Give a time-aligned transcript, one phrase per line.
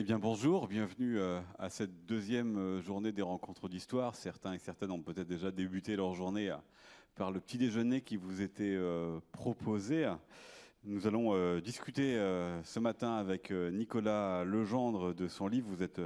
[0.00, 4.14] Eh bien bonjour, bienvenue euh, à cette deuxième euh, journée des rencontres d'histoire.
[4.14, 6.56] Certains et certaines ont peut-être déjà débuté leur journée euh,
[7.16, 8.78] par le petit déjeuner qui vous était
[9.32, 10.08] proposé.
[10.84, 12.14] Nous allons discuter
[12.62, 15.66] ce matin avec Nicolas Legendre de son livre.
[15.68, 16.00] Vous êtes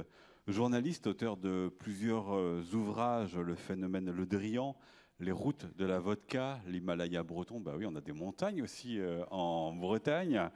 [0.47, 2.31] journaliste, auteur de plusieurs
[2.73, 4.75] ouvrages, Le phénomène Le Drian,
[5.19, 9.23] les routes de la vodka, l'Himalaya breton, bah oui, on a des montagnes aussi euh,
[9.31, 10.49] en Bretagne.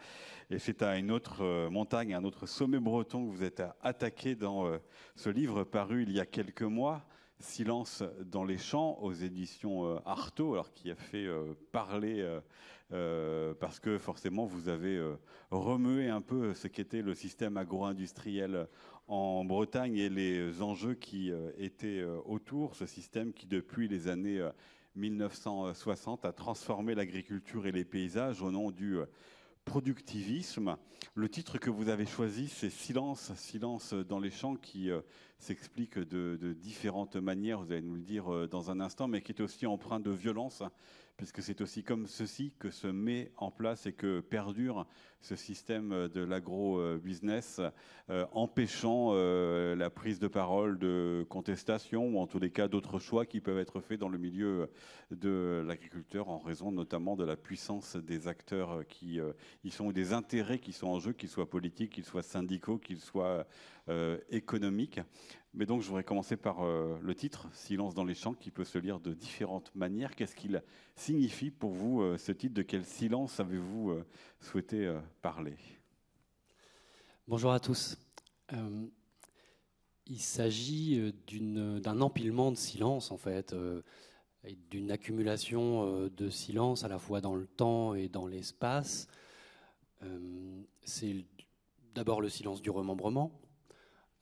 [0.49, 4.35] Et c'est à une autre euh, montagne, un autre sommet breton que vous êtes attaqué
[4.35, 4.77] dans euh,
[5.15, 7.05] ce livre paru il y a quelques mois.
[7.39, 11.27] Silence dans les champs aux éditions Artaud, alors qui a fait
[11.71, 12.27] parler
[13.59, 14.99] parce que forcément vous avez
[15.51, 18.67] remué un peu ce qu'était le système agro-industriel
[19.07, 24.07] en Bretagne et les enjeux qui euh, étaient euh, autour, ce système qui depuis les
[24.07, 24.45] années
[24.95, 28.97] 1960 euh, a transformé l'agriculture et les paysages au nom du
[29.63, 30.77] productivisme.
[31.15, 34.89] Le titre que vous avez choisi, c'est Silence, silence dans les champs, qui
[35.39, 39.33] s'explique de, de, différentes manières, vous allez nous le dire dans un instant, mais qui
[39.33, 40.63] est aussi empreint de violence,
[41.17, 44.85] puisque c'est aussi comme ceci que se met en place et que perdure
[45.21, 47.59] ce système de l'agro-business,
[48.09, 52.99] euh, empêchant euh, la prise de parole de contestation ou en tous les cas d'autres
[52.99, 54.69] choix qui peuvent être faits dans le milieu
[55.11, 60.13] de l'agriculteur en raison notamment de la puissance des acteurs qui euh, y sont, des
[60.13, 63.45] intérêts qui sont en jeu, qu'ils soient politiques, qu'ils soient syndicaux, qu'ils soient
[64.29, 64.99] économiques.
[65.57, 68.63] Mais donc, je voudrais commencer par euh, le titre, Silence dans les champs, qui peut
[68.63, 70.15] se lire de différentes manières.
[70.15, 70.61] Qu'est-ce qu'il
[70.95, 72.53] signifie pour vous, euh, ce titre?
[72.53, 74.05] De quel silence avez-vous euh,
[74.39, 75.55] souhaité parler?
[77.27, 77.97] Bonjour à tous.
[80.05, 83.55] il s'agit d'un empilement de silence, en fait,
[84.69, 89.07] d'une accumulation de silence à la fois dans le temps et dans l'espace.
[90.83, 91.25] C'est
[91.95, 93.31] d'abord le silence du remembrement,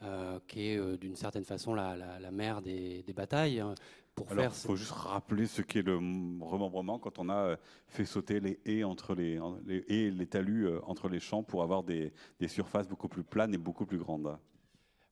[0.06, 3.60] euh, qui est euh, d'une certaine façon la, la, mère des, des batailles.
[3.60, 3.74] Hein,
[4.14, 7.56] pour Alors, il faut juste rappeler ce qu'est le remembrement quand on a euh,
[7.88, 11.84] fait sauter les haies entre les, les haies, les talus entre les champs pour avoir
[11.84, 14.38] des, des, surfaces beaucoup plus planes et beaucoup plus grandes.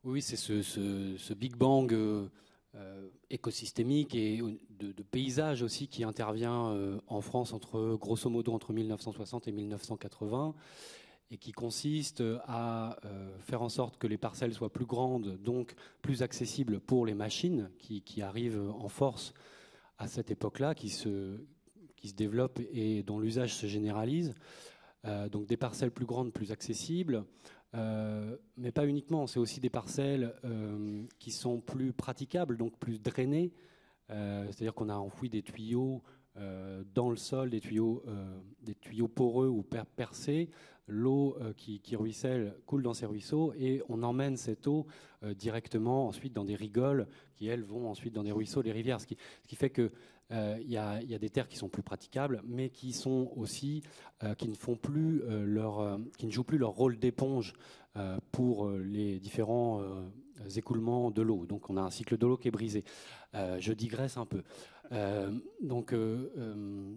[0.04, 2.30] Oui, c'est ce, ce, ce, Big Bang euh,
[3.30, 9.48] écosystémique et de, de, paysage aussi qui intervient en France entre grosso modo entre 1960
[9.48, 10.56] et 1980
[11.34, 15.74] et qui consiste à euh, faire en sorte que les parcelles soient plus grandes, donc
[16.04, 19.34] plus accessibles pour les machines qui, arrivent en force
[19.98, 21.44] à cette époque-là, qui se,
[21.96, 24.36] qui se développent et dont l'usage se généralise.
[25.06, 27.26] Euh, donc des parcelles plus grandes, plus accessibles,
[27.74, 29.26] euh, mais pas uniquement.
[29.26, 33.52] C'est aussi des parcelles euh, qui sont plus praticables, donc plus drainées.
[34.12, 36.23] Euh, c'est-à-dire qu'on a enfoui des tuyaux euh,
[36.94, 38.26] dans le sol des tuyaux, euh,
[38.62, 39.64] des tuyaux poreux ou
[39.96, 40.50] percés.
[40.88, 44.86] L'eau euh, qui, ruisselle coule dans ces ruisseaux et on emmène cette eau
[45.38, 49.00] directement ensuite dans des rigoles qui elles vont ensuite dans des ruisseaux, des rivières.
[49.00, 49.92] Ce qui, fait que
[50.32, 53.84] il y a, y, a, des terres qui sont plus praticables, mais qui sont aussi
[54.38, 57.54] qui ne font plus leur, qui ne jouent plus leur rôle d'éponge
[58.34, 59.82] pour les différents
[60.58, 61.46] écoulements de l'eau.
[61.46, 62.84] Donc on a un cycle de l'eau qui est brisé.
[63.34, 64.44] je digresse un peu.
[65.62, 66.96] Donc euh,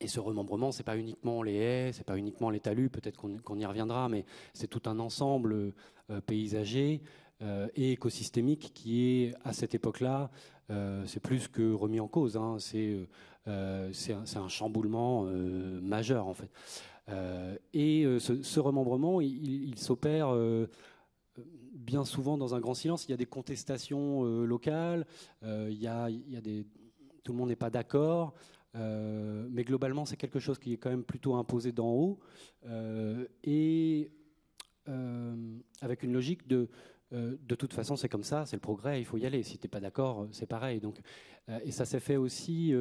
[0.00, 3.58] et ce remembrement, c'est pas uniquement les haies, c'est pas uniquement les talus, peut-être qu'on
[3.58, 5.72] y reviendra, mais c'est tout un ensemble
[6.10, 7.00] euh, paysager
[7.42, 10.30] euh, et écosystémique qui est à cette époque-là,
[11.06, 12.36] c'est plus que remis en cause.
[12.36, 13.06] Hein, c'est
[13.46, 16.50] un, chamboulement majeur en fait.
[17.72, 20.34] et ce, remembrement, il, s'opère
[21.72, 23.06] bien souvent dans un grand silence.
[23.06, 25.06] Il y a des contestations locales,
[25.44, 26.10] il y a
[26.42, 26.66] des
[27.26, 28.34] tout le monde n'est pas d'accord,
[28.76, 32.20] euh, mais globalement c'est quelque chose qui est quand même plutôt imposé d'en haut
[32.66, 34.12] euh, et
[34.88, 36.68] euh, avec une logique de
[37.12, 39.44] de toute façon, c'est comme ça, c'est le progrès, il faut y aller.
[39.44, 40.80] Si t'es pas d'accord, c'est pareil.
[40.80, 41.00] Donc,
[41.64, 42.74] et ça s'est fait aussi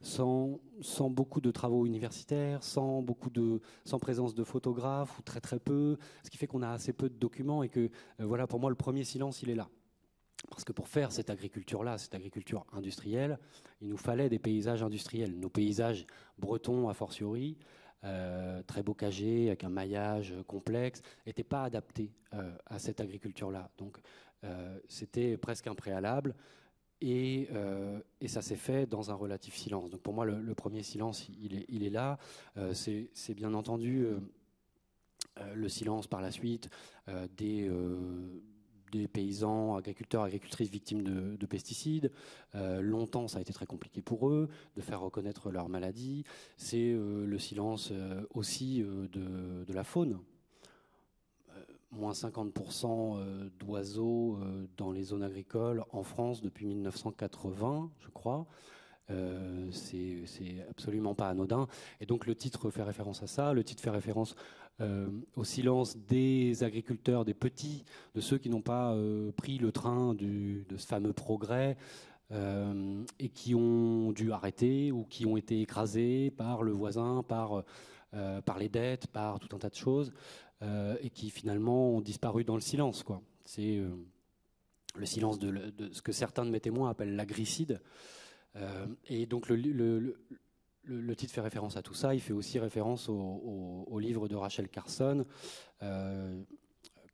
[0.00, 5.40] sans, sans beaucoup de travaux universitaires, sans beaucoup de, sans présence de photographes ou très
[5.40, 7.90] très peu, ce qui fait qu'on a assez peu de documents et que
[8.20, 9.68] voilà, pour moi, le premier silence, il est là.
[10.50, 13.38] Parce que pour faire cette agriculture-là, cette agriculture industrielle,
[13.80, 15.38] il nous fallait des paysages industriels.
[15.38, 16.06] Nos paysages
[16.38, 17.56] bretons, a fortiori,
[18.04, 23.70] euh, très bocagés, avec un maillage complexe, n'étaient pas adaptés euh, à cette agriculture-là.
[23.78, 23.96] Donc
[24.44, 26.34] euh, c'était presque un préalable.
[27.00, 27.48] Et,
[28.26, 29.90] ça s'est fait dans un relatif silence.
[29.90, 32.18] Donc pour moi, le, premier silence, il est, là.
[32.72, 34.06] C'est bien entendu
[35.54, 36.70] le silence par la suite
[37.36, 37.70] des
[38.98, 42.10] des paysans, agriculteurs, agricultrices victimes de, pesticides.
[42.54, 46.24] Euh, longtemps, ça a été très compliqué pour eux de faire reconnaître leur maladie.
[46.56, 50.20] C'est euh, le silence euh, aussi de, la faune.
[51.90, 54.38] moins 50% d'oiseaux
[54.76, 58.46] dans les zones agricoles en France depuis 1980, je crois.
[59.10, 61.66] Euh, c'est absolument pas anodin.
[62.00, 63.52] Et donc le titre fait référence à ça.
[63.52, 64.34] Le titre fait référence
[64.80, 67.84] euh, au silence des agriculteurs, des petits,
[68.14, 71.76] de ceux qui n'ont pas euh, pris le train de ce fameux progrès.
[73.20, 77.62] et qui ont dû arrêter ou qui ont été écrasés par le voisin, par,
[78.58, 80.12] les dettes, par tout un tas de choses,
[81.00, 83.04] et qui finalement ont disparu dans le silence.
[83.44, 83.80] C'est
[84.96, 87.80] le silence de, ce que certains de mes témoins appellent l'agricide.
[88.56, 90.14] Euh, et donc le,
[91.16, 92.14] titre fait référence à tout ça.
[92.14, 95.24] Il fait aussi référence au, livre de Rachel Carson,
[95.82, 96.42] euh,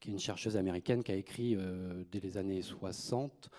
[0.01, 3.51] qui est une chercheuse américaine qui a écrit euh, dès les années 60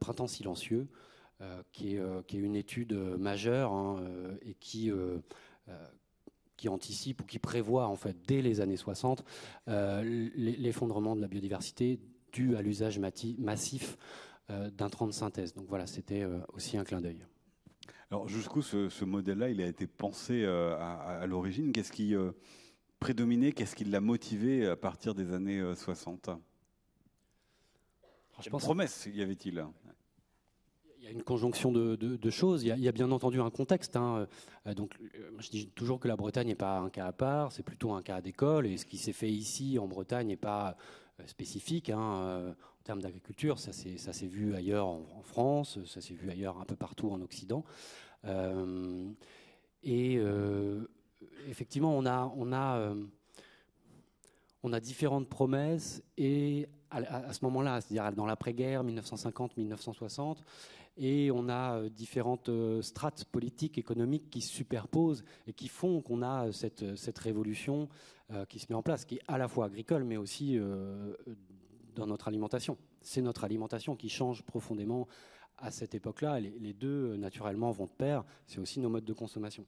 [0.00, 0.88] Printemps silencieux,
[1.72, 4.04] qui est, une étude majeure hein,
[4.42, 4.90] et qui
[6.56, 9.24] qui anticipe ou qui prévoit en fait dès les années 60
[9.68, 12.00] l'effondrement de la biodiversité
[12.32, 13.96] dû à l'usage massif
[14.50, 15.54] euh, d'un train de synthèse.
[15.54, 17.24] Donc voilà, c'était euh, aussi un clin d'œil.
[18.10, 21.72] Alors jusqu'où ce, modèle-là, il a été pensé euh, à, l'origine?
[21.72, 22.14] Qu'est-ce qui
[22.98, 23.52] prédominait?
[23.52, 26.30] Qu'est-ce qui l'a motivé à partir des années 60
[28.42, 29.64] Quelle pense promesse y avait-il?
[30.98, 32.64] Il y a une conjonction de, choses.
[32.64, 33.94] Il y, a, bien entendu un contexte.
[33.94, 34.26] Hein.
[34.74, 34.98] Donc,
[35.38, 38.02] je dis toujours que la Bretagne n'est pas un cas à part, c'est plutôt un
[38.02, 38.66] cas d'école.
[38.66, 40.76] Et ce qui s'est fait ici en Bretagne n'est pas
[41.26, 41.90] spécifique.
[41.90, 43.58] Hein en termes d'agriculture.
[43.58, 47.64] Ça s'est vu ailleurs en, France, ça s'est vu ailleurs un peu partout en Occident.
[48.24, 49.10] Euh,
[49.82, 50.86] et euh,
[51.48, 53.04] effectivement, on a, on, a, euh,
[54.62, 60.38] on a différentes promesses et à, ce moment-là, c'est-à-dire dans l'après-guerre, 1950-1960,
[60.96, 62.50] et on a différentes
[62.80, 67.88] strates politiques, économiques qui se superposent et qui font qu'on a cette, cette révolution
[68.48, 70.58] qui se met en place, qui est à la fois agricole, mais aussi
[71.94, 72.76] dans notre alimentation.
[73.02, 75.08] C'est notre alimentation qui change profondément
[75.58, 76.40] à cette époque-là.
[76.40, 78.24] Les, deux, naturellement, vont de pair.
[78.46, 79.66] C'est aussi nos modes de consommation.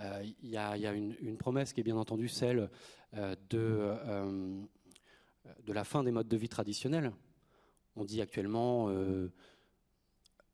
[0.00, 2.70] Euh, il y, a une, promesse qui est bien entendu celle
[3.14, 4.62] euh, de, euh,
[5.64, 7.12] de la fin des modes de vie traditionnels.
[7.96, 8.94] On dit actuellement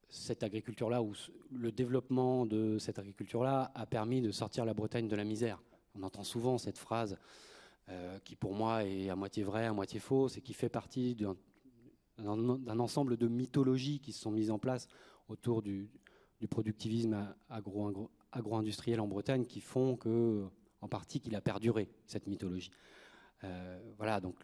[0.09, 1.13] cette agriculture-là, ou
[1.53, 5.61] le développement de cette agriculture-là a permis de sortir la Bretagne de la misère.
[5.95, 7.19] On entend souvent cette phrase
[7.91, 11.15] euh, qui pour moi est à moitié vrai, à moitié faux, et qui fait partie
[12.19, 14.89] d'un ensemble de mythologies qui se sont mises en place
[15.29, 15.91] autour du,
[16.51, 20.45] productivisme agro-industriel en Bretagne qui font que,
[20.83, 22.71] en partie, qu'il a perduré, cette mythologie.
[23.45, 24.37] Euh, voilà, donc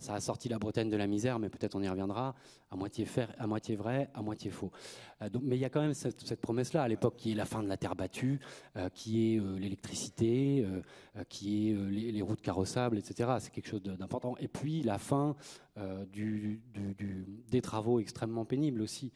[0.00, 2.34] ça a sorti la Bretagne de la misère, mais peut-être on y reviendra,
[2.70, 4.70] à moitié, vrai, à moitié faux.
[5.22, 7.62] Euh, mais il y a quand même cette, promesse-là, à l'époque, qui est la fin
[7.62, 8.40] de la terre battue,
[8.76, 10.66] euh, qui est euh, l'électricité,
[11.28, 13.34] qui est les, routes carrossables, etc.
[13.40, 14.36] C'est quelque chose d'important.
[14.38, 15.36] Et puis la fin
[15.76, 19.12] des travaux extrêmement pénibles aussi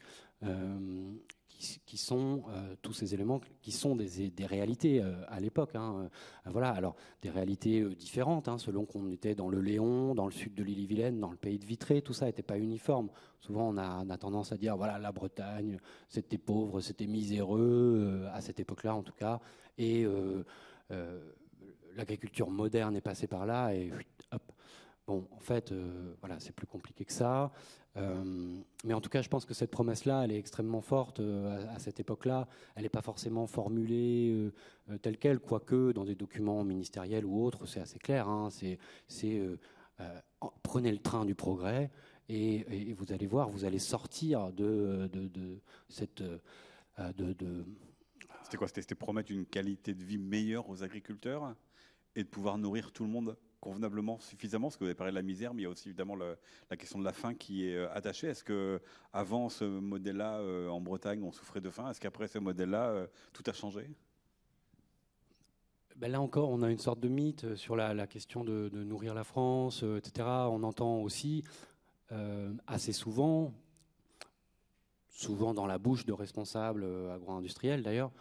[1.59, 5.75] qui, sont euh, tous ces éléments qui sont des, réalités euh, à l'époque.
[5.75, 6.09] Hein.
[6.45, 10.31] Euh, voilà, alors des réalités différentes, hein, selon qu'on était dans le Léon, dans le
[10.31, 13.09] sud de l'île-et-Vilaine, dans le pays de Vitré, tout ça n'était pas uniforme.
[13.41, 15.77] Souvent, on a, on a, tendance à dire voilà, la Bretagne,
[16.07, 19.39] c'était pauvre, c'était miséreux, à cette époque-là en tout cas,
[19.77, 20.05] et
[21.95, 23.91] l'agriculture moderne est passée par là, et
[24.31, 24.51] hop.
[25.09, 25.73] Bon, en fait,
[26.19, 27.51] voilà, c'est plus compliqué que ça.
[27.97, 31.65] Euh, mais en tout cas, je pense que cette promesse-là, elle est extrêmement forte euh,
[31.73, 32.47] à, cette époque-là.
[32.75, 34.51] Elle n'est pas forcément formulée
[34.91, 38.29] euh, telle qu'elle, quoique dans des documents ministériels ou autres, c'est assez clair.
[38.29, 38.49] Hein.
[38.51, 38.77] c'est
[40.61, 41.89] prenez le train du progrès
[42.29, 45.09] et, vous allez voir, vous allez sortir de,
[45.87, 46.23] cette.
[48.43, 48.67] c'était quoi?
[48.67, 51.55] C'était promettre une qualité de vie meilleure aux agriculteurs
[52.15, 53.35] et de pouvoir nourrir tout le monde?
[53.59, 55.89] Convenablement, suffisamment, parce que vous avez parlé de la misère, mais il y a aussi
[55.89, 58.27] évidemment la question de la faim qui est euh, attachée.
[58.27, 58.81] Est-ce que
[59.13, 61.89] avant ce modèle-là, euh, en Bretagne, on souffrait de faim?
[61.89, 63.89] Est-ce qu'après ce modèle-là, euh, tout a changé?
[65.97, 69.25] Ben là encore, on a une sorte de mythe sur la, question de, nourrir la
[69.25, 70.25] France, etc.
[70.49, 71.43] On entend aussi
[72.67, 73.53] assez souvent,
[75.09, 78.11] souvent dans la bouche de responsables agro-industriels d'ailleurs,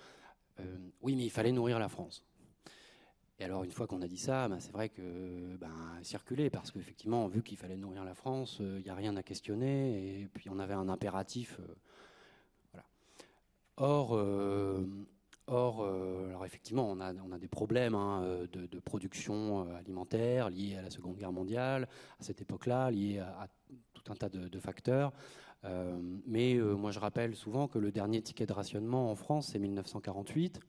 [1.03, 2.25] oui, mais il fallait nourrir la France.
[3.41, 5.71] Et alors, une fois qu'on a dit ça, ben, c'est vrai que ben,
[6.03, 9.23] circuler, parce qu'effectivement, vu qu'il fallait nourrir la France, il euh, n'y a rien à
[9.23, 11.59] questionner, et puis on avait un impératif.
[11.61, 12.81] Euh.
[13.77, 14.85] Or, euh,
[15.47, 21.17] or alors effectivement, on a, des problèmes hein, de, production alimentaire liés à la Seconde
[21.17, 23.47] Guerre mondiale, à cette époque-là, liés à,
[23.95, 25.13] tout un tas de facteurs.
[26.27, 30.61] mais moi, je rappelle souvent que le dernier ticket de rationnement en France, c'est 1948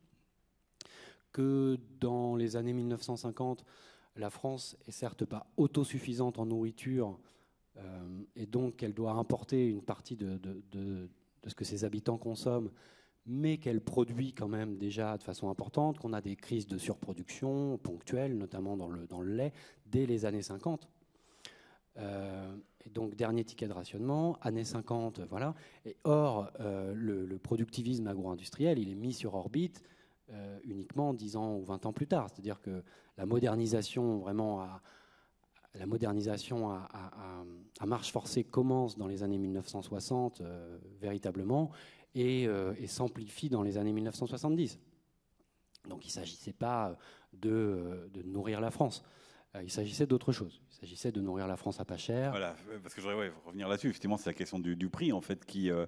[1.32, 3.64] que dans les années 1950,
[4.16, 7.20] la France est certes pas autosuffisante en nourriture,
[8.36, 10.38] et donc elle doit importer une partie de,
[11.48, 12.72] ce que ses habitants consomment,
[13.26, 17.78] mais qu'elle produit quand même déjà de façon importante, qu'on a des crises de surproduction
[17.78, 19.54] ponctuelles, notamment dans le, le lait,
[19.86, 20.90] dès les années 50.
[22.00, 22.56] Euh,
[22.86, 25.54] et donc, dernier ticket de rationnement, années 50, voilà.
[26.04, 29.84] Or, euh, le, productivisme agro-industriel, il est mis sur orbite
[30.32, 32.30] euh, uniquement 10 ans ou 20 ans plus tard.
[32.30, 32.84] C'est-à-dire que
[33.18, 34.82] la modernisation, vraiment, à,
[35.76, 40.42] la modernisation à, marche forcée commence dans les années 1960,
[41.00, 41.72] véritablement,
[42.16, 42.48] et,
[42.88, 44.80] s'amplifie dans les années 1970.
[45.88, 46.98] Donc, il ne s'agissait pas
[47.34, 49.04] de, nourrir la France.
[49.56, 50.62] Euh, il s'agissait d'autre chose.
[50.72, 52.32] Il s'agissait de nourrir la France à pas cher.
[52.32, 53.90] Voilà, parce que je voudrais revenir là-dessus.
[53.90, 55.86] Effectivement, c'est la question du, prix, en fait, euh,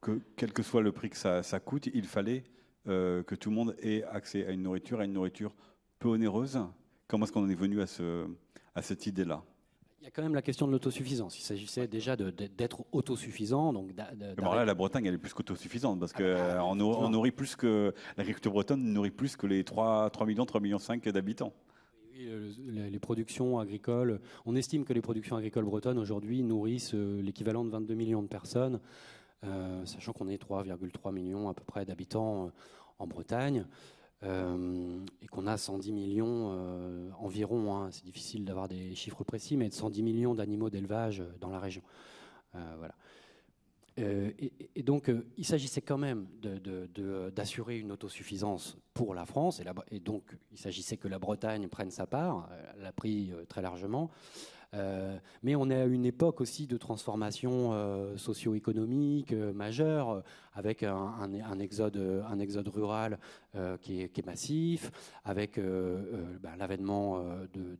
[0.00, 2.55] que quel que soit le prix que ça, coûte, il fallait euh,
[2.86, 5.54] que tout le monde ait accès à une nourriture, à une nourriture
[5.98, 6.58] peu onéreuse.
[7.08, 8.26] Comment est-ce qu'on en est venu à, ce,
[8.74, 9.42] à cette idée-là?
[10.00, 11.36] Il y a quand même la question de l'autosuffisance.
[11.36, 13.72] Il s'agissait déjà d'être autosuffisant.
[13.72, 17.92] Donc là, la Bretagne, elle est plus qu'autosuffisante parce qu'on ah, bah, nourrit plus que
[18.16, 21.52] l'agriculture bretonne nourrit plus que les 3, 3 millions, 3 millions 5 d'habitants.
[22.20, 22.52] Euh,
[22.90, 27.70] les productions agricoles, on estime que les productions agricoles bretonnes aujourd'hui nourrissent euh, l'équivalent de
[27.70, 28.78] 22 millions de personnes, euh,
[29.84, 32.50] sachant qu'on est 3,3 millions à peu près d'habitants
[32.98, 33.66] en Bretagne.
[34.22, 40.02] et qu'on a 110 millions environ, hein, c'est difficile d'avoir des chiffres précis, mais 110
[40.02, 41.82] millions d'animaux d'élevage dans la région.
[42.52, 42.94] voilà.
[43.98, 44.30] Euh,
[44.74, 46.26] et, donc, euh, il s'agissait quand même
[47.34, 52.06] d'assurer une autosuffisance pour la France, et, donc il s'agissait que la Bretagne prenne sa
[52.06, 54.10] part, elle l'a pris euh, très largement.
[55.42, 63.18] Mais on est à une époque aussi de transformation socio-économique majeure, avec un, exode, rural
[63.80, 64.90] qui est, massif,
[65.24, 67.22] avec ben, l'avènement
[67.54, 67.76] de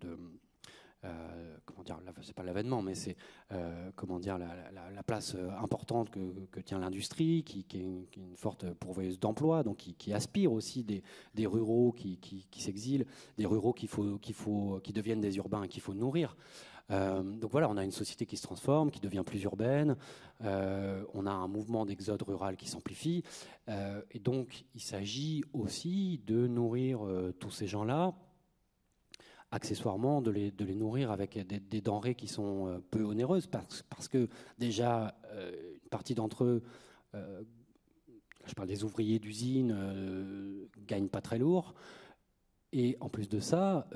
[1.06, 3.16] euh, comment dire, c'est pas l'avènement, mais c'est
[3.52, 9.20] euh, comment dire la, place euh, importante que, tient l'industrie, qui, est une, forte pourvoyeuse
[9.20, 12.18] d'emplois, donc qui, aspire aussi des, ruraux qui,
[12.56, 16.36] s'exilent, des ruraux qui deviennent des urbains qu'il faut nourrir.
[16.88, 19.96] Donc voilà, on a une société qui se transforme, qui devient plus urbaine.
[20.40, 23.24] on a un mouvement d'exode rural qui s'amplifie.
[23.68, 27.00] et donc, il s'agit aussi de nourrir
[27.40, 28.14] tous ces gens-là
[29.50, 34.28] accessoirement de les, nourrir avec des, denrées qui sont euh, peu onéreuses, parce, que
[34.58, 36.62] déjà, euh, une partie d'entre eux,
[37.14, 37.42] euh,
[38.44, 41.74] je parle des ouvriers d'usine, euh, gagnent pas très lourd.
[42.72, 43.88] Et en plus de ça,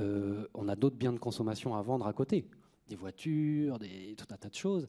[0.54, 2.46] on a d'autres biens de consommation à vendre à côté,
[2.90, 4.86] des voitures, des, tout un tas de choses.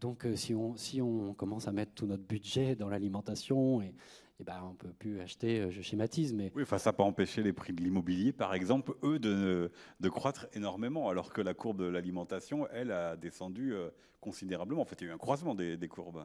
[0.00, 3.94] Donc si on, si on commence à mettre tout notre budget dans l'alimentation et,
[4.40, 6.32] eh ben, on ne peut plus acheter, euh, je schématise.
[6.32, 6.50] Mais...
[6.54, 9.70] Oui, enfin, ça n'a pas empêché les prix de l'immobilier, par exemple, eux, de,
[10.00, 14.80] de, croître énormément, alors que la courbe de l'alimentation, elle, a descendu euh, considérablement.
[14.80, 16.24] En fait, il y a eu un croisement des, courbes.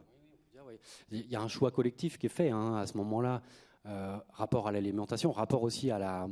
[1.11, 3.41] Il y a un choix collectif qui est fait hein, à ce moment-là,
[3.85, 6.29] euh, rapport à l'alimentation, rapport aussi à la...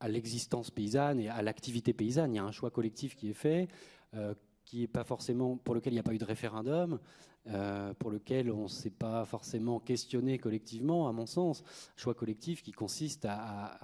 [0.00, 2.34] à l'existence paysanne et à l'activité paysanne.
[2.34, 3.68] Il y a un choix collectif qui est fait,
[4.64, 6.98] qui est pas forcément pour lequel il n'y a pas eu de référendum,
[7.46, 11.64] euh, pour lequel on ne s'est pas forcément questionné collectivement, à mon sens.
[11.96, 13.78] Choix collectif qui consiste à,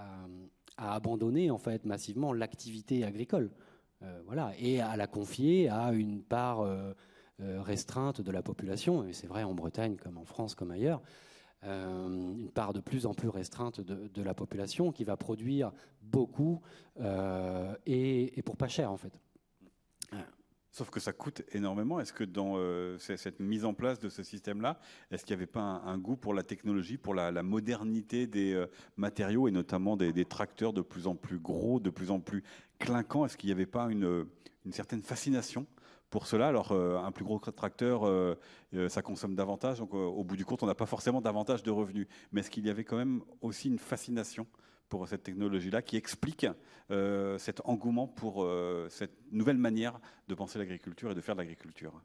[0.76, 3.50] abandonner en fait massivement l'activité agricole,
[4.02, 6.92] euh, voilà, et à la confier à une part euh,
[7.38, 9.06] restreinte de la population.
[9.06, 11.00] Et c'est vrai en Bretagne comme en France comme ailleurs.
[11.64, 16.60] Une part de plus en plus restreinte de, la population qui va produire beaucoup
[17.86, 19.18] et, et, pour pas cher en fait.
[20.74, 22.00] Sauf que ça coûte énormément.
[22.00, 24.80] Est-ce que dans euh, cette mise en place de ce système-là,
[25.12, 28.66] est-ce qu'il n'y avait pas un, goût pour la technologie, pour la, modernité des euh,
[28.96, 32.42] matériaux et notamment des, tracteurs de plus en plus gros, de plus en plus
[32.80, 34.26] clinquants Est-ce qu'il n'y avait pas une,
[34.72, 35.64] certaine fascination
[36.14, 36.46] pour cela.
[36.46, 38.36] Alors, euh, un plus gros tracteur,
[38.88, 39.80] ça consomme davantage.
[39.80, 42.06] Donc, au bout du compte, on n'a pas forcément davantage de revenus.
[42.30, 44.46] Mais est-ce qu'il y avait quand même aussi une fascination
[44.88, 46.46] pour cette technologie-là qui explique
[46.92, 51.40] euh, cet engouement pour euh, cette nouvelle manière de penser l'agriculture et de faire de
[51.40, 52.00] l'agriculture?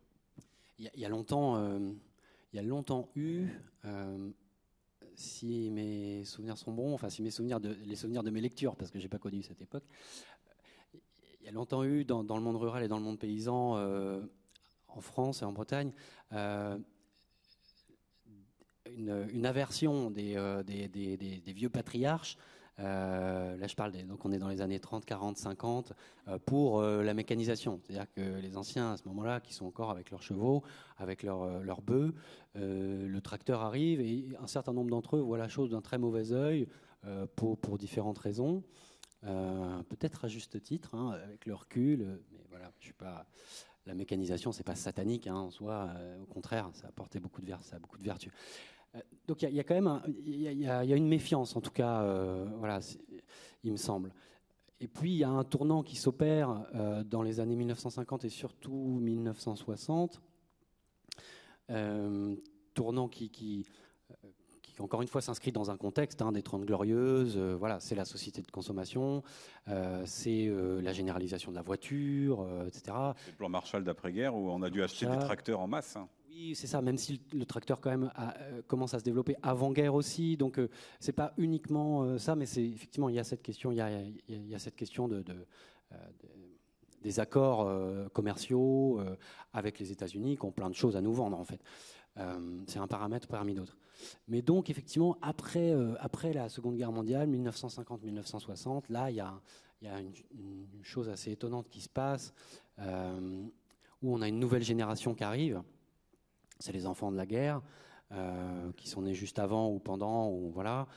[0.80, 1.92] Il, y a longtemps, euh,
[2.54, 3.50] y a longtemps eu,
[5.13, 8.89] si mes souvenirs sont bons, enfin si mes souvenirs les souvenirs de mes lectures, parce
[8.89, 9.84] que j'ai pas connu cette époque,
[11.50, 13.75] y a longtemps eu dans, le monde rural et dans le monde paysan,
[14.88, 15.91] en France et en Bretagne,
[16.32, 16.86] une,
[19.46, 22.38] aversion des, des, vieux patriarches
[22.82, 25.94] euh, là, je parle donc on est dans les années 30, 40, 50
[26.46, 27.79] pour euh, la mécanisation.
[27.84, 30.63] C'est-à-dire que les anciens à ce moment-là, qui sont encore avec leurs chevaux,
[30.98, 32.13] avec leurs euh, leur bœufs,
[32.56, 36.34] le tracteur arrive et un certain nombre d'entre eux voient la chose d'un très mauvais
[36.34, 36.68] œil
[37.36, 38.63] pour, différentes raisons.
[39.21, 43.25] Peut-être à juste titre, hein, avec le recul, mais voilà, je suis pas.
[43.85, 45.89] La mécanisation, c'est pas satanique hein, en soi.
[46.21, 47.59] au contraire, ça a apporté beaucoup de ver
[47.99, 48.31] vertus.
[49.27, 52.03] donc il y, a quand même, il y, a une méfiance, en tout cas,
[52.57, 52.81] voilà,
[53.63, 54.11] il me semble.
[54.79, 56.67] Et puis il y a un tournant qui s'opère
[57.05, 60.21] dans les années 1950 et surtout 1960
[61.69, 62.35] euh,
[62.73, 63.65] tournant qui, qui,
[64.79, 67.36] qui, encore une fois, s'inscrit dans un contexte hein, des Trente Glorieuses.
[67.38, 69.24] Euh, voilà, c'est la société de consommation,
[69.67, 72.83] euh, c'est la généralisation de la voiture, etc.
[73.17, 75.95] C'est le plan Marshall d'après-guerre où on a dû acheter des tracteurs en masse.
[75.95, 76.07] Hein.
[76.29, 78.12] Oui, c'est ça, même si le, tracteur quand même
[78.67, 80.38] commence à se développer avant-guerre aussi.
[80.38, 80.59] Donc
[81.00, 83.89] c'est pas uniquement ça, mais c'est effectivement il y a cette question, il y a,
[84.29, 85.36] il y a cette question de, de,
[87.01, 89.15] des accords euh, commerciaux euh,
[89.53, 91.62] avec les États-Unis qui ont plein de choses à nous vendre en fait.
[92.17, 93.77] Euh, c'est un paramètre parmi d'autres.
[94.27, 99.39] Mais donc effectivement, après, après la Seconde Guerre mondiale, 1950-1960, là, il y a,
[99.82, 100.13] y a une,
[100.84, 102.34] chose assez étonnante qui se passe,
[102.77, 105.62] où on a une nouvelle génération qui arrive.
[106.60, 107.62] C'est les enfants de la guerre,
[108.77, 110.88] qui sont nés juste avant ou pendant, ou voilà,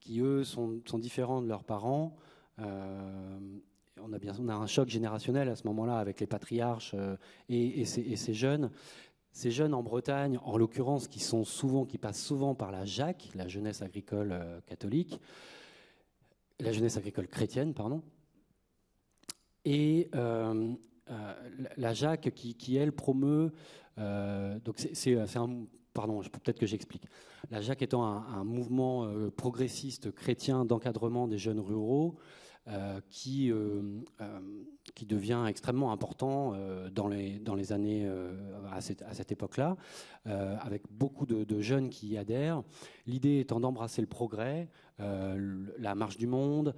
[0.00, 2.16] qui eux sont, sont, différents de leurs parents
[4.02, 7.16] on a bien on a un choc générationnel à ce moment-là avec les patriarches euh,
[7.48, 8.70] et, ces, jeunes.
[9.36, 13.28] Ces jeunes en Bretagne, en l'occurrence, qui sont souvent, qui passent souvent par la JAC,
[13.34, 15.20] la jeunesse agricole euh, catholique,
[16.58, 18.02] la jeunesse agricole chrétienne, pardon,
[19.66, 20.72] et euh,
[21.76, 23.52] la JAC qui, elle promeut.
[23.98, 27.04] donc c'est un pardon, peut-être que j'explique.
[27.50, 32.16] La JAC étant un mouvement progressiste chrétien d'encadrement des jeunes ruraux,
[32.68, 34.40] euh, qui, euh, euh,
[34.96, 36.54] qui devient extrêmement important
[36.90, 38.10] dans, les, dans les années
[38.72, 39.76] à cette, à cette époque-là,
[40.24, 42.62] avec beaucoup de, jeunes qui y adhèrent.
[43.06, 46.74] L'idée étant d'embrasser le progrès, la marche du monde,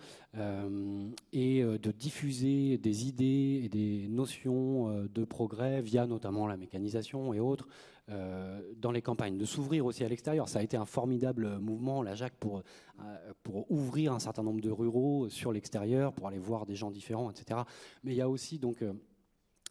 [1.32, 7.40] et de diffuser des idées et des notions de progrès via notamment la mécanisation et
[7.40, 10.48] autres euh, dans les campagnes, de s'ouvrir aussi à l'extérieur.
[10.48, 12.62] Ça a été un formidable mouvement, la Jacques, pour,
[13.00, 16.90] euh, pour ouvrir un certain nombre de ruraux sur l'extérieur, pour aller voir des gens
[16.90, 17.60] différents, etc.
[18.04, 18.94] Mais il y a aussi donc euh,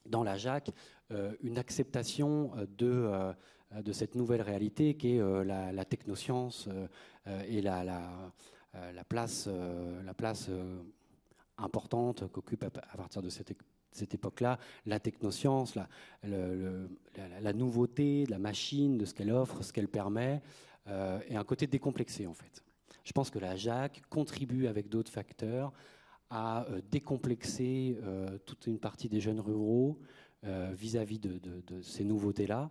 [0.05, 0.71] dans la Jacques
[1.41, 3.33] une acceptation de,
[3.73, 6.67] de cette nouvelle réalité qui est la, technoscience
[7.47, 9.47] et la, la, place,
[10.05, 10.49] la place
[11.57, 13.51] importante qu'occupe à partir de cette
[13.91, 15.75] cette époque-là, la technoscience,
[16.23, 20.41] la, nouveauté de la machine, de ce qu'elle offre, ce qu'elle permet,
[20.87, 22.63] euh, et un côté décomplexé en fait.
[23.03, 25.73] Je pense que la JAC contribue avec d'autres facteurs
[26.29, 29.99] à euh, décomplexer euh, toute une partie des jeunes ruraux
[30.43, 32.69] vis-à-vis de, ces nouveautés-là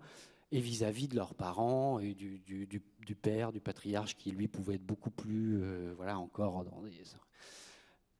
[0.51, 2.81] et vis-à-vis de leurs parents et du,
[3.21, 5.61] père, du patriarche qui lui pouvait être beaucoup plus,
[5.97, 6.89] voilà, encore dans euh,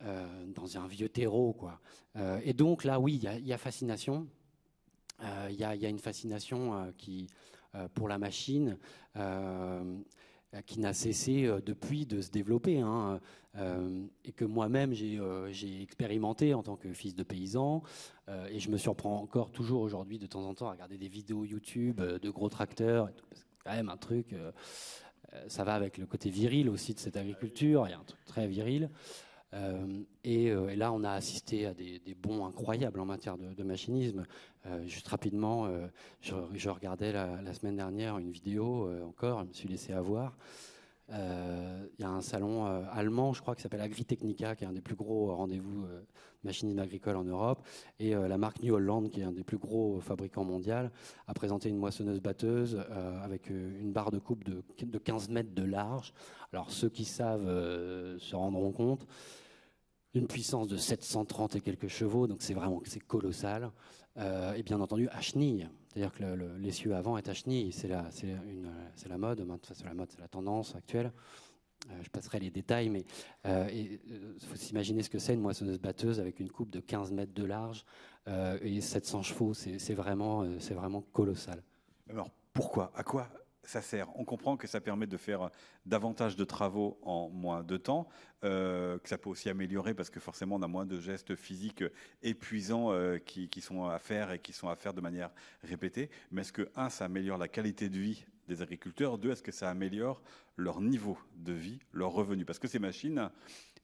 [0.01, 1.53] dans un vieux terreau.
[1.53, 1.81] Quoi.
[2.17, 4.27] Euh, et donc là, oui, il y, a fascination.
[5.23, 7.29] Euh, il y, a une fascination qui,
[7.95, 8.79] pour la machine
[10.65, 12.81] qui n'a cessé depuis de se développer.
[12.81, 13.21] Hein,
[14.25, 17.83] et que moi-même j'ai expérimenté en tant que fils de paysan.
[18.51, 21.45] et je me surprends encore toujours aujourd'hui de temps en temps à regarder des vidéos
[21.45, 23.11] YouTube de gros tracteurs.
[23.33, 24.35] C'est quand même un truc.
[25.49, 27.87] ça va avec le côté viril aussi de cette agriculture.
[27.87, 28.91] Il y a un truc très viril.
[29.57, 29.87] Euh,
[30.27, 34.25] euh, et, là, on a assisté à des, bons incroyables en matière de, machinisme.
[34.67, 35.69] Euh, juste rapidement,
[36.21, 40.37] je, regardais la, semaine dernière une vidéo encore, je me suis laissé avoir.
[41.09, 44.81] Il y a un salon allemand, je crois, qui s'appelle Agritechnica, qui est un des
[44.81, 45.87] plus gros rendez-vous
[46.43, 47.65] machinisme agricole en Europe.
[48.01, 50.89] Et la marque New Holland, qui est un des plus gros fabricants mondiaux,
[51.29, 52.85] a présenté une moissonneuse-batteuse
[53.23, 56.13] avec une barre de coupe de, de, 15 mètres de large.
[56.53, 57.47] Alors ceux qui savent
[58.19, 59.07] se rendront compte
[60.17, 63.71] une puissance de 730 et quelques chevaux, donc c'est vraiment c'est colossal.
[64.19, 66.25] Euh, et bien entendu à chenille, c'est-à-dire que
[66.59, 70.29] l'essieu avant est à chenille, c'est la, c'est la mode, c'est la mode, c'est la
[70.29, 71.13] tendance actuelle.
[71.91, 73.05] Euh, je passerai les détails, mais
[73.45, 74.01] euh, il
[74.41, 77.45] faut s'imaginer ce que c'est une moissonneuse batteuse avec une coupe de 15 mètres de
[77.45, 77.85] large
[78.63, 81.63] et 700 chevaux, c'est vraiment, c'est vraiment colossal.
[82.11, 82.91] Alors pourquoi?
[82.97, 83.29] À quoi
[83.71, 84.09] ça sert.
[84.19, 85.51] On comprend que ça permet de faire
[85.85, 88.09] davantage de travaux en moins de temps,
[88.45, 91.85] euh, que ça peut aussi améliorer parce que forcément on a moins de gestes physiques
[92.23, 95.31] épuisants euh, qui, sont à faire et qui sont à faire de manière
[95.63, 96.11] répétée.
[96.31, 99.19] Mais est-ce que, un, ça améliore la qualité de vie des agriculteurs?
[99.19, 100.23] Deux, est-ce que ça améliore
[100.57, 102.45] leur niveau de vie, leur revenu?
[102.45, 103.31] Parce que ces machines,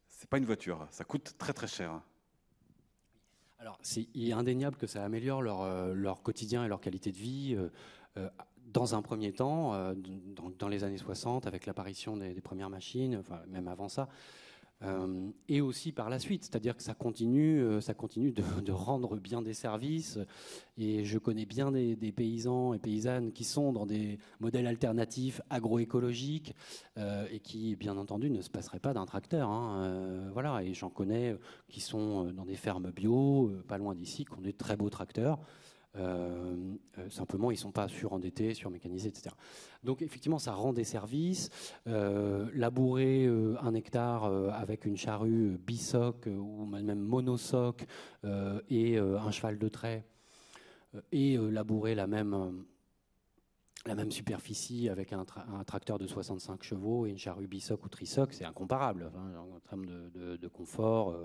[0.09, 2.01] c'est pas une voiture, ça coûte très très cher.
[3.59, 7.57] Alors, c'est indéniable que ça améliore euh, leur quotidien et leur qualité de vie
[8.73, 9.95] dans un premier temps, euh,
[10.59, 14.09] dans, les années 60, avec l'apparition des, premières machines, même avant ça,
[14.85, 19.17] Euh, et aussi par la suite, c'est-à-dire que ça continue, euh, ça continue de, rendre
[19.17, 20.19] bien des services.
[20.77, 26.53] Et je connais bien des, paysans et paysannes qui sont dans des modèles alternatifs agroécologiques
[26.97, 29.49] et qui, bien entendu, ne se passeraient pas d'un tracteur.
[29.51, 30.31] Hein.
[30.33, 31.37] voilà, et j'en connais
[31.69, 35.39] qui sont dans des fermes bio, pas loin d'ici, qui ont des très beaux tracteurs.
[35.96, 39.35] Euh, euh, simplement, ils ne sont pas surendettés, surmécanisés, etc.
[39.83, 41.50] Donc, effectivement, ça rend des services.
[41.87, 43.26] Euh, labourer
[43.61, 47.85] un hectare avec une charrue bisoc ou même monosoc
[48.68, 50.07] et un cheval de trait
[51.11, 52.64] et labourer la même
[53.85, 55.24] la même superficie avec un,
[55.66, 60.48] tracteur de 65 chevaux et une charrue bisoc ou trisoc, c'est incomparable en termes de,
[60.48, 61.18] confort,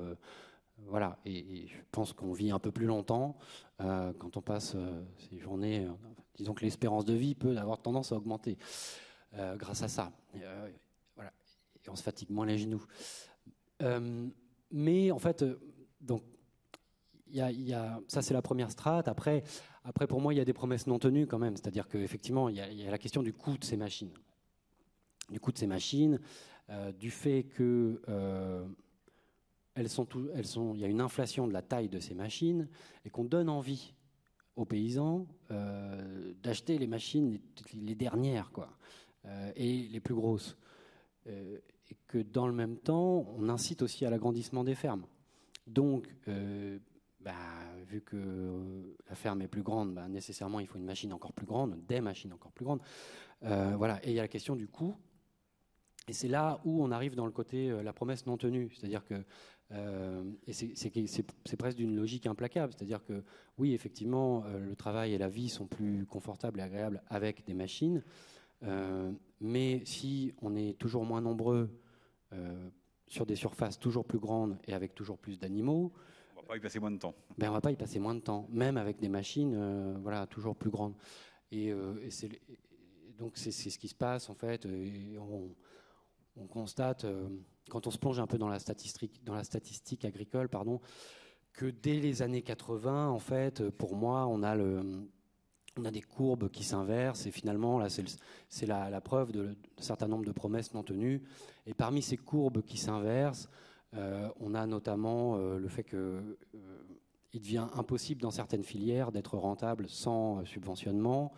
[0.85, 3.37] voilà, et, je pense qu'on vit un peu plus longtemps
[3.81, 5.85] euh, quand on passe euh, ces journées.
[5.85, 5.91] Euh,
[6.35, 8.57] disons que l'espérance de vie peut avoir tendance à augmenter
[9.55, 10.11] grâce à ça.
[11.15, 11.31] voilà,
[11.83, 12.83] et on se fatigue moins les genoux.
[14.71, 15.43] mais en fait,
[16.01, 16.23] donc,
[18.07, 19.07] ça c'est la première strate.
[19.07, 19.43] Après,
[19.83, 21.55] après, pour moi, il y a des promesses non tenues quand même.
[21.55, 24.13] C'est-à-dire qu'effectivement, il y, a la question du coût de ces machines.
[25.29, 26.19] Du coût de ces machines,
[26.97, 28.01] du fait que
[29.77, 32.67] elles sont, elles sont, il y a une inflation de la taille de ces machines
[33.05, 33.93] et qu'on donne envie
[34.55, 37.39] aux paysans euh, d'acheter les machines
[37.73, 38.75] les, dernières quoi,
[39.25, 40.57] euh, et les plus grosses.
[41.27, 41.59] Euh,
[41.89, 45.05] et que dans le même temps, on incite aussi à l'agrandissement des fermes.
[45.67, 46.09] Donc,
[47.21, 47.33] bah,
[47.85, 51.45] vu que la ferme est plus grande, bah, nécessairement il faut une machine encore plus
[51.45, 52.81] grande, des machines encore plus grandes.
[53.41, 54.05] voilà.
[54.05, 54.97] Et il y a la question du coût.
[56.09, 59.23] Et c'est là où on arrive dans le côté la promesse non tenue, c'est-à-dire que
[59.73, 63.23] euh, et c'est presque d'une logique implacable, c'est-à-dire que
[63.57, 67.53] oui, effectivement, euh, le travail et la vie sont plus confortables et agréables avec des
[67.53, 68.01] machines,
[68.63, 71.69] euh, mais si on est toujours moins nombreux
[73.07, 75.93] sur des surfaces toujours plus grandes et avec toujours plus d'animaux,
[76.35, 77.15] on va pas y passer moins de temps.
[77.37, 80.57] Ben, on va pas y passer moins de temps, même avec des machines, voilà, toujours
[80.57, 80.93] plus grandes.
[81.51, 81.73] Et,
[83.17, 84.67] donc c'est ce qui se passe en fait.
[85.17, 85.49] on,
[86.35, 87.05] on constate
[87.69, 90.79] quand on se plonge un peu dans la statistique, agricole, pardon,
[91.53, 97.25] que dès les années 80, en fait, pour moi, on a des courbes qui s'inversent
[97.25, 101.23] et finalement, là, c'est la, preuve d'un certain nombre de promesses non tenues.
[101.65, 103.49] Et parmi ces courbes qui s'inversent,
[103.95, 106.35] euh, on a notamment euh, le fait qu'il euh,
[107.33, 111.31] devient impossible dans certaines filières d'être rentable sans subventionnement.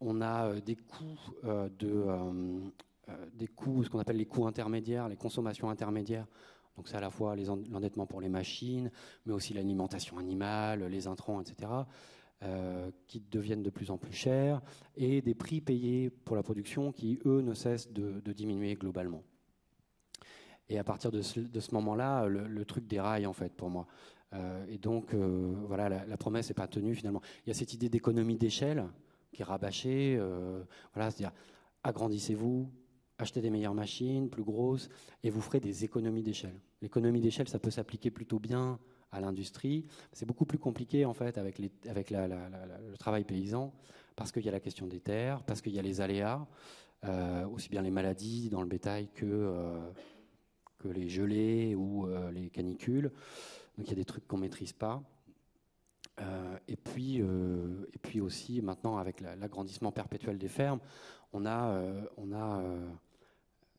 [0.00, 2.60] on a des coûts de euh,
[3.32, 6.26] des coûts, ce qu'on appelle les coûts intermédiaires, les consommations intermédiaires.
[6.76, 8.90] Donc c'est à la fois l'endettement pour les machines,
[9.26, 11.70] mais aussi l'alimentation animale, les intrants, etc.,
[12.42, 14.60] euh, qui deviennent de plus en plus chers,
[14.96, 19.22] et des prix payés pour la production qui, eux, ne cessent de, diminuer globalement.
[20.68, 21.40] Et à partir de ce,
[21.72, 23.86] moment-là, le, truc déraille, en fait, pour moi.
[24.32, 27.22] Euh, et donc, voilà, la, promesse n'est pas tenue, finalement.
[27.46, 28.84] Il y a cette idée d'économie d'échelle
[29.32, 30.18] qui est rabâchée.
[30.92, 31.32] voilà, c'est-à-dire,
[31.82, 32.68] agrandissez-vous,
[33.18, 34.88] achetez des meilleures machines, plus grosses,
[35.22, 36.58] et vous ferez des économies d'échelle.
[36.82, 38.78] L'économie d'échelle, ça peut s'appliquer plutôt bien
[39.12, 39.86] à l'industrie.
[40.12, 43.72] C'est beaucoup plus compliqué en fait avec, le travail paysan,
[44.16, 46.46] parce qu'il y a la question des terres, parce qu'il y a les aléas,
[47.04, 49.90] euh, aussi bien les maladies dans le bétail que, euh,
[50.84, 53.10] les gelées ou euh, les canicules.
[53.78, 55.02] Donc il y a des trucs qu'on ne maîtrise pas.
[56.68, 60.80] et, puis, et puis aussi maintenant avec l'agrandissement perpétuel des fermes,
[61.32, 61.82] on a,
[62.16, 62.62] on a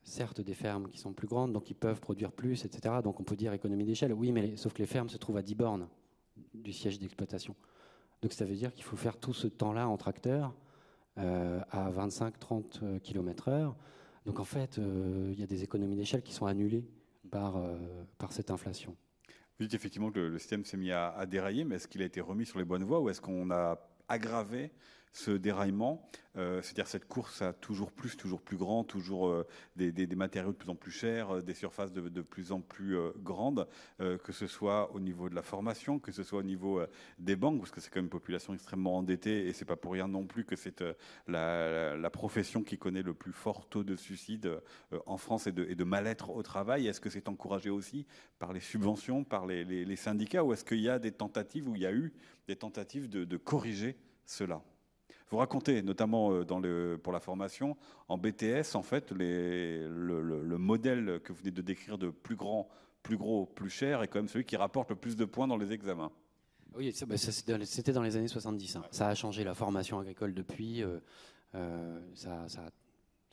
[0.06, 2.96] certes des fermes qui sont plus grandes, donc ils peuvent produire plus, etc.
[3.04, 4.14] Donc on peut dire économie d'échelle.
[4.14, 5.88] Oui, mais sauf que les fermes se trouvent à 10 bornes
[6.54, 7.56] du siège d'exploitation.
[8.22, 10.54] Donc ça veut dire qu'il faut faire tout ce temps-là en tracteur
[11.18, 13.74] euh, à 25-30 km/h.
[14.26, 16.86] Donc en fait, euh, il y a des économies d'échelle qui sont annulées
[17.32, 17.78] par, euh,
[18.18, 18.96] par cette inflation.
[19.60, 22.20] Vous dites effectivement que le, système s'est mis à, dérailler, mais est-ce qu'il a été
[22.20, 24.72] remis sur les bonnes voies ou est-ce qu'on a aggravé
[25.16, 29.48] ce déraillement, euh, c'est-à-dire cette course à toujours plus, toujours plus grand, toujours euh,
[29.78, 33.68] des, matériaux de plus en plus chers, euh, des surfaces de, plus en plus grandes,
[34.00, 36.82] que ce soit au niveau de la formation, que ce soit au niveau
[37.20, 39.94] des banques, parce que c'est quand même une population extrêmement endettée et c'est pas pour
[39.94, 40.84] rien non plus que c'est
[41.28, 44.60] la, profession qui connaît le plus fort taux de suicide
[45.06, 46.88] en France et de, et mal-être au travail.
[46.88, 48.06] Est-ce que c'est encouragé aussi
[48.40, 51.84] par les subventions, par les, syndicats, ou est-ce qu'il y a des tentatives, ou il
[51.84, 52.14] y a eu
[52.48, 54.62] des tentatives de corriger cela?
[55.36, 57.76] Vous racontez, notamment euh, pour la formation,
[58.08, 62.70] en BTS, en fait, le, modèle que vous venez de décrire de plus grand,
[63.04, 65.58] plus gros, plus cher est quand même celui qui rapporte le plus de points dans
[65.58, 66.12] les examens.
[66.74, 68.78] Oui, bah, c'était dans les années 70.
[68.78, 68.84] Hein.
[68.92, 70.84] Ça a changé la formation agricole depuis.
[70.84, 71.00] Euh,
[71.54, 72.46] euh, ça,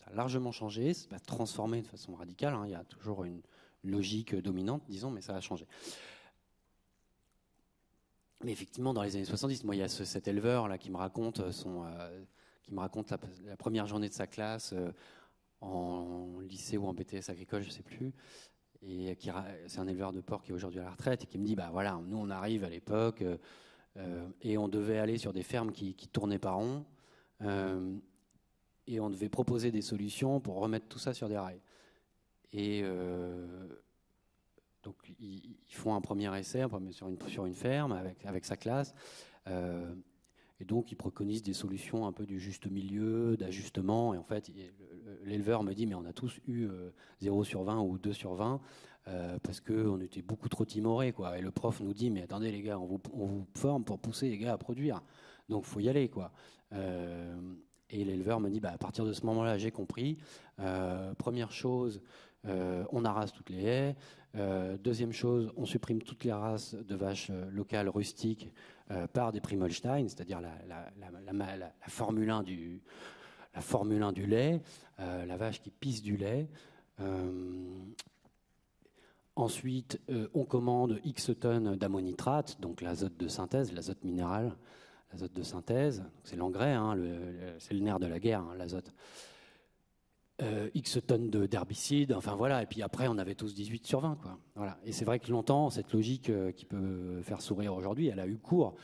[0.05, 2.55] a largement changé, ça va transformer de façon radicale.
[2.55, 2.65] Hein.
[2.67, 3.43] Il y a toujours une
[3.85, 5.67] logique dominante, disons, mais ça a changé.
[8.45, 10.97] Mais effectivement, dans les années 70, moi, il y a cet éleveur là qui me
[10.97, 11.85] raconte son,
[12.63, 14.75] qui me raconte la, première journée de sa classe
[15.61, 18.13] en lycée ou en BTS agricole, je ne sais plus.
[18.85, 19.31] Et qui
[19.69, 21.55] c'est un éleveur de porc qui est aujourd'hui à la retraite et qui me dit
[21.55, 23.23] bah voilà, nous on arrive à l'époque
[23.97, 26.85] euh, et on devait aller sur des fermes qui, tournaient par rond
[27.43, 27.97] euh,
[28.87, 31.61] et on devait proposer des solutions pour remettre tout ça sur des rails.
[32.53, 33.69] Et euh,
[34.83, 38.95] donc ils, font un premier essai sur une, ferme avec, avec sa classe.
[39.47, 44.15] Et donc, ils préconisent des solutions un peu du juste milieu, d'ajustement.
[44.15, 44.53] Et en fait,
[45.25, 46.69] l'éleveur me dit, mais on a tous eu
[47.21, 48.61] 0 sur 20 ou 2 sur 20.
[49.09, 51.13] Euh, parce qu'on était beaucoup trop timorés.
[51.13, 51.37] Quoi.
[51.39, 54.29] Et le prof nous dit, mais attendez les gars, on vous, vous forme pour pousser
[54.29, 55.03] les gars à produire.
[55.49, 56.09] Donc faut y aller.
[56.09, 56.31] Quoi.
[56.73, 57.37] Euh,
[57.91, 60.19] et l'éleveur me dit, bah, à partir de ce moment-là, j'ai compris.
[60.61, 62.01] Euh, première chose,
[62.45, 63.97] on arrase toutes les haies.
[64.79, 68.51] deuxième chose, on supprime toutes les races de vaches locales rustiques
[69.13, 72.83] par des Primolstein, c'est-à-dire la, la, Formule 1 du,
[73.55, 74.61] la Formule 1 du lait,
[74.99, 76.49] la vache qui pisse du lait.
[79.35, 84.55] Ensuite, euh, on commande X tonnes d'ammonitrate, donc l'azote de synthèse, l'azote minéral,
[85.11, 86.05] l'azote de synthèse.
[86.23, 86.97] C'est l'engrais, hein,
[87.59, 88.93] c'est le nerf de la guerre, hein, l'azote.
[90.43, 92.63] Euh, X tonnes d'herbicides, enfin voilà.
[92.63, 94.39] Et puis après, on avait tous 18 sur 20, quoi.
[94.55, 94.79] Voilà.
[94.85, 98.27] Et c'est vrai que longtemps, cette logique euh, qui peut faire sourire aujourd'hui, elle a
[98.27, 98.75] eu cours.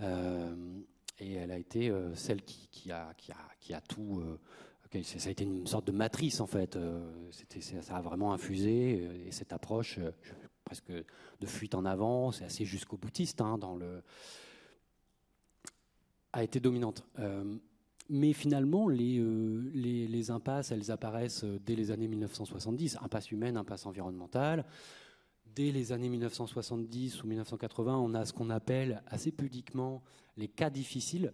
[0.00, 3.14] et elle a été celle qui, a,
[3.88, 4.22] tout
[5.02, 6.76] ça a été une sorte de matrice en fait.
[6.76, 7.00] Euh,
[7.80, 10.10] ça a vraiment infusé euh, et cette approche euh,
[10.64, 14.02] presque de fuite en avant, c'est assez jusqu'au boutiste hein, dans le
[16.34, 17.04] a été dominante.
[18.08, 19.18] Mais finalement, les,
[20.06, 24.64] les, impasses, elles apparaissent dès les années 1970, impasse humaine, impasse environnementale.
[25.54, 30.02] Dès les années 1970 ou 1980, on a ce qu'on appelle assez pudiquement
[30.36, 31.32] les cas difficiles,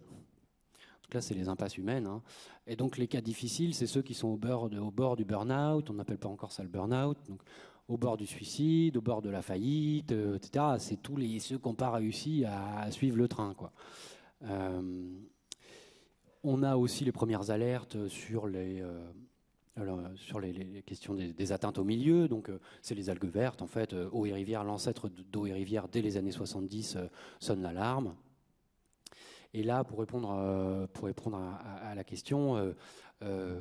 [1.13, 2.07] là, c'est les impasses humaines.
[2.07, 2.21] Hein.
[2.67, 5.89] Et donc, les cas difficiles, c'est ceux qui sont au bord, du burn-out.
[5.89, 7.17] On n'appelle pas encore ça le burn-out.
[7.27, 7.41] Donc,
[7.87, 10.65] au bord du suicide, au bord de la faillite, euh, etc.
[10.77, 13.53] C'est tous les, ceux qui n'ont pas réussi à, suivre le train.
[13.55, 13.71] Quoi.
[14.43, 15.09] Euh,
[16.43, 21.83] on a aussi les premières alertes sur les, euh, sur les, questions des, atteintes au
[21.83, 22.27] milieu.
[22.27, 23.61] Donc, c'est les algues vertes.
[23.61, 26.97] En fait, eau et rivière, l'ancêtre d'eau et rivière, dès les années 70,
[27.39, 28.15] sonne l'alarme.
[29.53, 32.73] Et là, pour répondre, euh, pour répondre à, la question, euh,
[33.23, 33.59] euh,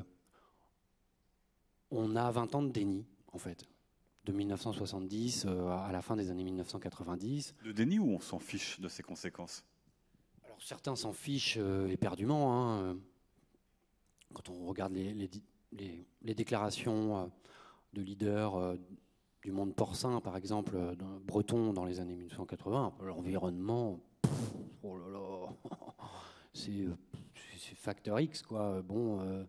[1.90, 3.64] on a 20 ans de déni, en fait,
[4.24, 7.54] de 1970 à la fin des années 1990.
[7.64, 9.64] De déni ou on s'en fiche de ces conséquences?
[10.61, 12.53] Certains s'en fichent éperdument.
[12.53, 12.97] Hein.
[14.35, 15.29] Quand on regarde les,
[16.23, 17.31] déclarations
[17.92, 18.77] de leaders
[19.42, 20.77] du monde porcin, par exemple,
[21.25, 24.01] breton dans les années 1980, l'environnement,
[24.83, 25.47] oh là là,
[26.53, 26.87] c'est
[27.75, 28.83] facteur X, quoi.
[28.83, 29.47] Bon.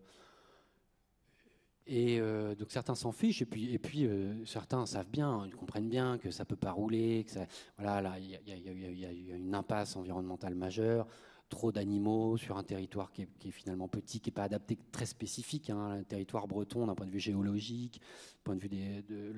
[1.86, 5.54] Et euh, donc certains s'en fichent, et puis, et puis euh, certains savent bien, ils
[5.54, 7.40] comprennent bien que ça peut pas rouler, que
[7.78, 11.08] voilà, là, il y, a une impasse environnementale majeure,
[11.48, 15.70] trop d'animaux sur un territoire qui est, finalement petit, qui n'est pas adapté, très spécifique,
[15.70, 18.00] hein, un territoire breton d'un point de vue géologique,
[18.44, 19.34] point de vue de,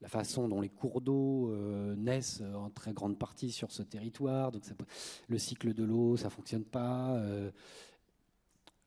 [0.00, 4.52] la façon dont les cours d'eau euh, naissent en très grande partie sur ce territoire.
[4.52, 4.62] Donc
[5.28, 7.20] le cycle de l'eau, ça fonctionne pas.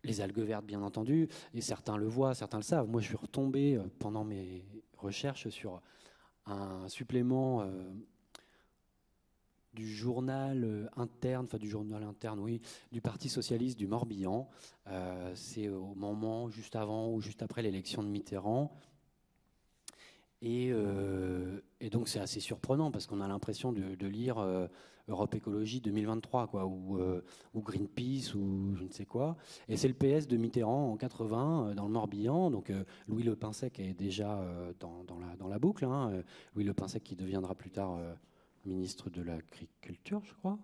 [0.03, 2.87] Euh, les algues vertes, bien entendu, et certains le voient, certains le savent.
[2.87, 4.65] Moi, je suis retombé pendant mes
[4.97, 5.81] recherches sur
[6.45, 7.63] un supplément
[9.73, 12.61] du journal interne, enfin du journal interne, oui,
[12.91, 14.49] du Parti socialiste du Morbihan.
[15.35, 18.75] C'est au moment juste avant ou juste après l'élection de Mitterrand.
[20.43, 24.67] Euh, et, donc c'est assez surprenant parce qu'on a l'impression de, lire euh,
[25.07, 27.21] Europe Écologie 2023 quoi, euh,
[27.53, 29.37] ou, Greenpeace ou je ne sais quoi.
[29.67, 32.51] Et c'est le PS de Mitterrand en 80 dans le Morbihan.
[32.51, 32.71] Donc
[33.07, 34.43] Louis Le Pinsec est déjà
[34.79, 35.85] dans, la, dans, la, boucle.
[35.85, 36.23] Hein.
[36.55, 37.99] Louis Le Pinsec qui deviendra plus tard
[38.65, 40.57] ministre de l'Agriculture, je crois,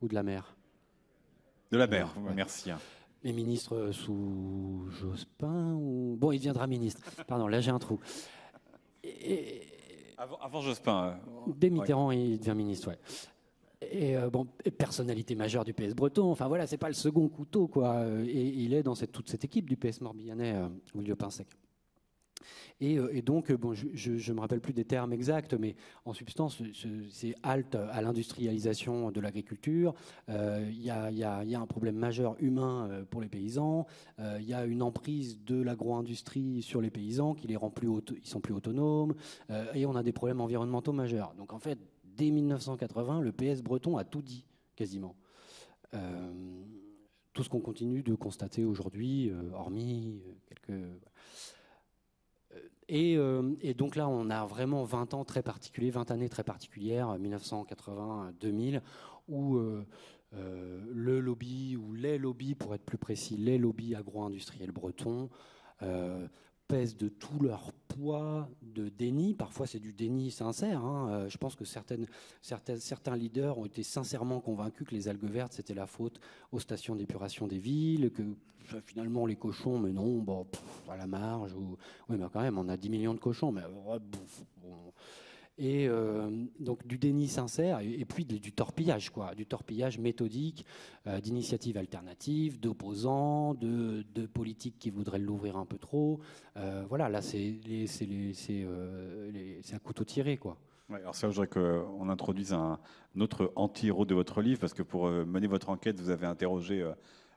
[0.00, 0.56] ou de la mer.
[1.70, 2.70] De la mer, merci.
[3.22, 6.16] Les ministres sous Jospin ou...
[6.18, 7.02] Bon, il deviendra ministre.
[7.26, 7.98] Pardon, là j'ai un trou
[10.18, 11.18] avant, Jospin.
[11.48, 12.98] Euh, dès Mitterrand, il devient ministre, ouais.
[13.92, 14.46] Et euh, bon,
[14.78, 16.30] personnalité majeure du PS breton.
[16.30, 18.06] Enfin voilà, c'est pas le second couteau, quoi.
[18.26, 21.48] Et il est dans toute cette équipe du PS morbihanais, euh, William Pinsec.
[22.80, 26.60] Et, donc, bon, je ne me rappelle plus des termes exacts, mais en substance,
[27.08, 29.94] c'est halte à l'industrialisation de l'agriculture.
[30.28, 33.86] Il y, y, a un problème majeur humain pour les paysans.
[34.18, 37.88] Il y a une emprise de l'agro-industrie sur les paysans qui les rend plus,
[38.20, 39.14] ils sont plus autonomes.
[39.72, 41.32] et on a des problèmes environnementaux majeurs.
[41.38, 41.78] Donc, en fait,
[42.16, 44.44] dès 1980, le PS breton a tout dit,
[44.76, 45.16] quasiment.
[45.94, 46.32] Euh,
[47.32, 50.80] tout ce qu'on continue de constater aujourd'hui, euh, hormis euh, quelques...
[52.86, 53.16] Et,
[53.74, 58.82] donc là, on a vraiment 20 ans très particuliers, 20 années très particulières, 1980-2000,
[59.26, 59.58] où
[60.32, 65.30] le lobby, ou les lobbies, pour être plus précis, les lobbies agro-industriels bretons,
[66.68, 69.34] pèsent de tout leur poids de déni.
[69.34, 70.84] Parfois, c'est du déni sincère.
[70.84, 71.08] Hein.
[71.10, 72.06] Euh, je pense que certaines,
[72.40, 76.20] certaines, certains leaders ont été sincèrement convaincus que les algues vertes, c'était la faute
[76.52, 78.22] aux stations d'épuration des villes, que
[78.86, 80.46] finalement, les cochons, mais non, bon,
[80.88, 81.54] à la marge.
[81.54, 81.76] Ou...
[82.08, 83.52] Oui, mais quand même, on a 10 millions de cochons.
[83.52, 83.62] Mais
[85.56, 90.66] et euh, donc du déni sincère et, puis du torpillage, quoi, du torpillage méthodique
[91.06, 96.20] euh, d'initiatives alternatives, d'opposants, de, politiques qui voudraient l'ouvrir un peu trop.
[96.56, 97.54] Euh, voilà, là c'est
[99.72, 100.56] un couteau tiré, quoi.
[100.90, 102.80] alors ça, je voudrais qu'on introduise un,
[103.20, 106.84] autre anti-héros de votre livre, parce que pour mener votre enquête, vous avez interrogé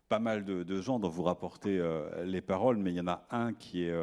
[0.09, 1.79] pas mal de, de, gens dont vous rapportez
[2.23, 3.93] les paroles, mais il y en a un qui est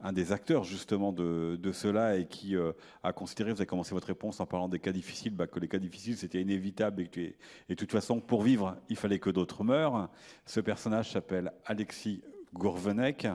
[0.00, 4.06] un des acteurs justement de, cela et qui euh, a considéré, vous avez commencé votre
[4.06, 7.32] réponse en parlant des cas difficiles, bah, que les cas difficiles c'était inévitable et que
[7.68, 10.08] de toute façon pour vivre il fallait que d'autres meurent.
[10.44, 13.26] Ce personnage s'appelle Alexis Gourvenec,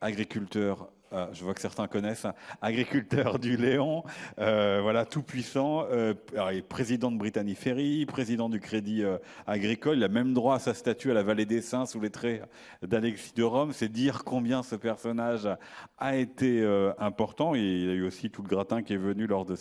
[0.00, 2.26] agriculteur ah, je vois que certains connaissent,
[2.60, 4.02] agriculteur du Léon,
[4.40, 5.86] euh, voilà, tout puissant.
[5.90, 6.14] Euh,
[6.68, 9.98] président de Brittany Ferry, président du Crédit euh, Agricole.
[9.98, 12.42] Il a même droit à sa statue à la Vallée des Saints sous les traits
[12.82, 13.72] d'Alexis de Rome.
[13.72, 15.48] C'est dire combien ce personnage
[15.98, 16.64] a été
[16.98, 17.54] important.
[17.54, 19.56] Et il y a eu aussi tout le gratin qui est venu lors de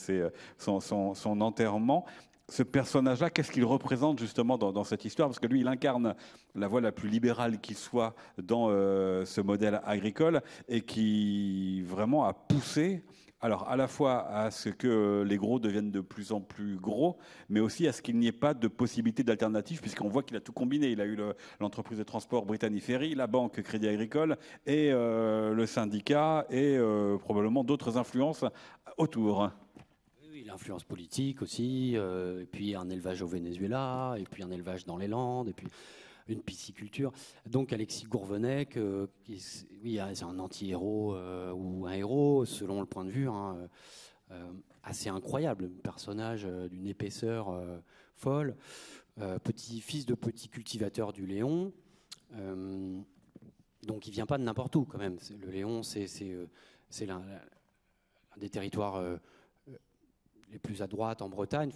[0.58, 2.06] son enterrement
[2.50, 5.30] ce personnage-là, qu'est-ce qu'il représente justement dans, cette histoire?
[5.30, 6.16] Parce que lui, il incarne
[6.54, 12.26] la voie la plus libérale qui soit dans euh, ce modèle agricole et qui vraiment
[12.26, 13.04] a poussé,
[13.42, 17.18] alors à la fois à ce que les gros deviennent de plus en plus gros,
[17.50, 20.42] mais aussi à ce qu'il n'y ait pas de possibilité d'alternative, puisqu'on voit qu'il a
[20.42, 20.92] tout combiné.
[20.92, 21.18] Il a eu
[21.60, 27.18] l'entreprise de transport Brittany Ferry, la banque Crédit Agricole et euh, le syndicat et euh,
[27.18, 28.46] probablement d'autres influences
[28.98, 29.50] autour
[30.46, 34.98] l'influence politique aussi, euh, et puis un élevage au Venezuela, et puis un élevage dans
[34.98, 35.68] les Landes, et puis
[36.28, 37.12] une pisciculture.
[37.46, 43.06] Donc Alexis Gourvenec, euh, oui, c'est un anti-héros euh, ou un héros, selon le point
[43.06, 43.58] de vue, hein,
[44.84, 47.56] assez incroyable, personnage d'une épaisseur
[48.16, 48.56] folle,
[49.44, 51.72] petit-fils de petit cultivateur du Léon.
[53.84, 55.18] donc il vient pas de n'importe où quand même.
[55.40, 56.08] Le Léon, c'est
[57.06, 57.22] l'un
[58.38, 59.00] des territoires
[60.56, 61.70] les plus à droite en Bretagne,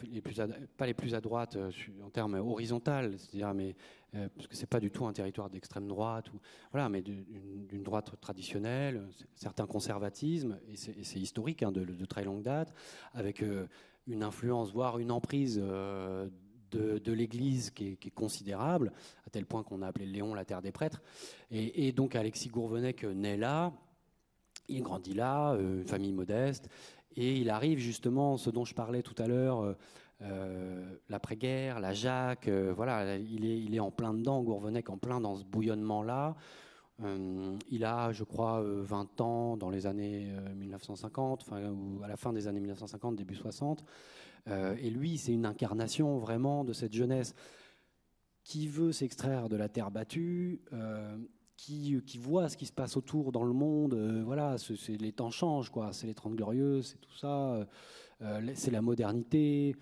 [0.78, 1.70] pas les plus à droite euh,
[2.02, 3.76] en termes horizontaux, c'est-à-dire, mais
[4.16, 6.28] euh, parce que c'est pas du tout un territoire d'extrême droite,
[6.72, 12.74] voilà, mais d'une droite traditionnelle, certains conservatismes, et c'est historique hein, de, très longue date,
[13.14, 13.68] avec euh,
[14.08, 15.58] une influence, voire une emprise.
[15.58, 18.94] de, l'Église qui, est considérable,
[19.26, 21.02] à tel point qu'on a appelé Léon la terre des prêtres.
[21.50, 23.74] Et, et donc Alexis Gourvenec naît là,
[24.70, 26.70] il grandit là, une famille modeste,
[27.16, 29.74] et il arrive justement, ce dont je parlais tout à l'heure, euh,
[30.22, 35.36] euh, l'après-guerre, la Jacques, euh, voilà, il est, en plein dedans, Gourvenec en plein dans
[35.36, 36.36] ce bouillonnement-là.
[37.72, 42.48] il a, je crois, 20 ans dans les années 1950, enfin, à la fin des
[42.48, 43.86] années 1950, début 60.
[44.48, 47.34] et lui, c'est une incarnation vraiment de cette jeunesse
[48.44, 50.62] qui veut s'extraire de la terre battue,
[51.60, 53.94] qui, qui voit ce qui se passe autour dans le monde.
[53.94, 54.56] Euh, voilà,
[54.88, 55.72] les temps changent.
[55.92, 57.54] C'est les Trente Glorieuses, c'est tout ça.
[57.54, 57.66] Euh,
[58.22, 59.76] euh, c'est la modernité.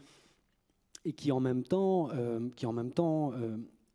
[1.05, 2.09] Et qui en même temps,
[2.57, 3.31] qui en même temps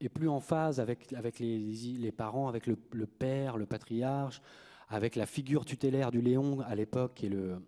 [0.01, 4.41] est plus en phase avec, les, parents, avec le, père, le patriarche,
[4.89, 7.59] avec la figure tutélaire du Léon à l'époque, qui est le,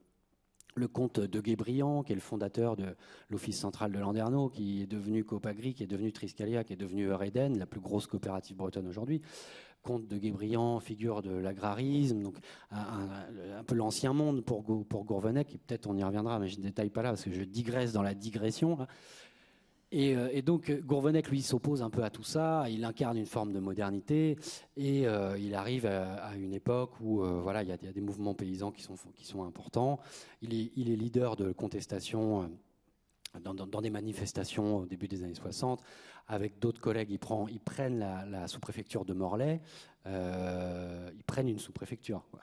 [0.76, 2.96] le comte de Guébriand, qui est le fondateur de
[3.28, 7.04] l'Office central de Landerneau, qui est devenu Copagri, qui est devenu Triscalia, qui est devenu
[7.04, 9.20] Eureden, la plus grosse coopérative bretonne aujourd'hui
[9.84, 12.38] comte de Guébriand, figure de l'agrarisme, donc
[12.72, 16.62] un, peu l'ancien monde pour, pour Gourvenec, et peut-être on y reviendra, mais je ne
[16.62, 18.78] détaille pas là parce que je digresse dans la digression.
[19.94, 23.52] Euh, et, donc Gourvenec, lui, s'oppose un peu à tout ça, il incarne une forme
[23.52, 24.36] de modernité,
[24.76, 28.34] et euh, il arrive à, une époque où euh, voilà, il y, a des mouvements
[28.34, 30.00] paysans qui sont, qui sont importants.
[30.42, 32.50] Il est, leader de contestation
[33.40, 35.82] dans, des manifestations au début des années 60
[36.28, 39.60] avec d'autres collègues, ils, prennent la, sous-préfecture de Morlaix,
[40.06, 42.24] euh, ils prennent une sous-préfecture.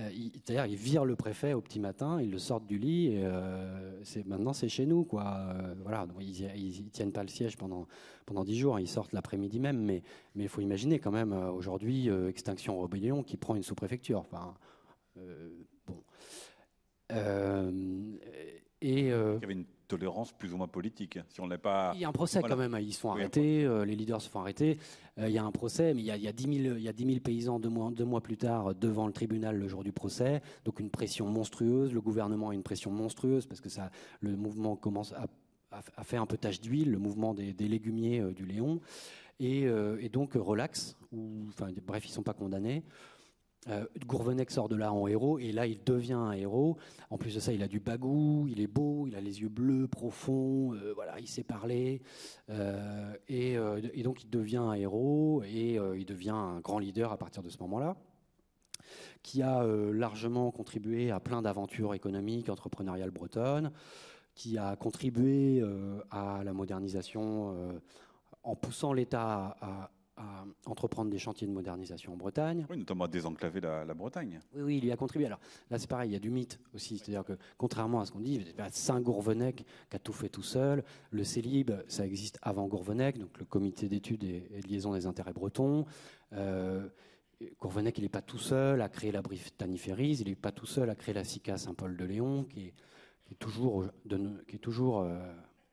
[0.00, 0.10] Euh,
[0.44, 4.02] D'ailleurs, ils virent le préfet au petit matin, ils le sortent du lit, et euh,
[4.26, 5.04] maintenant c'est chez nous.
[5.04, 5.54] Quoi.
[5.84, 7.86] Voilà, ils ne tiennent pas le siège pendant,
[8.26, 10.02] pendant 10 jours, ils sortent l'après-midi même, mais
[10.34, 14.24] il faut imaginer quand même aujourd'hui Extinction Rebellion qui prend une sous-préfecture.
[15.86, 16.02] Bon.
[18.82, 21.18] Il y avait une tolérance plus ou moins politique.
[21.28, 21.92] Si on n'est pas.
[21.94, 22.76] Il y a un procès quand même.
[22.80, 24.78] Ils se font arrêter, euh, les leaders se font arrêter.
[25.18, 26.82] Euh, il y a un procès, mais il y a, il y a 10,000, il
[26.82, 29.68] y a 10 000 paysans deux mois, deux mois plus tard devant le tribunal le
[29.68, 30.42] jour du procès.
[30.64, 31.92] Donc une pression monstrueuse.
[31.92, 35.26] Le gouvernement a une pression monstrueuse parce que ça, le mouvement commence à,
[35.70, 38.80] à, faire un peu tache d'huile, le mouvement des, légumiers euh, du Léon.
[39.40, 40.96] Et, et donc relax.
[41.10, 41.48] Ou,
[41.84, 42.84] bref, ils ne sont pas condamnés.
[43.68, 46.76] Euh, Gourvenec sort de là en héros et là il devient un héros.
[47.10, 49.48] En plus de ça, il a du bagou, il est beau, il a les yeux
[49.48, 52.02] bleus profonds, euh, voilà, il sait parler
[52.50, 53.56] euh, et,
[54.02, 57.58] donc il devient un héros et il devient un grand leader à partir de ce
[57.60, 57.96] moment-là,
[59.22, 63.72] qui a largement contribué à plein d'aventures économiques, entrepreneuriales bretonnes,
[64.34, 65.64] qui a contribué
[66.10, 67.80] à la modernisation
[68.42, 69.90] en poussant l'État à, à
[70.66, 72.66] entreprendre des chantiers de modernisation en Bretagne.
[72.70, 74.40] Oui, notamment à désenclaver la, Bretagne.
[74.54, 75.26] Oui, oui, il y a contribué.
[75.26, 75.40] Alors
[75.70, 76.98] là, c'est pareil, il y a du mythe aussi.
[76.98, 80.84] C'est-à-dire que, contrairement à ce qu'on dit, Saint-Gourvenec qui a tout fait tout seul.
[81.10, 85.32] Le CELIB, ça existe avant Gourvenec, donc le comité d'études et, de liaison des intérêts
[85.32, 85.84] bretons.
[86.32, 86.88] Euh,
[87.60, 90.88] Gourvenec, il n'est pas tout seul à créer la Britanniferise, il n'est pas tout seul
[90.90, 92.72] à créer la SICA Saint-Paul-de-Léon, qui,
[93.30, 93.86] est, toujours,
[94.48, 95.18] qui est toujours euh,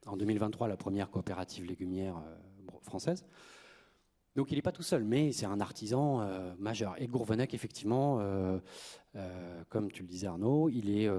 [0.07, 3.25] en 2023 la première coopérative légumière euh, française.
[4.35, 6.95] Donc il n'est pas tout seul, mais c'est un artisan euh, majeur.
[7.01, 8.59] Et Gourvenec, effectivement, euh,
[9.15, 11.09] euh, comme tu le disais Arnaud, il,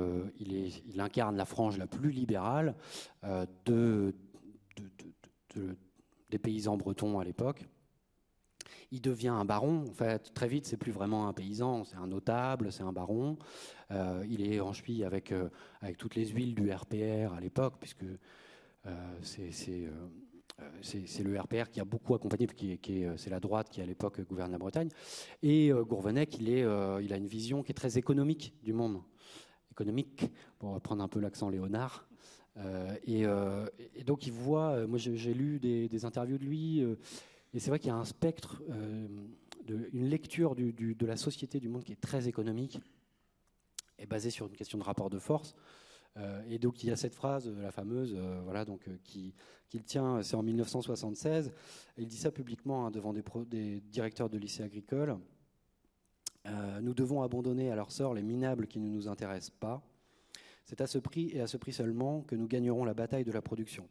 [0.98, 2.74] incarne la frange la plus libérale
[3.66, 4.14] de,
[6.30, 7.66] des paysans bretons à l'époque.
[8.90, 9.84] Il devient un baron.
[9.88, 13.36] En fait, très vite, c'est plus vraiment un paysan, c'est un notable, c'est un baron.
[13.90, 14.72] il est en
[15.04, 15.34] avec,
[15.98, 18.04] toutes les huiles du RPR à l'époque, puisque
[19.20, 19.90] c'est
[20.82, 22.46] c'est le RPR qui a beaucoup accompagné,
[22.90, 24.88] euh, c'est la droite qui à l'époque gouverne la Bretagne.
[25.42, 29.03] Et euh, Gourvenec, il, a une vision qui est très économique du monde,
[29.70, 32.07] économique, pour reprendre un peu l'accent léonard.
[33.07, 33.24] et,
[34.05, 36.80] donc il voit, moi j'ai lu des, interviews de lui,
[37.55, 38.62] et c'est vrai qu'il y a un spectre,
[39.68, 42.80] une lecture de la société du monde qui est très économique,
[43.98, 45.55] et basée sur une question de rapport de force.
[46.18, 49.34] Euh, et donc il y a cette phrase, euh, la fameuse, euh, voilà, donc qui
[49.68, 51.50] qu'il tient, c'est en 1976.
[51.96, 55.16] il dit ça publiquement hein, devant des, des, directeurs de lycées agricoles.
[56.82, 59.82] nous devons abandonner à leur sort les minables qui ne nous intéressent pas.
[60.66, 63.32] C'est à ce prix et à ce prix seulement que nous gagnerons la bataille de
[63.32, 63.88] la production.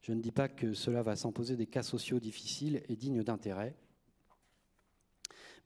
[0.00, 3.76] Je ne dis pas que cela va s'imposer des cas sociaux difficiles et dignes d'intérêt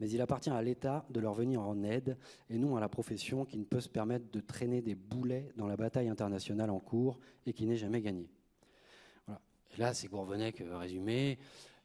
[0.00, 2.16] mais il appartient à l'État de leur venir en aide
[2.50, 5.66] et non à la profession qui ne peut se permettre de traîner des boulets dans
[5.66, 8.28] la bataille internationale en cours et qui n'est jamais gagnée.
[9.26, 9.40] Voilà.
[9.78, 11.38] Là, c'est Gourvenec euh, résumé.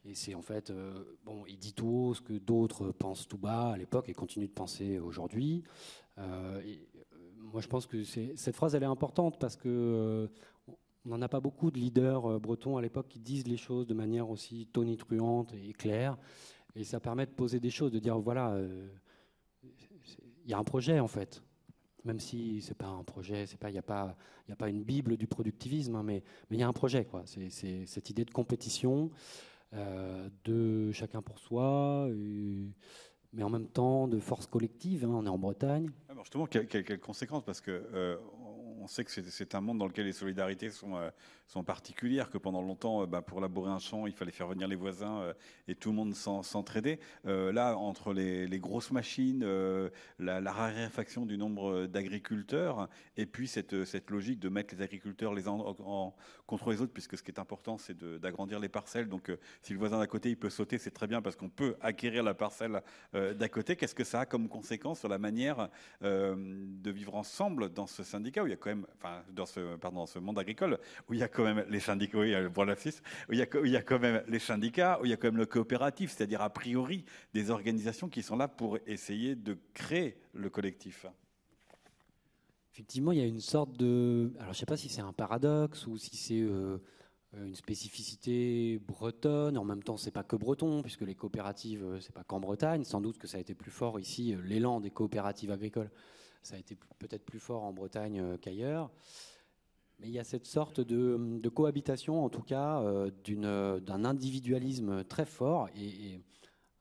[0.04, 3.38] Et c'est en fait, euh, bon, il dit tout haut ce que d'autres pensent tout
[3.38, 5.64] bas à l'époque et continuent de penser aujourd'hui.
[6.18, 6.60] Euh,
[7.38, 10.28] moi, je pense que cette phrase, elle est importante parce que
[11.06, 13.94] on n'en a pas beaucoup de leaders bretons à l'époque qui disent les choses de
[13.94, 16.18] manière aussi tonitruante et claire.
[16.76, 18.88] Et ça permet de poser des choses, de dire voilà, euh,
[19.64, 21.44] il y a un projet en fait.
[22.04, 24.16] Même si c'est pas un projet, il n'y a pas,
[24.50, 27.24] a pas une bible du productivisme, hein, mais il y a un projet quoi.
[27.26, 29.12] C'est cette idée de compétition,
[29.74, 32.10] euh, de chacun pour soi,
[33.34, 35.06] mais en même temps de force collective.
[35.06, 35.92] Hein, on est en Bretagne.
[36.10, 38.18] Alors justement, quelles conséquences Parce que euh,
[38.82, 41.10] on sait que c'est un monde dans lequel les solidarités sont, euh,
[41.48, 44.68] sont particulières, que pendant longtemps, euh, bah, pour labourer un champ, il fallait faire venir
[44.68, 45.34] les voisins euh,
[45.68, 47.00] et tout le monde s'entraidait.
[47.26, 49.46] là, entre les, grosses machines,
[50.20, 53.74] la, raréfaction du nombre d'agriculteurs, et puis cette,
[54.10, 55.58] logique de mettre les agriculteurs les uns
[56.48, 59.08] contre les autres, puisque ce qui est important, c'est d'agrandir les parcelles.
[59.08, 61.76] Donc, si le voisin d'à côté, il peut sauter, c'est très bien, parce qu'on peut
[61.82, 62.82] acquérir la parcelle
[63.14, 63.76] d'à côté.
[63.76, 65.70] Qu'est-ce que ça a comme conséquence sur la manière
[66.02, 68.71] de vivre ensemble dans ce syndicat où il y a quand
[69.34, 73.34] dans ce, monde agricole, où il y a quand même les syndicats, oui, le où
[73.34, 75.28] il y, a, il y a quand même les syndicats, où il y a quand
[75.28, 80.18] même le coopératif, c'est-à-dire a priori des organisations qui sont là pour essayer de créer
[80.34, 81.06] le collectif.
[82.74, 84.32] Effectivement, il y a une sorte de.
[84.40, 86.78] Alors, je ne sais pas si c'est un paradoxe ou si c'est euh,
[87.34, 89.58] une spécificité bretonne.
[89.58, 92.86] En même temps, c'est pas que breton, puisque les coopératives, euh, c'est pas qu'en Bretagne.
[92.86, 95.92] Sans doute que ça a été plus fort ici, euh, l'élan des coopératives agricoles
[96.42, 98.90] ça a été peut-être plus fort en Bretagne euh, qu'ailleurs.
[100.00, 105.26] Mais il y a cette sorte de, cohabitation, en tout cas, euh, d'un individualisme très
[105.26, 106.20] fort et,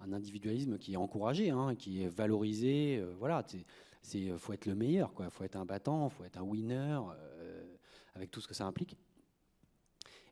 [0.03, 2.97] un individualisme qui est encouragé, hein, qui est valorisé.
[2.97, 3.45] Euh, voilà,
[4.01, 5.29] c'est faut être le meilleur, quoi.
[5.29, 6.99] Faut être un battant, faut être un winner,
[8.15, 8.97] avec tout ce que ça implique.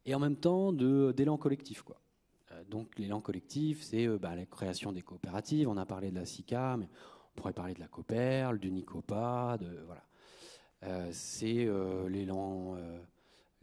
[0.06, 2.00] Et en même temps, d'élan collectif, quoi.
[2.70, 5.68] donc l'élan collectif, c'est bah, la création des coopératives.
[5.68, 6.88] On a parlé de la SICA, mais
[7.38, 11.12] pourrait parler de la COPERL, du NICOPA, de voilà.
[11.12, 11.68] c'est
[12.08, 12.76] l'élan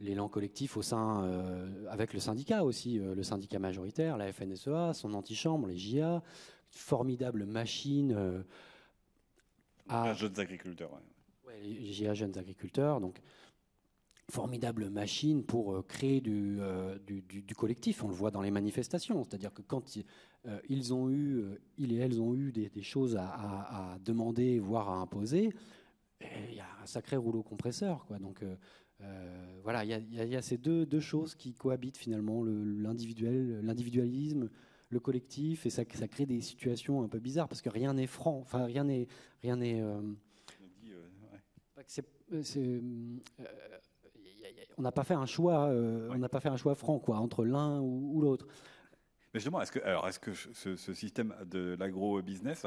[0.00, 4.92] l'élan collectif au sein, euh, avec le syndicat aussi, euh, le syndicat majoritaire, la FNSEA,
[4.92, 6.22] son antichambre, les JA,
[6.70, 8.42] formidable machine euh,
[9.88, 10.92] à jeunes agriculteurs.
[11.46, 11.60] Ouais.
[11.62, 13.20] les JA jeunes agriculteurs, donc
[14.30, 16.58] formidable machine pour créer du,
[17.06, 18.02] du, collectif.
[18.02, 19.96] On le voit dans les manifestations, c'est-à-dire que quand
[20.68, 21.44] ils ont eu,
[21.78, 25.50] ils et elles ont eu des, choses à, à, demander, voire à imposer,
[26.20, 28.18] eh, il y a un sacré rouleau compresseur, quoi.
[28.18, 28.42] Donc
[29.02, 34.48] euh, voilà, il y, a ces deux, choses qui cohabitent finalement, l'individuel, l'individualisme,
[34.88, 38.06] le collectif, et ça, ça, crée des situations un peu bizarres parce que rien n'est
[38.06, 39.06] franc, enfin rien n'est,
[39.42, 39.82] rien n'est.
[44.78, 47.16] On n'a pas fait un choix, euh, on n'a pas fait un choix franc quoi
[47.16, 48.46] entre l'un ou, l'autre.
[49.32, 52.66] Mais justement, est-ce que, alors, est-ce que ce, ce système de l'agro-business,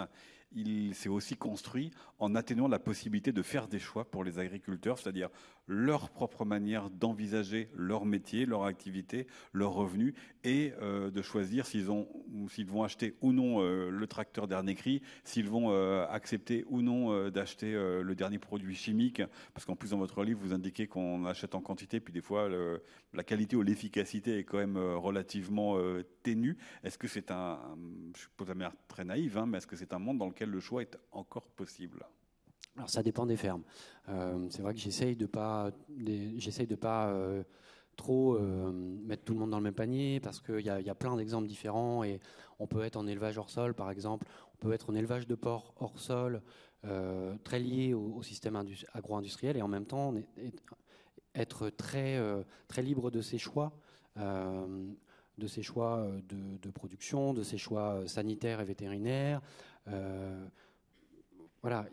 [0.52, 4.98] il s'est aussi construit en atténuant la possibilité de faire des choix pour les agriculteurs,
[4.98, 5.30] c'est-à-dire
[5.68, 11.92] leur propre manière d'envisager leur métier, leur activité, leurs revenus, et euh, de choisir s'ils
[11.92, 12.08] ont,
[12.50, 16.82] s'ils vont acheter ou non euh, le tracteur dernier cri, s'ils vont euh, accepter ou
[16.82, 19.22] non d'acheter le dernier produit chimique,
[19.54, 22.50] parce qu'en plus dans votre livre vous indiquez qu'on achète en quantité, puis des fois
[23.14, 25.78] la qualité ou l'efficacité est quand même relativement
[26.24, 26.58] ténue.
[26.84, 27.60] Est-ce que c'est un,
[28.16, 30.60] je suppose la manière très naïve, hein, mais est-ce que c'est un monde dans le
[30.60, 32.06] choix est encore possible
[32.80, 33.64] alors ça dépend des fermes.
[34.08, 35.72] Euh, c'est vrai que j'essaye de pas,
[36.80, 37.44] pas euh,
[37.98, 41.18] trop euh, mettre tout le monde dans le même panier parce qu'il y, a plein
[41.18, 42.22] d'exemples différents et
[42.58, 45.36] on peut être en élevage hors sol par exemple, on peut être en élevage de
[45.36, 46.42] porc hors sol,
[47.44, 48.56] très lié au, système
[48.94, 50.14] agro-industriel et en même temps
[51.36, 52.18] être très
[52.70, 53.74] très libre de ses choix.
[54.16, 59.42] de ses choix de, production, de ses choix sanitaires et vétérinaires.
[61.62, 61.86] Voilà,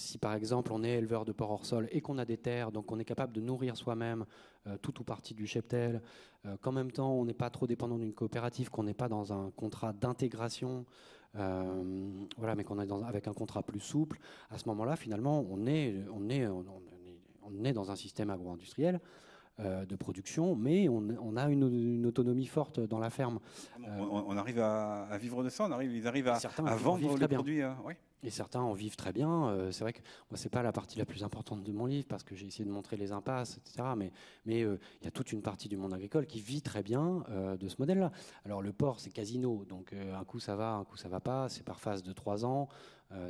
[0.00, 2.72] si par exemple on est éleveur de porc hors sol et qu'on a des terres,
[2.72, 4.24] donc on est capable de nourrir soi-même
[4.66, 6.02] euh, tout ou partie du cheptel,
[6.46, 9.32] euh, qu'en même temps on n'est pas trop dépendant d'une coopérative, qu'on n'est pas dans
[9.32, 10.86] un contrat d'intégration,
[11.36, 11.82] euh,
[12.56, 14.18] mais qu'on est avec un contrat plus souple,
[14.50, 16.28] à ce moment-là finalement on est, on
[17.42, 19.00] on est, dans un système agro-industriel
[19.58, 23.40] de production, mais on, a une, autonomie forte dans la ferme.
[23.98, 27.62] On, arrive à, vivre de ça, on arrive, ils arrivent à, à vendre les produits.
[27.84, 27.94] oui.
[28.22, 29.48] Et certains en vivent très bien.
[29.48, 32.06] Euh, c'est vrai que moi, c'est pas la partie la plus importante de mon livre
[32.06, 33.88] parce que j'ai essayé de montrer les impasses, etc.
[33.96, 34.12] Mais
[34.44, 37.24] mais euh, il y a toute une partie du monde agricole qui vit très bien
[37.30, 38.12] euh, de ce modèle-là.
[38.44, 41.48] Alors le port, c'est casino, donc un coup ça va, un coup ça va pas.
[41.48, 42.68] C'est par phase de trois ans.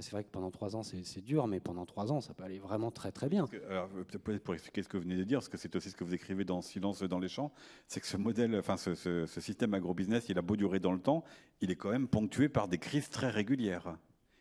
[0.00, 2.58] C'est vrai que pendant trois ans, c'est dur, mais pendant trois ans, ça peut aller
[2.58, 3.46] vraiment très très bien.
[3.46, 6.04] Peut-être pour expliquer ce que vous venez de dire, parce que c'est aussi ce que
[6.04, 7.52] vous écrivez dans Silence dans les champs,
[7.86, 10.92] c'est que ce modèle, enfin ce, ce, ce système agrobusiness, il a beau durer dans
[10.92, 11.24] le temps,
[11.60, 13.96] il est quand même ponctué par des crises très régulières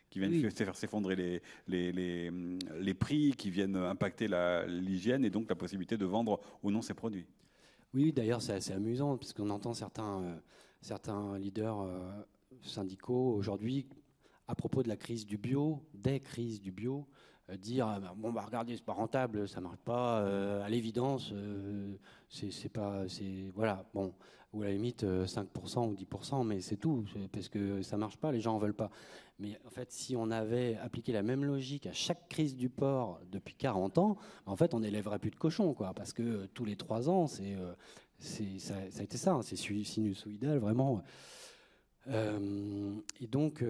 [0.10, 2.32] qui viennent faire s'effondrer les, les, les,
[2.80, 4.28] les, prix, qui viennent impacter
[4.68, 7.28] l'hygiène et donc la possibilité de vendre ou non ces produits.
[7.94, 10.36] Oui, d'ailleurs, c'est assez amusant, puisqu'on entend certains, euh,
[10.82, 12.12] certains leaders euh,
[12.62, 13.88] syndicaux aujourd'hui,
[14.50, 17.08] à propos de la crise du bio, des crises du bio,
[17.50, 20.18] euh, dire ah, bah, bon bah regardez c'est pas rentable ça marche pas
[20.64, 21.34] à l'évidence
[22.30, 24.14] c'est pas c'est voilà bon
[24.52, 28.32] ou à la limite 5% ou 10% mais c'est tout parce que ça marche pas
[28.32, 28.92] les gens en veulent pas
[29.40, 33.22] mais en fait, si on avait appliqué la même logique à chaque crise du port
[33.32, 36.66] depuis 40 ans, en fait, on n'élèverait plus de cochons, quoi, parce que euh, tous
[36.66, 37.74] les trois ans, c'est, euh,
[38.20, 41.02] ça, a été ça, hein, c'est sinusoïdal, vraiment.
[42.08, 43.64] Euh, et donc,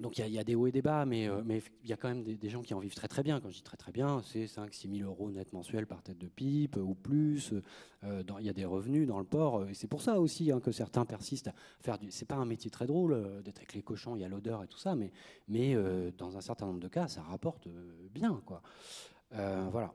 [0.00, 1.42] donc il y, a des hauts et des bas, mais euh,
[1.82, 3.38] il y a quand même des, gens qui en vivent très très bien.
[3.38, 6.26] Quand je dis très très bien, c'est 5-6 000 euros net mensuels par tête de
[6.26, 7.52] pipe ou plus.
[8.04, 9.68] Euh, il y a des revenus dans le port.
[9.68, 12.10] Et c'est pour ça aussi hein, que certains persistent à faire du.
[12.10, 14.62] C'est pas un métier très drôle euh, d'être avec les cochons, il y a l'odeur
[14.62, 15.12] et tout ça, mais,
[15.48, 15.76] mais
[16.16, 17.68] dans un certain nombre de cas, ça rapporte
[18.10, 18.40] bien.
[18.46, 18.62] Quoi.
[19.30, 19.92] voilà.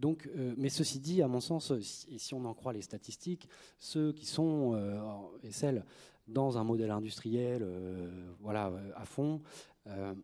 [0.00, 3.48] Donc, mais ceci dit, à mon sens, si, si, on en croit les statistiques,
[3.78, 4.74] ceux qui sont,
[5.44, 5.84] et celles
[6.30, 9.42] dans un modèle industriel euh, voilà, à fond,
[9.86, 10.14] euh,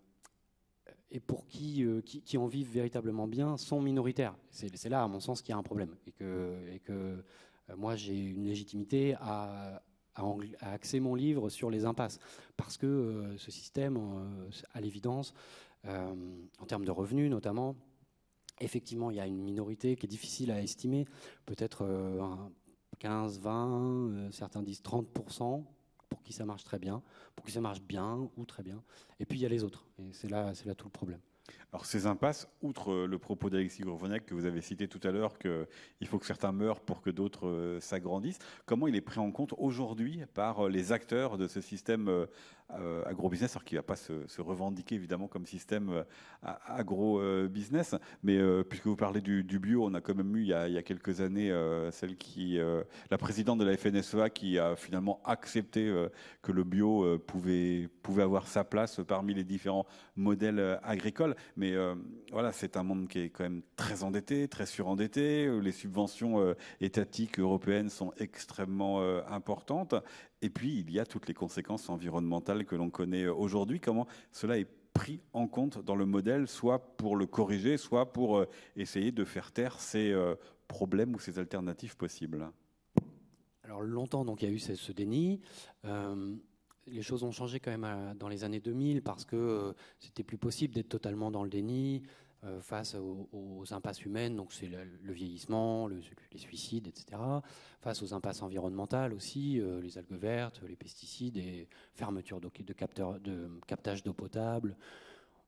[1.10, 4.34] et pour qui, euh, qui, en vivent véritablement bien, sont minoritaires.
[4.50, 5.94] C'est là, à mon sens, qu'il y a un problème.
[6.06, 7.22] Et que,
[7.76, 9.82] moi, j'ai une légitimité à,
[10.60, 12.18] axer mon livre sur les impasses.
[12.56, 13.98] Parce que ce système,
[14.72, 15.34] à l'évidence,
[15.84, 17.76] en termes de revenus notamment,
[18.60, 21.06] effectivement, il y a une minorité qui est difficile à estimer,
[21.44, 21.86] peut-être
[22.98, 27.02] 15, 20, certains disent 30 pour qui ça marche très bien,
[27.34, 28.82] pour qui ça marche bien ou très bien.
[29.20, 29.86] Et puis il y a les autres.
[29.98, 31.20] Et c'est là, là tout le problème.
[31.72, 35.38] Alors ces impasses, outre le propos d'Alexis Gourvenec que vous avez cité tout à l'heure,
[35.38, 39.30] qu'il faut que certains meurent pour que d'autres euh, s'agrandissent, comment il est pris en
[39.30, 42.26] compte aujourd'hui par euh, les acteurs de ce système euh,
[42.72, 46.02] euh, agrobusiness, alors qui ne va pas se, revendiquer évidemment comme système euh,
[46.66, 47.94] agro-business,
[48.24, 50.82] mais euh, puisque vous parlez du, bio, on a quand même eu il y a,
[50.82, 51.52] quelques années
[51.92, 52.58] celle qui,
[53.10, 55.92] la présidente de la FNSEA qui a finalement accepté
[56.42, 59.86] que le bio pouvait, pouvait avoir sa place parmi les différents
[60.16, 61.35] modèles agricoles.
[61.56, 61.74] Mais
[62.32, 65.48] voilà, c'est un monde qui est quand même très endetté, très surendetté.
[65.60, 69.94] Les subventions étatiques européennes sont extrêmement importantes.
[70.42, 73.80] Et puis, il y a toutes les conséquences environnementales que l'on connaît aujourd'hui.
[73.80, 78.38] Comment cela est pris en compte dans le modèle, soit pour le corriger, soit pour
[78.38, 80.34] euh, essayer de faire taire ces euh,
[80.68, 82.50] problèmes ou ces alternatives possibles?
[83.62, 85.40] Alors longtemps, donc, il y a eu ce, déni.
[85.84, 86.34] Euh,
[86.86, 90.74] les choses ont changé quand même dans les années 2000 parce que c'était plus possible
[90.74, 92.02] d'être totalement dans le déni.
[92.46, 97.20] Euh, face aux, impasses humaines, donc c'est le, vieillissement, les suicides, etc.
[97.80, 102.48] Face aux impasses environnementales aussi, euh, les algues vertes, les pesticides et fermeture de,
[103.66, 104.76] captage d'eau potable.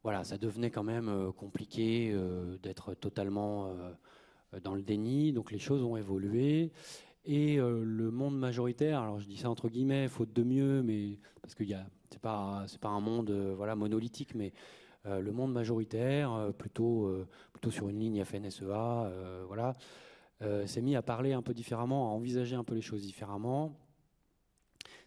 [0.03, 2.16] Voilà, ça devenait quand même euh, compliqué
[2.62, 3.76] d'être totalement
[4.62, 6.72] dans le déni, donc les choses ont évolué.
[7.30, 11.54] Et le monde majoritaire, alors je dis ça entre guillemets, faute de mieux, mais parce
[11.54, 14.52] que c'est pas pas un monde voilà monolithique, mais
[15.06, 19.10] euh, le monde majoritaire, euh, plutôt, euh, plutôt sur une ligne FNSEA,
[19.46, 19.74] voilà,
[20.66, 23.76] s'est mis à parler un peu différemment, à envisager un peu les choses différemment.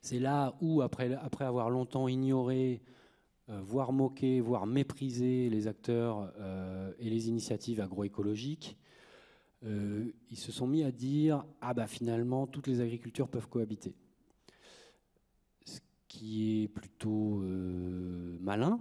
[0.02, 2.82] C'est là où, après, après avoir longtemps ignoré,
[3.48, 6.34] voire moqué, voire méprisé les acteurs
[7.00, 8.78] et les initiatives agroécologiques,
[9.64, 13.94] ils se sont mis à dire ah bah finalement toutes les agricultures peuvent cohabiter,
[15.66, 17.42] ce qui est plutôt
[18.40, 18.80] malin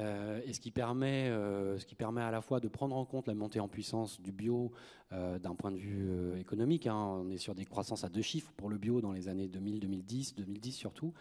[0.00, 3.04] euh, et ce qui, permet, euh, ce qui permet à la fois de prendre en
[3.04, 4.72] compte la montée en puissance du bio
[5.12, 6.86] euh, d'un point de vue économique.
[6.86, 6.96] Hein.
[6.96, 9.80] on est sur des croissances à deux chiffres pour le bio dans les années 2000,
[9.80, 11.12] 2010, 2010 surtout.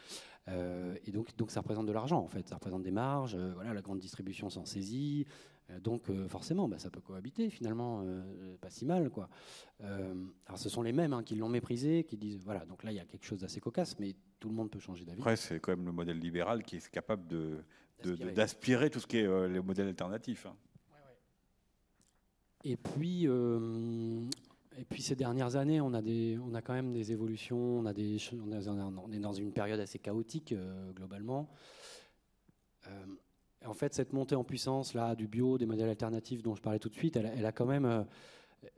[0.48, 3.36] et donc, donc ça représente de l'argent en fait, ça représente des marges.
[3.36, 5.28] voilà, la grande distribution s'en saisit.
[5.84, 8.04] Donc forcément, bah, ça peut cohabiter finalement,
[8.60, 9.30] pas si mal quoi.
[9.80, 12.66] alors ce sont les mêmes hein, qui l'ont méprisé, qui disent voilà.
[12.66, 15.06] Donc là, il y a quelque chose d'assez cocasse, mais tout le monde peut changer
[15.06, 15.22] d'avis.
[15.22, 17.64] Après, c'est quand même le modèle libéral qui est capable de
[18.36, 20.46] d'aspirer tout ce qui est euh, les modèles alternatifs.
[20.46, 20.56] Hein.
[22.64, 24.28] Et puis, euh,
[24.78, 27.86] et puis ces dernières années, on a, des, on a quand même des évolutions, on,
[27.86, 31.50] a des, on, est dans une période assez chaotique euh, globalement.
[33.66, 36.80] En fait, cette montée en puissance là du bio, des modèles alternatifs dont je parlais
[36.80, 38.06] tout de suite, elle, a quand même,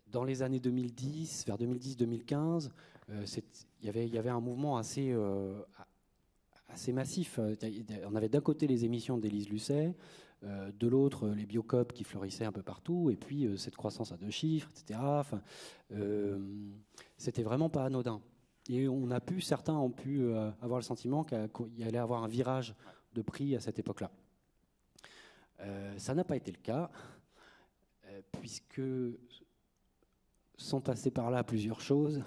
[0.07, 2.69] dans les années 2010, vers 2010-2015,
[3.09, 5.13] il y avait, un mouvement assez,
[6.73, 7.39] assez massif.
[7.39, 7.55] Euh,
[8.05, 9.95] on avait d'un côté les émissions d'Élise Lucet,
[10.43, 14.11] euh, de l'autre les biocopes qui fleurissaient un peu partout, et puis euh, cette croissance
[14.11, 14.99] à deux chiffres, etc.
[17.17, 18.21] C'était vraiment pas anodin.
[18.69, 20.25] Et on a pu, certains ont pu
[20.61, 22.75] avoir le sentiment qu'il allait avoir un virage
[23.13, 24.09] de prix à cette époque-là.
[25.97, 26.89] Ça n'a pas été le cas,
[28.31, 28.81] puisque
[30.57, 32.23] sont passées par là plusieurs choses.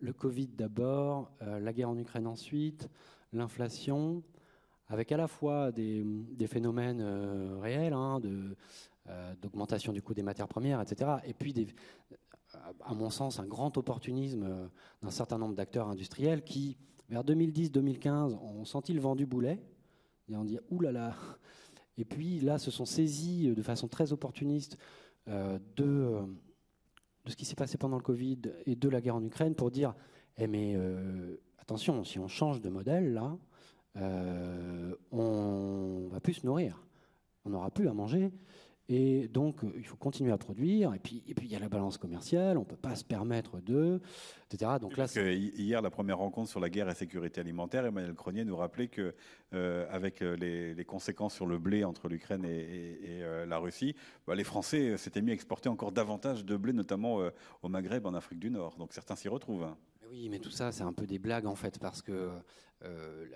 [0.00, 2.88] Le Covid d'abord, la guerre en Ukraine ensuite,
[3.32, 4.22] l'inflation,
[4.88, 6.04] avec à la fois des,
[6.46, 8.20] phénomènes euh, réels, hein,
[9.08, 11.54] euh, d'augmentation du coût des matières premières, etc., et puis,
[12.84, 14.66] à mon sens, un grand opportunisme euh,
[15.02, 16.76] d'un certain nombre d'acteurs industriels qui,
[17.08, 19.60] vers 2010-2015, ont senti le vent du boulet,
[20.28, 21.14] et ont dit «oulala!»
[21.98, 24.76] Et puis là, se sont saisis de façon très opportuniste
[25.26, 29.54] de, de ce qui s'est passé pendant le Covid et de la guerre en Ukraine
[29.54, 29.94] pour dire
[30.38, 30.76] eh mais
[31.58, 33.36] attention, si on change de modèle, là,
[33.96, 36.80] euh, on va plus se nourrir.
[37.44, 38.30] On n'aura plus à manger.
[38.88, 40.94] Et donc, euh, il faut continuer à produire.
[40.94, 42.56] Et puis, et puis il y a la balance commerciale.
[42.56, 44.00] On ne peut pas se permettre de,
[44.50, 44.72] etc.
[44.80, 48.56] Donc là, hier, la première rencontre sur la guerre et sécurité alimentaire, Emmanuel Cronier nous
[48.56, 49.14] rappelait que,
[49.54, 54.96] euh, avec les, conséquences sur le blé entre l'Ukraine et, la Russie, bah, les Français
[54.96, 57.20] s'étaient mis à exporter encore davantage de blé, notamment
[57.62, 58.76] au Maghreb, en Afrique du Nord.
[58.76, 59.64] Donc certains s'y retrouvent.
[59.64, 59.76] Hein.
[60.10, 62.30] Oui, mais tout ça, c'est un peu des blagues en fait, parce que
[62.84, 63.26] euh,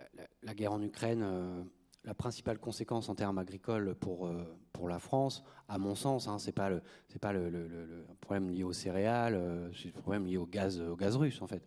[0.42, 1.62] la, guerre en Ukraine, euh,
[2.04, 6.38] la principale conséquence en termes agricoles pour, euh, pour la France, à mon sens, hein,
[6.38, 6.82] c'est pas le
[7.20, 11.42] pas le, problème lié aux céréales, c'est le problème lié au gaz au gaz russe
[11.42, 11.62] en fait,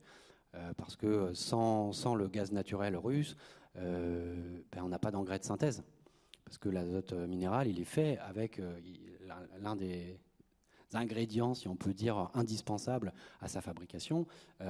[0.77, 3.35] parce que sans, sans, le gaz naturel russe,
[3.75, 5.83] ben, on n'a pas d'engrais de synthèse,
[6.45, 8.61] parce que l'azote minéral, il est fait avec
[9.61, 10.19] l'un des
[10.93, 14.25] ingrédients, si on peut dire, indispensables à sa fabrication,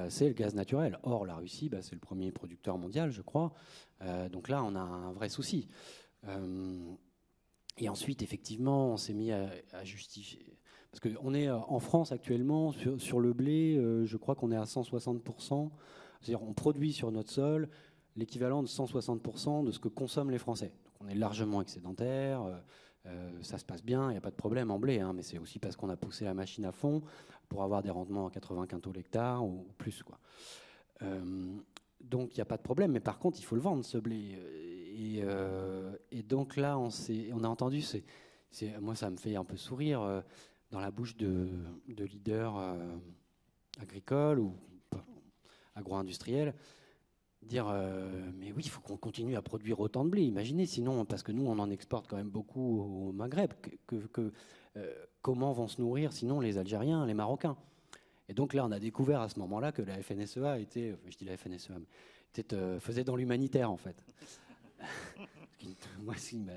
[0.08, 0.98] c'est le gaz naturel.
[1.02, 3.52] Or, la Russie, bah, c'est le premier producteur mondial, je crois.
[4.30, 5.68] Donc là, on a un vrai souci.
[7.78, 10.58] et ensuite, effectivement, on s'est mis à, justifier.
[10.90, 15.70] Parce qu'on est en France actuellement, sur, le blé, je crois qu'on est à 160%.
[16.24, 17.68] C'est-à-dire on produit sur notre sol
[18.16, 20.72] l'équivalent de 160% de ce que consomment les Français.
[20.84, 22.56] Donc on est largement excédentaire, euh,
[23.06, 25.22] euh, ça se passe bien, il n'y a pas de problème en blé, hein, mais
[25.22, 27.02] c'est aussi parce qu'on a poussé la machine à fond
[27.48, 30.02] pour avoir des rendements à 80 quintaux l'hectare ou, plus.
[31.02, 31.56] Euh,
[32.04, 33.98] donc il n'y a pas de problème, mais par contre il faut le vendre ce
[33.98, 34.38] blé.
[34.96, 36.88] Et, donc là on,
[37.44, 38.04] a entendu, c'est,
[38.80, 40.22] moi ça me fait un peu sourire,
[40.70, 41.48] dans la bouche de,
[41.88, 42.56] de leaders
[43.80, 44.54] agricoles ou
[45.74, 46.54] agro-industriels,
[47.42, 50.22] dire euh, mais oui, il faut qu'on continue à produire autant de blé.
[50.22, 53.52] Imaginez, sinon, parce que nous, on en exporte quand même beaucoup au Maghreb,
[53.86, 54.32] que,
[54.76, 57.56] euh, comment vont se nourrir sinon les Algériens, les Marocains?
[58.28, 61.24] Et donc là, on a découvert à ce moment-là que la FNSEA était, je dis
[61.24, 61.74] la FNSEA,
[62.36, 63.96] était, euh, faisait dans l'humanitaire en fait.
[66.00, 66.52] moi, c'est une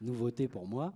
[0.00, 0.92] nouveauté pour moi.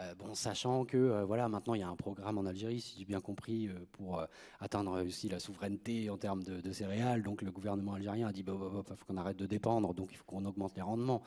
[0.00, 2.98] Euh, bon, sachant que euh, voilà, maintenant il y a un programme en Algérie, si
[2.98, 4.24] j'ai bien compris, euh, pour
[4.60, 7.22] atteindre aussi la souveraineté en termes de, céréales.
[7.22, 9.94] Donc le gouvernement algérien a dit il bah, bah, bah, faut qu'on arrête de dépendre,
[9.94, 11.22] donc il faut qu'on augmente les rendements.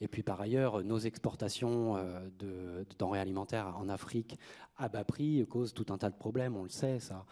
[0.00, 1.96] et puis par ailleurs, nos exportations
[2.38, 4.38] de, denrées alimentaires en Afrique
[4.76, 7.24] à bas prix causent tout un tas de problèmes, on le sait, ça,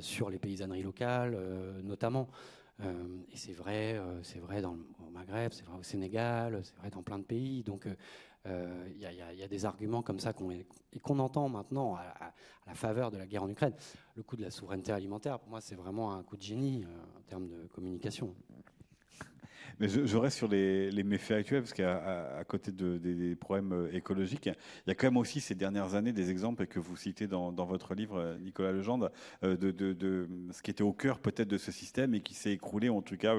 [0.00, 1.36] sur les paysanneries locales
[1.84, 2.28] notamment.
[2.82, 6.90] et c'est vrai, c'est vrai dans le, au Maghreb, c'est vrai au Sénégal, c'est vrai
[6.90, 7.62] dans plein de pays.
[7.62, 7.86] Donc
[8.46, 10.50] il euh, y, a des arguments comme ça qu'on
[11.02, 12.32] qu'on entend maintenant à,
[12.66, 13.74] la faveur de la guerre en Ukraine.
[14.16, 17.18] Le coup de la souveraineté alimentaire, pour moi, c'est vraiment un coup de génie euh,
[17.18, 18.34] en termes de communication.
[19.78, 24.46] Mais je, reste sur les, méfaits actuels, parce qu'à côté de, des, problèmes euh, écologiques,
[24.46, 27.50] il y a quand même aussi ces dernières années des exemples que vous citez dans,
[27.52, 29.10] votre livre, Nicolas Legendre,
[29.42, 32.90] de, de, ce qui était au cœur peut-être de ce système et qui s'est écroulé.
[32.90, 33.34] En tout cas,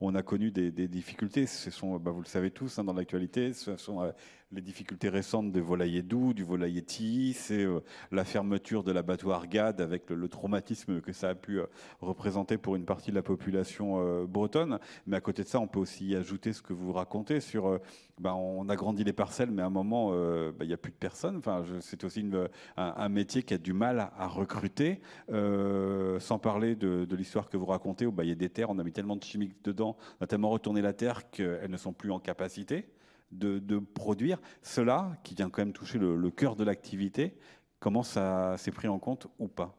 [0.00, 1.46] on a connu des, difficultés.
[1.46, 4.12] Ce sont, bah, vous le savez tous, hein, dans l'actualité, ce sont
[4.52, 7.80] les difficultés récentes des volaillers doux, du volailler Tilly, c'est euh,
[8.10, 11.66] la fermeture de l'abattoir GAD avec le, traumatisme que ça a pu euh,
[12.00, 14.80] représenter pour une partie de la population euh, bretonne.
[15.06, 17.78] Mais à côté de ça, on peut aussi ajouter ce que vous racontez sur,
[18.18, 20.96] ben, on agrandit les parcelles, mais à un moment, ben, il n'y a plus de
[20.96, 21.36] personnes.
[21.36, 22.28] Enfin, c'est aussi
[22.76, 28.06] un, métier qui a du mal à recruter, sans parler de, l'histoire que vous racontez
[28.06, 30.24] où ben, il y a des terres, on a mis tellement de chimiques dedans, on
[30.24, 32.86] a tellement retourné la terre qu'elles ne sont plus en capacité
[33.30, 34.40] de, produire.
[34.62, 37.36] Cela, qui vient quand même toucher le, cœur de l'activité,
[37.78, 39.76] comment ça s'est pris en compte ou pas?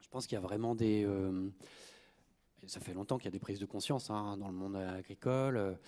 [0.00, 1.04] Je pense qu'il y a vraiment des...
[1.04, 1.48] Euh,
[2.66, 5.78] ça fait longtemps qu'il y a des prises de conscience hein, dans le monde agricole.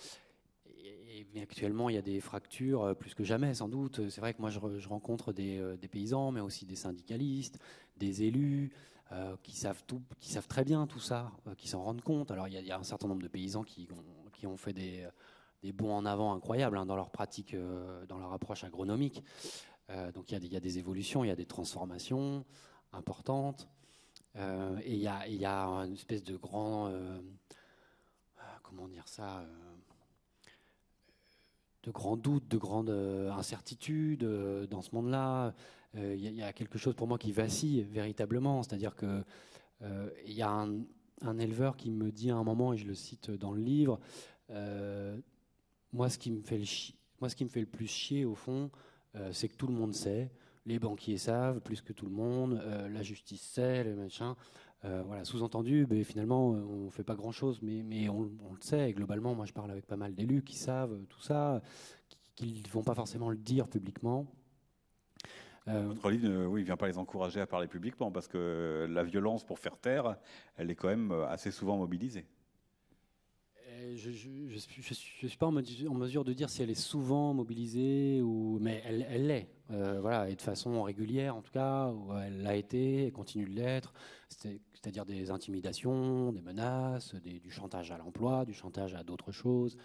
[0.66, 4.08] Et, actuellement, il y a des fractures euh, plus que jamais, sans doute.
[4.10, 7.58] C'est vrai que moi, je, rencontre euh, des, paysans, mais aussi des syndicalistes,
[7.96, 8.72] des élus,
[9.42, 12.30] qui, savent tout, qui savent très bien tout ça, qui s'en rendent compte.
[12.30, 13.88] Alors, il y, a, un certain nombre de paysans qui
[14.46, 15.08] ont fait des,
[15.62, 19.22] des bons en avant incroyables hein, dans leur pratique, euh, dans leur approche agronomique.
[19.90, 22.44] Euh, donc il y, a des évolutions, il y a des transformations
[22.92, 23.68] importantes.
[24.36, 26.92] Euh, et il y, a, une espèce de grand,
[28.62, 29.44] comment dire ça,
[31.82, 34.24] de grands doutes, de grandes incertitudes
[34.68, 35.54] dans ce monde-là.
[35.94, 39.24] Il y, a quelque chose pour moi qui vacille véritablement, c'est-à-dire que
[39.80, 40.82] il y a un,
[41.22, 43.98] un, éleveur qui me dit à un moment, et je le cite dans le livre,
[45.92, 46.64] moi, ce qui me fait le,
[47.20, 48.70] moi, ce qui me fait le plus chier, au fond,
[49.16, 50.30] euh, c'est que tout le monde sait.
[50.66, 52.60] Les banquiers savent plus que tout le monde.
[52.62, 54.34] Euh, la justice sait, les machins.
[54.84, 58.90] Euh, voilà, sous-entendu, ben, finalement, on ne fait pas grand-chose, mais, mais on, le sait.
[58.90, 61.62] Et globalement, moi, je parle avec pas mal d'élus qui savent tout ça,
[62.36, 64.26] qui ne vont pas forcément le dire publiquement.
[65.66, 69.44] Votre livre, oui, ne vient pas les encourager à parler publiquement, parce que la violence
[69.44, 70.16] pour faire taire,
[70.56, 72.24] elle est quand même assez souvent mobilisée
[73.96, 78.82] je ne suis, pas en mesure, de dire si elle est souvent mobilisée, ou, mais
[78.84, 81.92] elle l'est, euh, voilà, et de façon régulière en tout cas,
[82.24, 83.92] elle l'a été et continue de l'être,
[84.28, 89.76] c'est-à-dire des intimidations, des menaces, du chantage à l'emploi, du chantage à d'autres choses.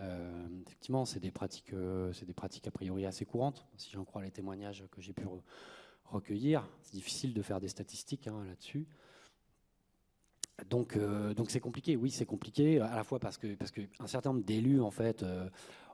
[0.00, 4.22] Euh, effectivement, c'est des pratiques, euh, des pratiques a priori assez courantes, si j'en crois
[4.22, 5.26] les témoignages que j'ai pu
[6.04, 6.68] recueillir.
[6.82, 8.86] C'est difficile de faire des statistiques hein, là-dessus.
[10.66, 11.96] Donc, euh, donc c'est compliqué.
[11.96, 15.22] Oui, c'est compliqué à la fois parce que parce qu'un certain nombre d'élus en fait
[15.22, 15.48] euh,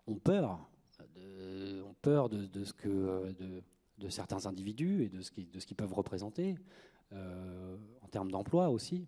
[0.07, 0.59] ont peur,
[1.17, 3.35] de, ont peur de, de que
[3.99, 6.57] de, certains individus et de ce qui de ce qu'ils peuvent représenter
[7.13, 9.07] euh, en termes d'emploi aussi.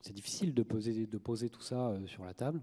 [0.00, 2.62] C'est difficile de poser de poser tout ça sur la table.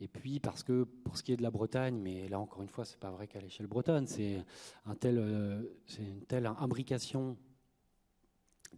[0.00, 2.68] et puis parce que pour ce qui est de la Bretagne, mais là encore une
[2.68, 4.44] fois, c'est pas vrai qu'à l'échelle bretonne, c'est
[4.86, 7.36] un tel, c'est une telle imbrication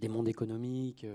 [0.01, 1.07] des mondes économiques,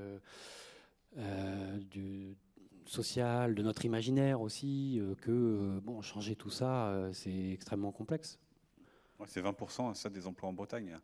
[1.90, 2.38] du
[2.86, 8.40] social, de notre imaginaire aussi, que bon, changer tout ça, c'est extrêmement complexe.
[9.28, 10.98] c'est 20% ça des emplois en Bretagne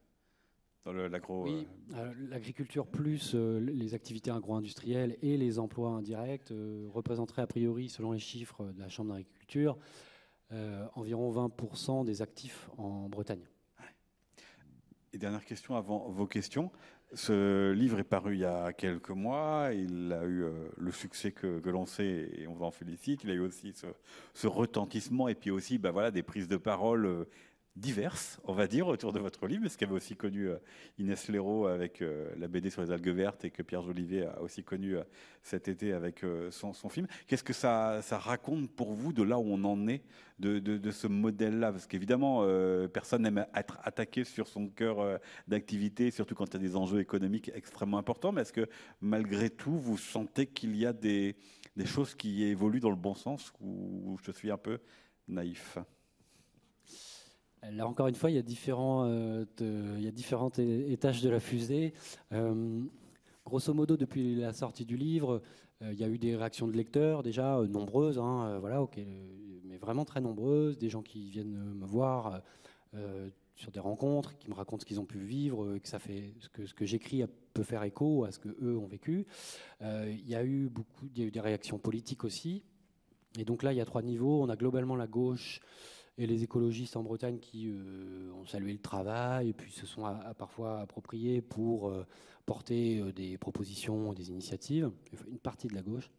[0.91, 1.43] l'agro.
[1.43, 7.47] Oui, euh, l'agriculture plus euh, les activités agro-industrielles et les emplois indirects euh, représenteraient a
[7.47, 9.78] priori, selon les chiffres de la Chambre d'agriculture,
[10.95, 13.45] environ 20% des actifs en Bretagne.
[15.11, 16.71] Et dernière question avant vos questions.
[17.14, 19.70] Ce livre est paru il y a quelques mois.
[19.74, 20.45] Il a eu
[20.78, 23.24] le succès que, l'on sait et on vous en félicite.
[23.24, 23.74] Il a eu aussi
[24.34, 27.26] ce, retentissement et puis aussi bah voilà, des prises de parole
[27.78, 30.57] diverses, on va dire, autour de votre livre, ce qu'avait aussi connu euh,
[30.97, 34.41] Inès Léraud avec euh, la BD sur les algues vertes et que Pierre Jolivet a
[34.41, 35.03] aussi connu euh,
[35.43, 37.07] cet été avec son, film.
[37.28, 40.03] Qu'est-ce que ça, raconte pour vous de là où on en est,
[40.39, 41.71] de, ce modèle-là?
[41.71, 42.45] Parce qu'évidemment,
[42.89, 46.99] personne n'aime être attaqué sur son cœur d'activité, surtout quand il y a des enjeux
[46.99, 48.34] économiques extrêmement importants.
[48.34, 48.67] Mais est-ce que
[48.99, 51.38] malgré tout, vous sentez qu'il y a des,
[51.78, 54.80] des choses qui évoluent dans le bon sens ou je suis un peu
[55.30, 55.78] naïf?
[57.64, 59.45] Là encore une fois, il y a différents, euh,
[60.12, 61.93] différents étages de la fusée.
[62.32, 62.84] Euh,
[63.45, 65.41] grosso modo, depuis la sortie du livre,
[65.82, 68.86] euh, il y a eu des réactions de lecteurs déjà nombreuses, hein, voilà,
[69.64, 70.78] mais vraiment très nombreuses.
[70.78, 72.41] Des gens qui viennent me voir
[73.55, 76.49] sur des rencontres, qui me racontent ce qu'ils ont pu vivre, que ça fait ce
[76.49, 79.26] que, ce que j'écris peut faire écho à ce que eux ont vécu.
[79.82, 82.64] il y a eu beaucoup, il y a eu des réactions politiques aussi.
[83.38, 84.41] Et donc là, il y a trois niveaux.
[84.41, 85.60] On a globalement la gauche
[86.18, 90.03] et les écologistes en Bretagne qui euh, ont salué le travail et puis se sont
[90.38, 92.05] parfois appropriés pour euh,
[92.45, 94.91] porter euh, des propositions, des initiatives,
[95.28, 96.09] une partie de la gauche.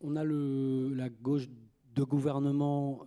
[0.00, 1.48] On a la gauche
[1.94, 3.04] de gouvernement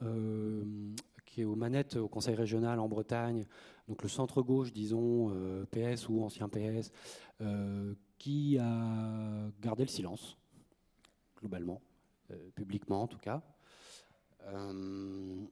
[1.26, 3.46] qui est aux manettes au Conseil régional en Bretagne,
[3.88, 5.34] donc le centre-gauche, disons,
[5.72, 6.92] PS ou ancien PS,
[8.18, 10.38] qui a gardé le silence,
[11.40, 11.82] globalement,
[12.56, 13.42] publiquement en tout cas.
[14.48, 15.46] Euh,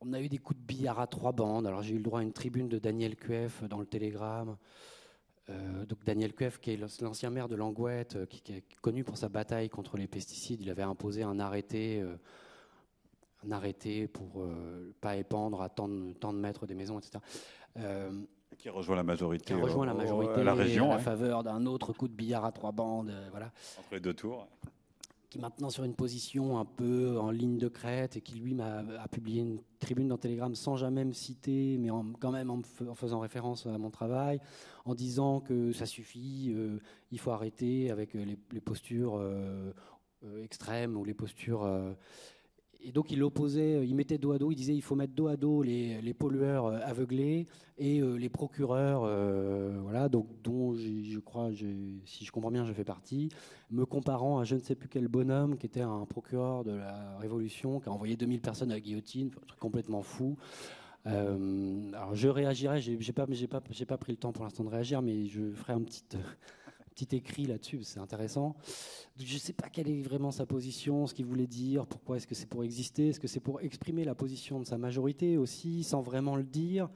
[0.00, 1.66] on a eu des coups de billard à trois bandes.
[1.66, 4.56] Alors j'ai eu le droit à une tribune de Daniel Cueff dans le Télégramme.
[5.48, 9.16] Euh, donc Daniel Cueff, qui est l'ancien maire de Langouette, euh, qui, est connu pour
[9.16, 12.04] sa bataille contre les pesticides, il avait imposé un arrêté,
[13.46, 17.20] un arrêté pour ne pas épandre à tant de, tant de, mètres des maisons, etc.
[18.58, 21.92] qui rejoint la majorité, qui rejoint la majorité la région, à la faveur d'un autre
[21.92, 23.52] coup de billard à trois bandes, voilà.
[23.78, 24.48] Entre les deux tours
[25.38, 29.08] maintenant sur une position un peu en ligne de crête et qui lui m'a a
[29.08, 31.88] publié une tribune dans Telegram sans jamais me citer, mais
[32.20, 32.62] quand même en,
[32.94, 34.40] faisant référence à mon travail,
[34.84, 36.78] en disant que ça suffit, euh,
[37.10, 39.72] il faut arrêter avec les, postures euh,
[40.24, 41.64] euh, extrêmes ou les postures
[42.80, 45.26] et donc il opposait, il mettait dos à dos, il disait il faut mettre dos
[45.28, 47.46] à dos les, les pollueurs aveuglés
[47.78, 49.00] et les procureurs,
[49.82, 51.50] voilà, donc dont je crois,
[52.04, 53.28] si je comprends bien, je fais partie,
[53.70, 57.18] me comparant à je ne sais plus quel bonhomme qui était un procureur de la
[57.18, 60.36] Révolution, qui a envoyé 2000 personnes à la guillotine, un truc complètement fou.
[61.04, 65.26] alors je réagirai, j'ai pas, pas, pas pris le temps pour l'instant de réagir, mais
[65.26, 66.04] je ferai un petit
[66.96, 68.56] petit écrit là-dessus, c'est intéressant.
[69.18, 72.26] Je ne sais pas quelle est vraiment sa position, ce qu'il voulait dire, pourquoi est-ce
[72.26, 75.84] que c'est pour exister, est-ce que c'est pour exprimer la position de sa majorité aussi,
[75.84, 76.88] sans vraiment le dire.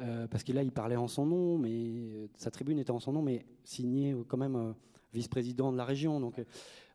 [0.00, 3.00] Euh, parce que là, il parlait en son nom, mais euh, sa tribune était en
[3.00, 4.72] son nom, mais signé quand même euh,
[5.12, 6.20] vice-président de la région.
[6.20, 6.42] Donc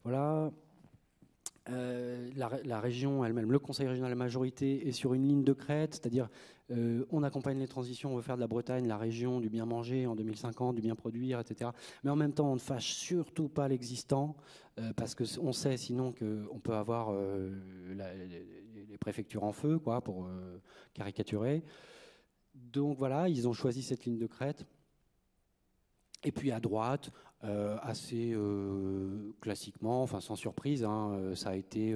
[0.04, 0.52] voilà,
[1.72, 2.30] euh,
[2.66, 6.30] la, région elle-même, le Conseil régional, la majorité est sur une ligne de crête, c'est-à-dire
[6.72, 9.66] euh, on accompagne les transitions, on veut faire de la Bretagne la région du bien
[9.66, 11.72] manger en 2050, du bien produire, etc.
[12.04, 14.36] Mais en même temps, on ne fâche surtout pas l'existant,
[14.80, 20.28] euh, parce qu'on sait sinon qu'on peut avoir les, préfectures en feu, quoi, pour
[20.94, 21.64] caricaturer.
[22.54, 24.66] Donc voilà, ils ont choisi cette ligne de crête.
[26.24, 27.12] Et puis à droite,
[27.46, 31.96] euh, assez euh, classiquement, enfin sans surprise, hein, euh, ça a été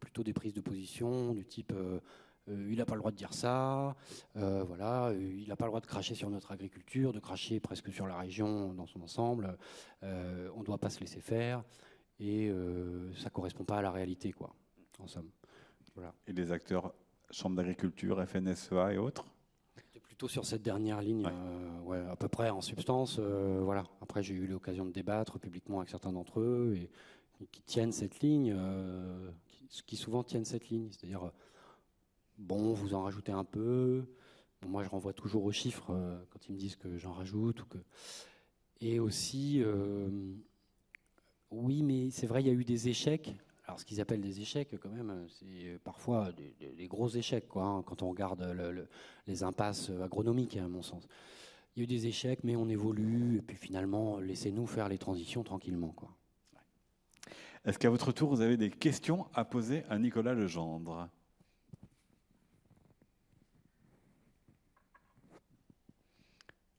[0.00, 1.72] plutôt des prises de position du type
[2.48, 3.96] il n'a pas le droit de dire ça,
[4.34, 8.06] voilà, il n'a pas le droit de cracher sur notre agriculture, de cracher presque sur
[8.06, 9.56] la région dans son ensemble,
[10.02, 10.06] on
[10.60, 11.64] ne doit pas se laisser faire,
[12.20, 12.52] et
[13.16, 14.54] ça ne correspond pas à la réalité, quoi,
[14.98, 15.30] en somme.
[15.94, 16.12] Voilà.
[16.26, 16.92] Et les acteurs,
[17.30, 19.26] Chambre d'agriculture, FNSEA et autres?
[20.02, 21.98] Plutôt sur cette dernière ligne, euh, ouais.
[22.10, 23.16] à peu près en substance.
[23.18, 23.84] Euh, voilà.
[24.00, 26.90] Après, j'ai eu l'occasion de débattre publiquement avec certains d'entre eux et,
[27.52, 29.30] qui tiennent cette ligne, euh,
[29.86, 31.30] qui, souvent tiennent cette ligne, c'est-à-dire
[32.38, 34.04] bon, vous en rajoutez un peu.
[34.66, 35.92] moi, je renvoie toujours aux chiffres
[36.30, 37.78] quand ils me disent que j'en rajoute ou que.
[38.80, 39.62] Et aussi,
[41.50, 43.34] oui, mais c'est vrai, il y a eu des échecs.
[43.66, 47.82] alors ce qu'ils appellent des échecs, quand même, c'est parfois des, gros échecs, quoi, hein,
[47.82, 48.44] quand on regarde
[49.26, 51.08] les impasses agronomiques, à mon sens.
[51.74, 54.98] Il y a eu des échecs, mais on évolue, et puis finalement, laissez-nous faire les
[54.98, 55.94] transitions tranquillement.
[57.64, 61.08] Est-ce qu'à votre tour, vous avez des questions à poser à Nicolas Legendre?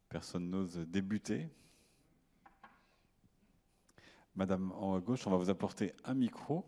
[0.09, 1.49] Personne n'ose débuter.
[4.35, 6.65] Madame en gauche, on va vous apporter un micro.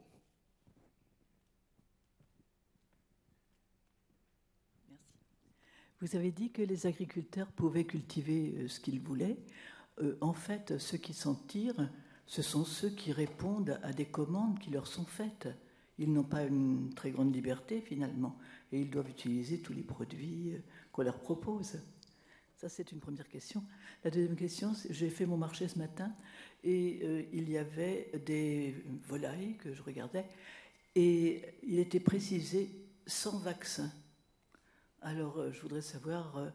[6.01, 9.37] Vous avez dit que les agriculteurs pouvaient cultiver euh, ce qu'ils voulaient.
[10.01, 11.91] Euh, en fait, ceux qui s'en tirent,
[12.25, 15.49] ce sont ceux qui répondent à des commandes qui leur sont faites.
[15.97, 18.37] Ils n'ont pas une très grande liberté finalement,
[18.71, 20.59] et ils doivent utiliser tous les produits euh,
[20.93, 21.79] qu'on leur propose.
[22.59, 23.63] Ça, c'est une première question.
[24.03, 26.11] La deuxième question, j'ai fait mon marché ce matin,
[26.61, 28.75] et il y avait des
[29.07, 30.25] volailles que je regardais,
[30.93, 32.69] et il était précisé
[33.07, 33.89] sans vaccin.
[35.01, 36.49] Alors, euh, je voudrais savoir euh,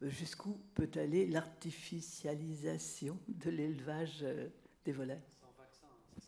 [0.00, 4.46] jusqu'où peut aller l'artificialisation de l'élevage euh,
[4.84, 5.18] des volailles?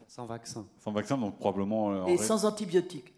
[0.08, 0.66] Sans vaccin.
[0.80, 2.08] Sans vaccin, donc probablement.
[2.08, 3.14] Et sans antibiotiques.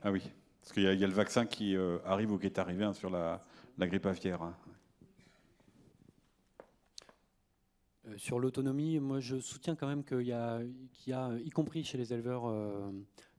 [0.00, 0.22] Ah oui,
[0.62, 1.76] parce qu'il y, a le vaccin qui
[2.06, 3.42] arrive ou qui est arrivé hein, sur la,
[3.78, 4.40] grippe aviaire.
[4.40, 4.56] Hein.
[8.16, 10.60] Sur l'autonomie, moi je soutiens quand même qu'il y, a,
[11.06, 12.52] y compris chez les éleveurs,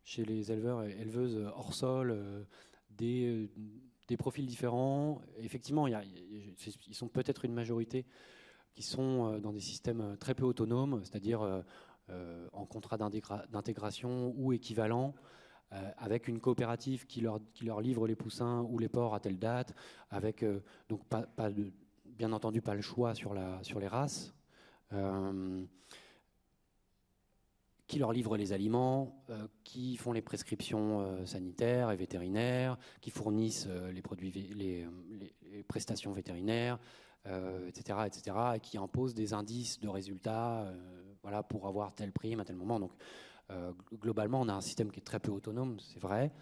[0.03, 2.47] chez les éleveurs et éleveuses hors sol,
[2.89, 3.49] des
[4.07, 5.21] des profils différents.
[5.37, 5.97] Effectivement, il
[6.87, 8.05] ils sont peut-être une majorité
[8.73, 14.33] qui sont euh, dans des systèmes euh, très peu autonomes, c'est-à-dire euh, en contrat d'intégration
[14.35, 15.13] ou équivalent,
[15.97, 19.39] avec une coopérative qui leur, qui leur livre les poussins ou les porcs à telle
[19.39, 19.73] date,
[20.11, 20.45] avec
[20.87, 21.71] donc pas de,
[22.05, 24.35] bien entendu pas le choix sur, la, sur les races
[27.93, 33.11] qui leur livrent les aliments, euh, qui font les prescriptions euh, sanitaires et vétérinaires, qui
[33.11, 34.87] fournissent euh, les, produits, les,
[35.67, 36.79] prestations vétérinaires,
[37.67, 40.65] etc., etc., et qui imposent des indices de résultats
[41.21, 42.79] voilà, pour avoir telle prime à tel moment.
[42.79, 42.91] Donc,
[43.93, 46.33] globalement, on a un système qui est très peu autonome, c'est vrai,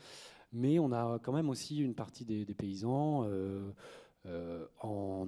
[0.54, 3.28] mais on a quand même aussi une partie des, des paysans
[4.82, 5.28] en,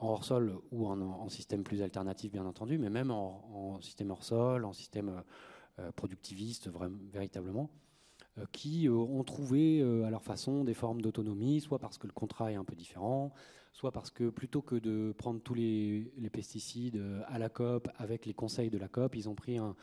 [0.00, 4.24] en hors sol ou en, système plus alternatif, bien entendu, mais même en, système hors
[4.24, 5.22] sol, en système euh,
[5.80, 6.70] euh, productiviste,
[7.12, 7.70] véritablement,
[8.38, 12.52] euh, qui ont trouvé à leur façon des formes d'autonomie, soit parce que le contrat
[12.52, 13.32] est un peu différent,
[13.72, 18.34] soit parce que plutôt que de prendre tous les, pesticides à la COP avec les
[18.34, 19.74] conseils de la COP, ils ont pris un,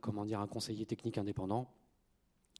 [0.00, 1.70] comment dire, un conseiller technique indépendant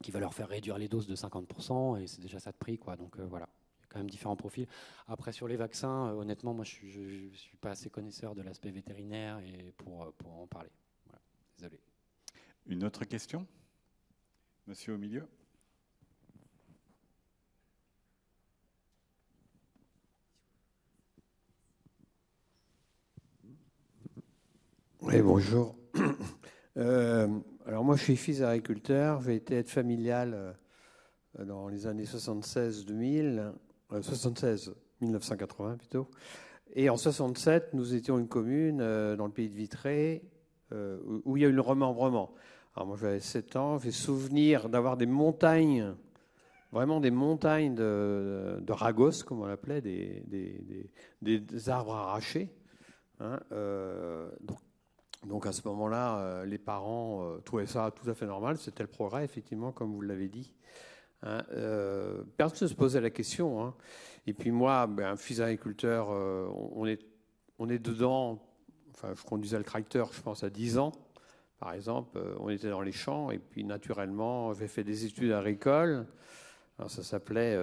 [0.03, 2.79] qui va leur faire réduire les doses de 50%, et c'est déjà ça de prix.
[2.79, 2.97] Quoi.
[2.97, 3.49] Donc voilà
[3.91, 4.67] quand même différents profils.
[5.09, 8.71] Après, sur les vaccins, euh, honnêtement, moi, je ne suis, pas assez connaisseur de l'aspect
[8.71, 10.71] vétérinaire et pour, euh, pour en parler.
[11.59, 11.79] Désolé.
[12.67, 13.47] Une autre question?
[14.67, 15.27] Monsieur au milieu?
[25.03, 25.77] Oui, bonjour.
[26.77, 29.21] Euh, alors moi, je suis fils d'agriculteur.
[29.23, 30.57] J'ai été aide familiale
[31.37, 33.53] dans les années 76-2000
[34.01, 36.09] 76, 1980 plutôt.
[36.75, 40.23] Et en 67, nous étions une commune euh, dans le pays de Vitré
[40.73, 42.33] euh, où il y a eu le remembrement.
[42.77, 45.95] Alors moi j'avais 7 ans, j'ai souvenir d'avoir des montagnes,
[46.71, 52.55] vraiment des montagnes de, de ragos, comme on l'appelait, des, des, des, arbres arrachés.
[53.19, 54.59] Hein, euh, donc,
[55.27, 58.57] donc, à ce moment-là, les parents trouvaient ça tout à fait normal.
[58.57, 60.55] C'était le progrès, effectivement, comme vous l'avez dit.
[61.23, 63.63] Hein, euh, personne ne se posait la question.
[63.63, 63.75] Hein.
[64.27, 67.01] Et puis moi, ben, fils d'agriculteur, euh, on, est,
[67.59, 68.43] on est dedans.
[68.93, 70.93] Enfin, je conduisais le tracteur, je pense, à 10 ans,
[71.59, 72.19] par exemple.
[72.19, 73.31] Euh, on était dans les champs.
[73.31, 76.07] Et puis, naturellement, j'ai fait des études agricoles.
[76.89, 77.59] Ça s'appelait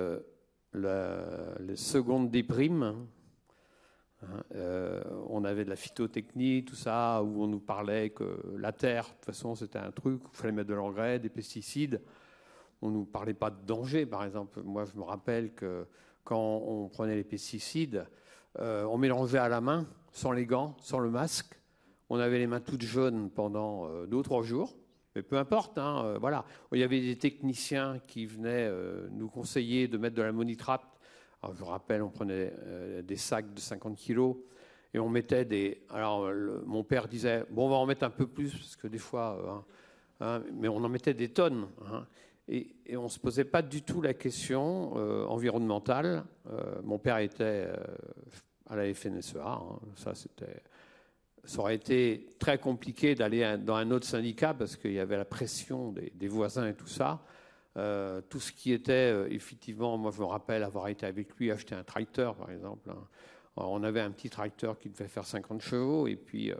[0.74, 2.32] la, les secondes.
[2.36, 2.96] Hein,
[5.28, 9.10] on avait de la phytotechnie, tout ça, où on nous parlait que la terre, de
[9.10, 12.00] toute façon, c'était un truc, il fallait mettre de l'engrais, des pesticides
[12.82, 14.06] on ne nous parlait pas de danger.
[14.06, 15.88] Par exemple, moi, je me rappelle que
[16.24, 18.06] quand on prenait les pesticides,
[18.60, 21.60] euh, on mélangeait à la main, sans les gants, sans le masque.
[22.10, 24.76] On avait les mains toutes jaunes pendant euh, deux ou trois jours.
[25.16, 26.46] Mais peu importe, hein, euh, voilà.
[26.74, 28.70] Il y avait des techniciens qui venaient
[29.12, 30.84] nous conseiller de mettre de l'ammonitrate.
[31.42, 32.54] Alors, je vous rappelle, on prenait
[33.04, 34.38] des sacs de 50 kilos
[34.94, 35.84] et on mettait des.
[35.90, 36.32] Alors,
[36.66, 39.40] mon père disait bon, on va en mettre un peu plus parce que des fois,
[39.48, 39.66] hein,
[40.20, 41.68] hein, mais on en mettait des tonnes.
[42.50, 46.24] Et, on ne se posait pas du tout la question euh, environnementale.
[46.50, 47.76] Euh, mon père était euh,
[48.70, 49.80] à la FNSEA, hein.
[49.96, 50.14] ça
[51.44, 55.24] ça aurait été très compliqué d'aller dans un autre syndicat parce qu'il y avait la
[55.24, 57.22] pression des, voisins et tout ça.
[58.28, 61.86] Tout ce qui était, effectivement, moi je me rappelle avoir été avec lui acheter un
[61.86, 62.90] tracteur, par exemple.
[62.90, 63.02] Hein.
[63.56, 66.52] on avait un petit tracteur qui devait faire 50 chevaux, et puis,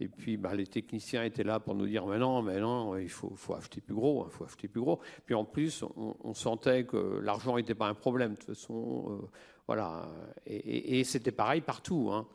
[0.00, 3.80] et puis bah, les techniciens étaient là pour nous dire Mais non, il faut, acheter
[3.80, 5.00] plus gros, il hein, faut acheter plus gros.
[5.26, 9.28] Puis en plus, on, sentait que l'argent n'était pas un problème, de toute façon.
[9.66, 10.08] voilà.
[10.46, 12.10] Et, et c'était pareil partout.
[12.12, 12.26] Hein.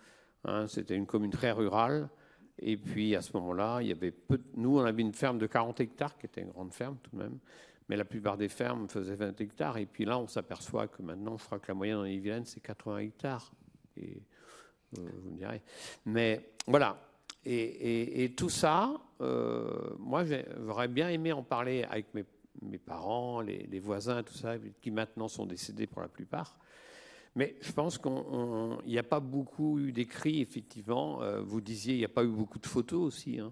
[0.45, 2.09] Hein, c'était une commune très rurale.
[2.59, 4.39] Et puis à ce moment-là, il y avait peu.
[4.55, 7.23] Nous, on avait une ferme de 40 hectares, qui était une grande ferme tout de
[7.23, 7.39] même.
[7.89, 9.77] Mais la plupart des fermes faisaient 20 hectares.
[9.77, 12.61] Et puis là, on s'aperçoit que maintenant, je crois que la moyenne en Yvelines, c'est
[12.61, 13.51] 80 hectares.
[13.97, 14.21] Et,
[14.99, 15.61] euh, vous me direz.
[16.05, 16.97] Mais voilà.
[17.45, 20.23] Et, tout ça, euh, moi,
[20.65, 25.27] j'aurais bien aimé en parler avec mes, parents, les, les, voisins, tout ça, qui maintenant
[25.27, 26.57] sont décédés pour la plupart.
[27.35, 28.11] Mais je pense qu'il
[28.85, 31.21] n'y a pas beaucoup eu d'écrits, effectivement.
[31.21, 33.39] Euh, vous disiez, il n'y a pas eu beaucoup de photos aussi.
[33.39, 33.51] Hein.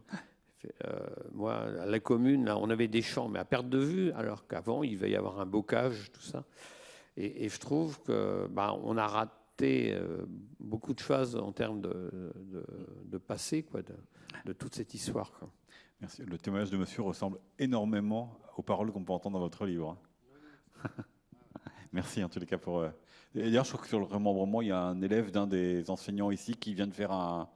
[0.86, 1.00] Euh,
[1.34, 4.48] moi, à la commune, là, on avait des champs, mais à perte de vue, alors
[4.48, 6.46] qu'avant, il va y avoir un bocage, tout ça.
[7.18, 10.26] Et, je trouve que bah, on a raté euh,
[10.60, 15.32] beaucoup de choses en termes de, passé, quoi, de, toute cette histoire.
[16.00, 16.24] Merci.
[16.24, 19.98] Le témoignage de monsieur ressemble énormément aux paroles qu'on peut entendre dans votre livre.
[20.84, 20.90] Hein.
[21.94, 22.86] Merci en tous les cas pour
[23.34, 26.32] D'ailleurs, je crois que sur le remembrement, il y a un élève d'un des enseignants
[26.32, 27.48] ici qui vient de faire un,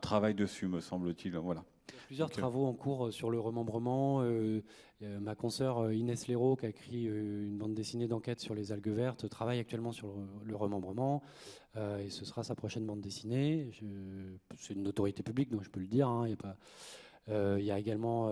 [0.00, 1.36] travail dessus, me semble-t-il.
[1.36, 1.64] Voilà.
[2.06, 4.22] Plusieurs euh, travaux en cours euh, sur le remembrement.
[4.22, 4.62] Euh,
[5.00, 9.30] ma consoeur Inès Léraud, qui a écrit une bande dessinée d'enquête sur les algues vertes,
[9.30, 10.12] travaille actuellement sur
[10.44, 11.22] le, remembrement.
[11.74, 13.70] et ce sera sa prochaine bande dessinée.
[14.58, 16.06] C'est une autorité publique, donc je peux le dire.
[16.06, 16.36] Hein, y
[17.28, 18.30] il y a également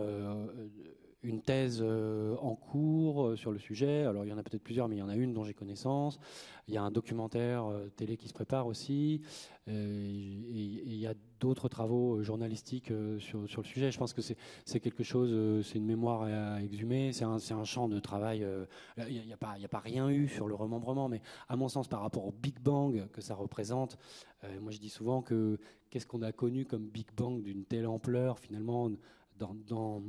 [1.22, 4.04] une thèse euh, en cours euh, sur le sujet.
[4.04, 5.54] Alors il y en a peut-être plusieurs, mais il y en a une dont j'ai
[5.54, 6.18] connaissance.
[6.68, 9.22] Il y a un documentaire euh, télé qui se prépare aussi.
[9.66, 13.90] Et il y a d'autres travaux journalistiques sur, le sujet.
[13.90, 18.00] Je pense que c'est quelque chose, c'est une mémoire à exhumer, c'est un, champ de
[18.00, 18.46] travail.
[18.96, 22.26] Il n'y a, pas rien eu sur le remembrement, mais à mon sens, par rapport
[22.26, 23.98] au Big Bang que ça représente,
[24.58, 25.58] moi je dis souvent que
[25.90, 28.90] qu'est-ce qu'on a connu comme Big Bang d'une telle ampleur finalement
[29.36, 30.02] dans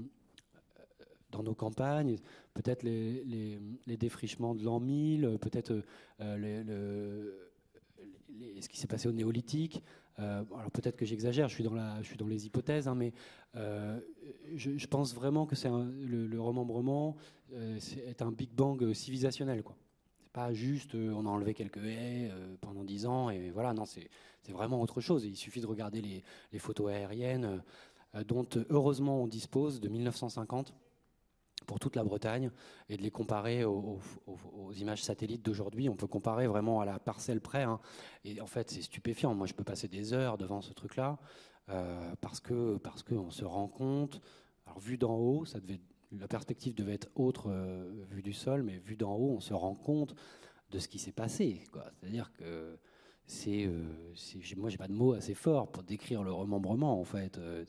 [1.31, 2.17] dans nos campagnes,
[2.53, 5.83] peut-être les, défrichements de l'an 1000, peut-être
[8.41, 9.81] euh, ce qui s'est passé au néolithique.
[10.19, 13.13] Euh, alors peut-être que j'exagère, je suis dans les hypothèses, hein, mais
[13.55, 13.99] euh,
[14.55, 17.15] je, pense vraiment que c'est le, remembrement
[17.53, 19.75] est un Big Bang civilisationnel, quoi.
[20.31, 24.09] Pas juste on a enlevé quelques haies pendant dix ans et voilà, non, c'est
[24.49, 25.25] vraiment autre chose.
[25.25, 27.63] Il suffit de regarder les photos aériennes
[28.27, 30.73] dont heureusement on dispose de 1950
[31.69, 32.49] pour toute la Bretagne
[32.89, 33.99] et de les comparer aux,
[34.75, 35.87] images satellites d'aujourd'hui.
[35.87, 37.61] On peut comparer vraiment à la parcelle près.
[37.61, 37.79] Hein.
[38.25, 39.35] Et en fait, c'est stupéfiant.
[39.35, 41.19] Moi, je peux passer des heures devant ce truc-là
[41.69, 44.19] euh, parce que parce qu'on se rend compte.
[44.65, 45.79] Alors, vu d'en haut, ça devait,
[46.11, 49.53] la perspective devait être autre euh, vue du sol, mais vu d'en haut, on se
[49.53, 50.15] rend compte
[50.71, 51.61] de ce qui s'est passé.
[52.01, 52.79] C'est-à-dire que
[53.29, 54.15] c'est, euh,
[54.57, 56.99] moi, j'ai pas de mots assez forts pour décrire le remembrement.
[56.99, 57.63] En fait, euh,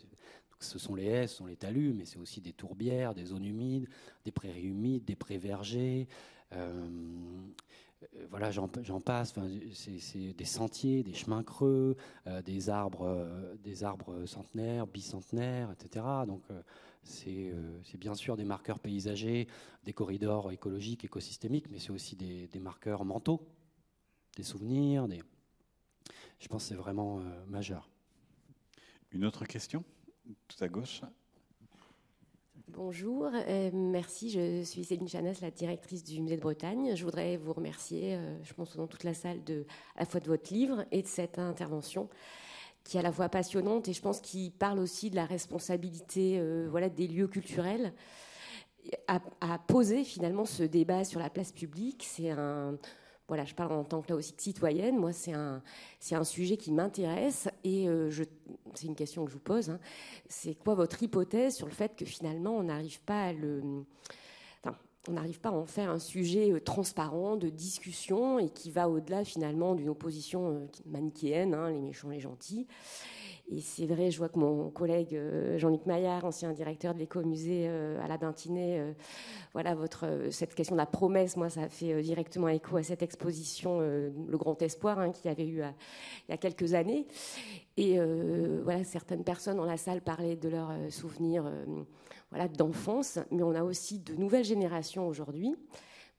[0.60, 3.44] ce sont les haies, ce sont les talus, mais c'est aussi des tourbières, des zones
[3.44, 3.88] humides,
[4.24, 6.06] des prairies humides, des prés vergers.
[8.02, 8.68] Euh, voilà, j'en
[9.00, 9.34] passe.
[9.74, 11.96] c'est des sentiers, des chemins creux,
[12.26, 16.04] euh, des arbres, euh, des arbres centenaires, bicentenaires, etc.
[16.26, 16.42] Donc
[17.02, 17.52] c'est
[17.98, 19.48] bien sûr des marqueurs paysagers,
[19.84, 23.46] des corridors écologiques, écosystémiques, mais c'est aussi des, marqueurs mentaux,
[24.36, 25.08] des souvenirs.
[25.08, 25.22] Des...
[26.38, 27.88] Je pense que c'est vraiment majeur.
[29.12, 29.84] Une autre question?
[30.48, 31.02] Tout à gauche.
[32.68, 34.30] Bonjour, euh, merci.
[34.30, 36.94] Je suis Céline Chanas, la directrice du Musée de Bretagne.
[36.94, 39.40] Je voudrais vous remercier, euh, je pense dans toute la salle,
[39.96, 42.08] à la fois de votre livre et de cette intervention
[42.84, 46.38] qui est à la fois passionnante et je pense qui parle aussi de la responsabilité
[46.38, 47.92] euh, voilà, des lieux culturels
[49.06, 52.04] à, à, poser finalement ce débat sur la place publique.
[52.08, 52.78] C'est un,
[53.30, 54.98] voilà, je parle en tant que citoyenne.
[54.98, 55.62] Moi, c'est un,
[56.00, 58.24] c'est un sujet qui m'intéresse et euh, je,
[58.74, 59.70] c'est une question que je vous pose.
[59.70, 59.78] Hein.
[60.28, 63.84] C'est quoi votre hypothèse sur le fait que finalement on n'arrive pas à le,
[65.08, 68.88] on n'arrive pas à en faire un sujet euh, transparent de discussion et qui va
[68.88, 72.66] au-delà finalement d'une opposition euh, manichéenne, hein, les méchants, les gentils?
[73.52, 77.64] Et c'est vrai, je vois que mon collègue euh, Jean-Luc Maillard, ancien directeur de l'écomusée
[77.66, 78.92] euh, à la Bintinée, euh,
[79.52, 79.76] voilà,
[80.30, 84.60] cette question de la promesse, moi, ça fait directement écho à cette exposition, Le Grand
[84.62, 87.08] Espoir, hein, qu'il y avait eu il y a quelques années.
[87.76, 87.98] Et
[88.62, 91.50] voilà, certaines personnes dans la salle parlaient de leurs souvenirs
[92.56, 95.56] d'enfance, mais on a aussi de nouvelles générations aujourd'hui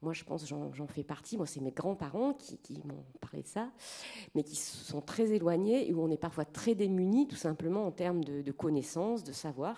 [0.01, 3.71] moi je pense j'en fais partie, moi c'est mes grands-parents qui, m'ont parlé de ça,
[4.35, 7.91] mais qui sont très éloignés et où on est parfois très démunis tout simplement en
[7.91, 9.77] termes de, connaissances, de savoir.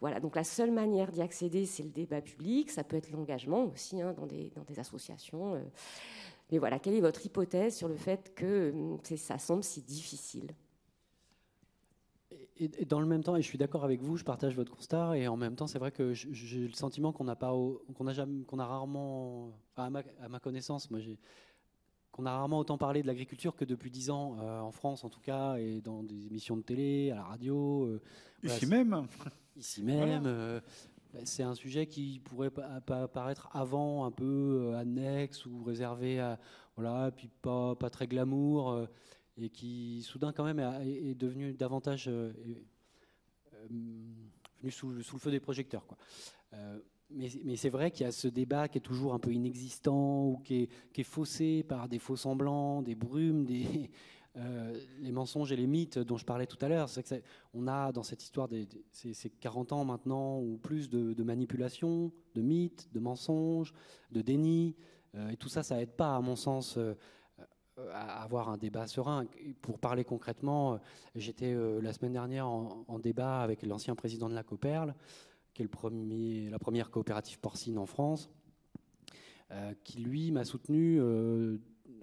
[0.00, 3.66] Voilà, donc la seule manière d'y accéder, c'est le débat public, ça peut être l'engagement
[3.66, 5.54] aussi hein, dans, des, associations.
[5.54, 5.62] Euh.
[6.50, 10.50] Mais voilà, quelle est votre hypothèse sur le fait que hum, ça semble si difficile?
[12.56, 15.16] Et, dans le même temps, et je suis d'accord avec vous, je partage votre constat,
[15.16, 17.52] et en même temps, c'est vrai que j'ai le sentiment qu'on n'a pas,
[17.94, 20.02] qu'on a jamais, qu'on a rarement, à, ma,
[20.40, 21.00] connaissance, moi,
[22.12, 25.08] qu'on a rarement autant parlé de l'agriculture que depuis dix ans euh, en France, en
[25.08, 27.86] tout cas, et dans des émissions de télé, à la radio.
[27.86, 28.00] Euh,
[28.42, 29.06] ici même.
[29.56, 30.24] Ici même.
[30.26, 30.60] Euh,
[31.14, 36.38] ben, c'est un sujet qui pourrait paraître avant un peu annexe ou réservé à
[36.74, 38.88] voilà, puis pas pas très glamour
[39.38, 42.32] et qui soudain quand même est, devenu davantage euh,
[43.54, 43.66] euh,
[44.60, 45.84] venu sous, le feu des projecteurs.
[46.54, 46.78] Euh,
[47.10, 50.40] mais, c'est vrai qu'il y a ce débat qui est toujours un peu inexistant ou
[50.44, 53.90] qui est, faussé par des faux semblants, des brumes, des,
[55.00, 56.88] les mensonges et les mythes dont je parlais tout à l'heure.
[56.88, 57.22] C'est que
[57.52, 62.10] on a dans cette histoire des, ces, 40 ans maintenant ou plus de, de manipulation,
[62.34, 63.74] de mythes, de mensonges,
[64.10, 64.74] de déni.
[65.30, 66.78] et tout ça, ça aide pas, à mon sens,
[67.92, 69.26] à avoir un débat serein.
[69.60, 70.78] Pour parler concrètement, euh,
[71.14, 74.94] j'étais euh, la semaine dernière en, débat avec l'ancien président de la Coperle,
[75.54, 78.30] qui est le premier, la première coopérative porcine en France,
[79.84, 80.98] qui lui m'a soutenu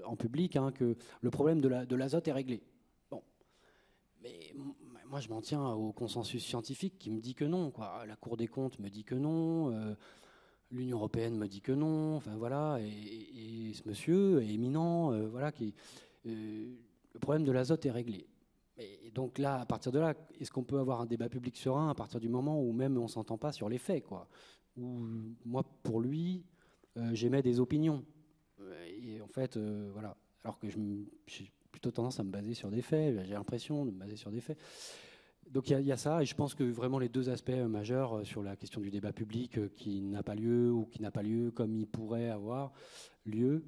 [0.05, 2.61] en public hein, que le problème de l'azote est réglé.
[3.09, 3.23] Bon,
[4.21, 4.53] mais
[5.07, 7.71] moi je m'en tiens au consensus scientifique qui me dit que non.
[7.71, 8.05] Quoi.
[8.05, 9.95] La Cour des comptes me dit que non.
[10.71, 15.51] L'Union européenne me dit que non, enfin voilà, et, ce monsieur est éminent, euh, voilà,
[15.51, 15.73] qui,
[16.27, 16.75] euh,
[17.13, 18.27] le problème de l'azote est réglé.
[18.77, 21.89] Et donc là, à partir de là, est-ce qu'on peut avoir un débat public serein
[21.89, 24.29] à partir du moment où même on s'entend pas sur les faits, quoi?
[24.77, 25.01] Où
[25.43, 26.45] moi, pour lui,
[26.97, 28.05] euh, j'émets des opinions.
[29.03, 30.15] Et en fait, voilà.
[30.43, 33.25] Alors que j'ai plutôt tendance à me baser sur des faits.
[33.25, 34.57] J'ai l'impression de me baser sur des faits
[35.51, 38.23] donc il y, a ça, et je pense que vraiment les deux aspects majeurs euh,
[38.23, 41.23] sur la question du débat public euh, qui n'a pas lieu ou qui n'a pas
[41.23, 42.71] lieu comme il pourrait avoir
[43.25, 43.63] lieu,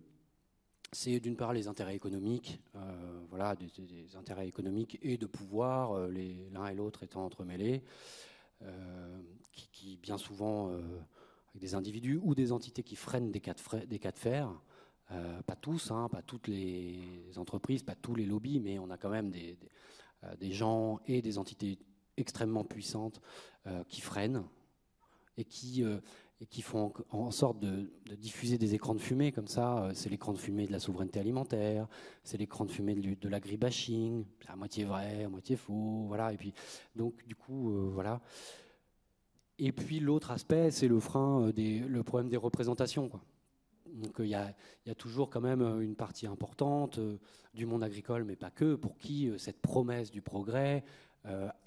[0.91, 6.67] c'est d'une part les intérêts économiques, euh, voilà, des, intérêts économiques et de pouvoir, l'un
[6.67, 7.83] et l'autre étant entremêlés,
[9.71, 13.99] qui, bien souvent, avec des individus ou des entités qui freinent des cas de, des
[13.99, 14.53] cas de fer,
[15.45, 17.01] pas tous, hein, pas toutes les
[17.37, 19.65] entreprises, pas tous les lobbies, mais on a quand même des euh,
[20.39, 21.79] des gens et des entités
[22.17, 23.21] extrêmement puissantes
[23.67, 24.43] euh, qui freinent
[25.37, 25.99] et qui, euh,
[26.41, 29.89] et font en, sorte de, diffuser des écrans de fumée comme ça.
[29.93, 31.87] c'est l'écran de fumée de la souveraineté alimentaire,
[32.23, 36.33] c'est l'écran de fumée de, l'agribashing, à moitié vrai, à moitié faux, voilà.
[36.33, 36.53] Et puis
[36.95, 38.21] donc du coup voilà.
[39.59, 43.11] Et puis l'autre aspect, c'est le frein, des, le problème des représentations.
[43.93, 44.53] Donc il y, a,
[44.97, 47.17] toujours quand même euh, une partie importante euh,
[47.53, 50.83] du monde agricole, mais pas que, pour qui euh, cette promesse du progrès,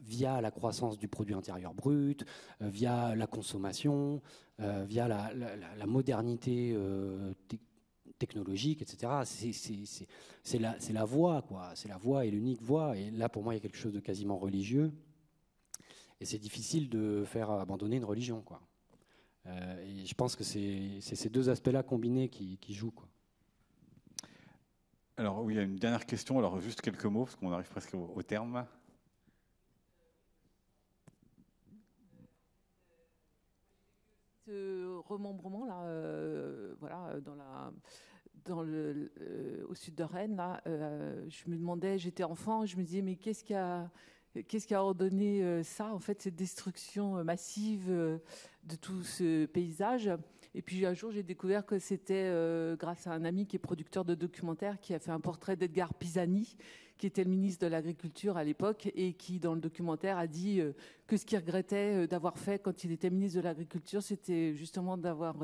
[0.03, 2.25] via la croissance du produit intérieur brut,
[2.61, 4.21] via la consommation,
[4.59, 6.77] via la, modernité
[8.19, 9.13] technologique, etc.
[10.43, 11.71] C'est la, la voie, quoi.
[11.77, 12.97] C'est la voie et l'unique voie.
[12.97, 14.93] Et là, pour moi, il y a quelque chose de quasiment religieux.
[16.21, 18.61] Et c'est difficile de faire abandonner une religion, quoi.
[19.47, 22.91] Euh, et je pense que c'est ces deux aspects-là combinés qui, jouent.
[22.91, 23.09] Quoi.
[25.17, 26.39] Alors oui, il y a une dernière question.
[26.39, 28.67] Alors juste quelques mots parce qu'on arrive presque au, terme.
[34.47, 37.73] Ce remembrement là, euh, voilà, dans la,
[38.45, 42.83] dans le, euh, au sud de Rennes, là, je me demandais, j'étais enfant, je me
[42.83, 43.91] disais mais qu'est-ce qui a
[44.43, 48.19] Qu'est-ce qui a ordonné euh, ça, en fait, cette destruction euh, massive euh,
[48.65, 50.11] de tout ce paysage?
[50.57, 52.31] Et puis un jour, j'ai découvert que c'était
[52.79, 55.93] grâce à un ami qui est producteur de documentaires qui a fait un portrait d'Edgar
[55.95, 56.57] Pisani,
[56.97, 60.61] qui était le ministre de l'Agriculture à l'époque et qui, dans le documentaire, a dit
[61.09, 65.35] que ce qu'il regrettait d'avoir fait quand il était ministre de l'Agriculture, c'était justement d'avoir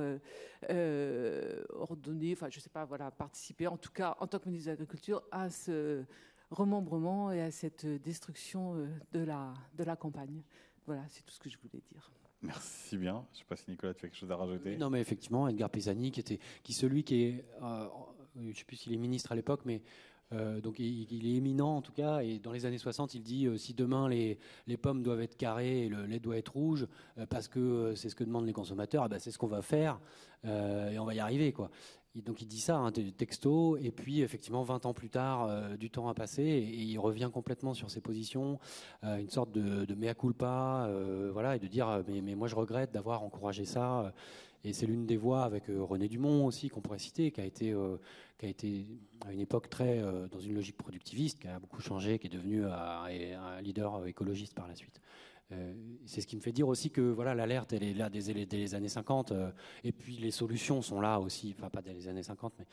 [1.71, 4.75] ordonné, enfin, je sais pas, voilà, participé, en tout cas, en tant que ministre de
[4.75, 6.05] l'Agriculture, à ce
[6.51, 10.43] remembrement et à cette destruction euh, de la, de la campagne.
[10.87, 12.11] Voilà, c'est tout ce que je voulais dire.
[12.43, 13.25] Merci bien.
[13.33, 14.77] Je ne sais pas si Nicolas, tu as quelque chose à rajouter?
[14.77, 17.87] Non, mais effectivement, Edgar Pisani, qui était, qui celui qui est, euh,
[18.37, 19.83] je ne sais plus s'il est ministre à l'époque, mais
[20.33, 23.49] euh, donc il, est éminent en tout cas, et dans les années 60, il dit
[23.57, 26.87] si demain les, les, pommes doivent être carrées et le lait doit être rouge,
[27.29, 30.01] parce que c'est ce que demandent les consommateurs, ben, c'est ce qu'on va faire,
[30.45, 31.53] et on va y arriver.
[31.53, 31.71] Quoi.
[32.15, 35.91] donc il dit ça, hein, texto, et puis effectivement 20 ans plus tard, euh, du
[35.91, 38.59] temps a passé, et, il revient complètement sur ses positions,
[39.05, 42.93] euh, une sorte de, mea culpa, euh, voilà, et de dire mais moi je regrette
[42.93, 44.13] d'avoir encouragé ça.
[44.65, 47.75] Et c'est l'une des voix avec René Dumont aussi qu'on pourrait citer, qui a été,
[48.37, 48.85] qui a été
[49.27, 52.67] à une époque très dans une logique productiviste, qui a beaucoup changé, qui est devenu
[52.67, 55.01] un leader écologiste par la suite.
[55.53, 55.75] Euh,
[56.07, 58.75] c'est ce qui me fait dire aussi que voilà l'alerte elle est là dès, les
[58.75, 59.51] années 50 euh,
[59.83, 62.67] et puis les solutions sont là aussi, enfin pas dès les années 50 mais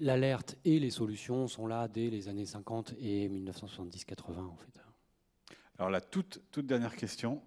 [0.00, 4.80] l'alerte et les solutions sont là dès les années 50 et 1970-80 en fait.
[5.78, 7.40] Alors la toute, toute dernière question.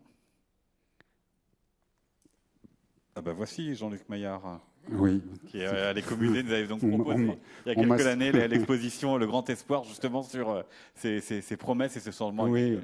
[3.16, 4.62] Ah bah voici Jean-Luc Maillard.
[4.92, 5.22] Oui.
[5.48, 9.28] Qui est à l'écomusée nous avait donc proposé il y a quelques années l'exposition Le
[9.28, 10.64] Grand Espoir, justement sur euh,
[10.96, 12.46] ces, promesses et ce changement.
[12.46, 12.80] Oui,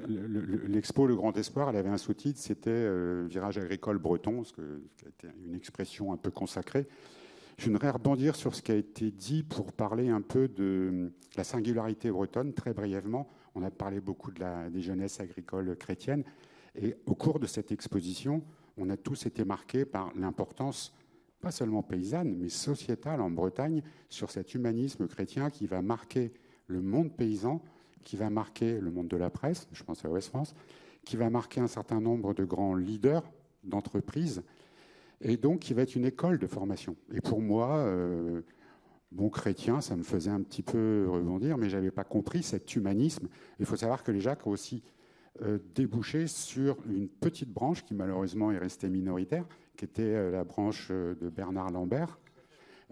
[0.68, 4.60] l'expo le, Grand Espoir, elle avait un sous-titre, c'était euh, Virage agricole breton, ce qui
[4.60, 6.86] a été une expression un peu consacrée.
[7.58, 11.44] Je voudrais rebondir sur ce qui a été dit pour parler un peu de la
[11.44, 13.28] singularité bretonne, très brièvement.
[13.54, 16.22] On a parlé beaucoup de la, des jeunesses agricoles chrétiennes.
[16.80, 18.42] Et au cours de cette exposition,
[18.76, 20.92] on a tous été marqués par l'importance
[21.40, 26.32] pas seulement paysanne, mais sociétale en Bretagne, sur cet humanisme chrétien qui va marquer
[26.66, 27.62] le monde paysan,
[28.04, 30.54] qui va marquer le monde de la presse, je pense à Ouest France,
[31.04, 33.22] qui va marquer un certain nombre de grands leaders
[33.64, 34.42] d'entreprises,
[35.20, 36.96] et donc qui va être une école de formation.
[37.12, 38.42] Et pour moi, euh,
[39.12, 42.74] bon chrétien, ça me faisait un petit peu rebondir, mais je n'avais pas compris cet
[42.74, 43.28] humanisme.
[43.58, 44.82] Il faut savoir que les Jacques ont aussi
[45.74, 49.44] débouché sur une petite branche qui malheureusement est restée minoritaire,
[49.76, 52.18] qui était euh, la branche euh, de Bernard Lambert,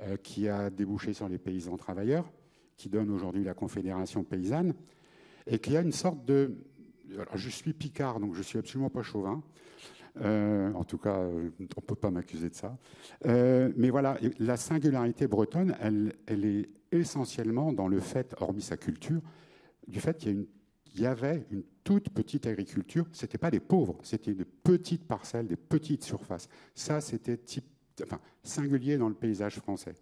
[0.03, 2.31] euh, qui a débouché sur les paysans travailleurs,
[2.77, 4.75] qui donne aujourd'hui la Confédération paysanne,
[5.47, 6.55] et qui a une sorte de...
[7.15, 9.43] Alors, je suis picard, donc je suis absolument pas chauvin.
[10.19, 12.77] en tout cas, on ne peut pas m'accuser de ça.
[13.25, 19.21] mais voilà, la singularité bretonne, elle, est essentiellement dans le fait, hormis sa culture,
[19.87, 20.47] du fait qu'il y, une,
[21.01, 23.07] y avait une toute petite agriculture.
[23.13, 26.49] Ce n'était pas des pauvres, c'était de petites parcelles, des petites surfaces.
[26.75, 27.41] Ça, c'était
[28.03, 29.95] enfin, singulier dans le paysage français.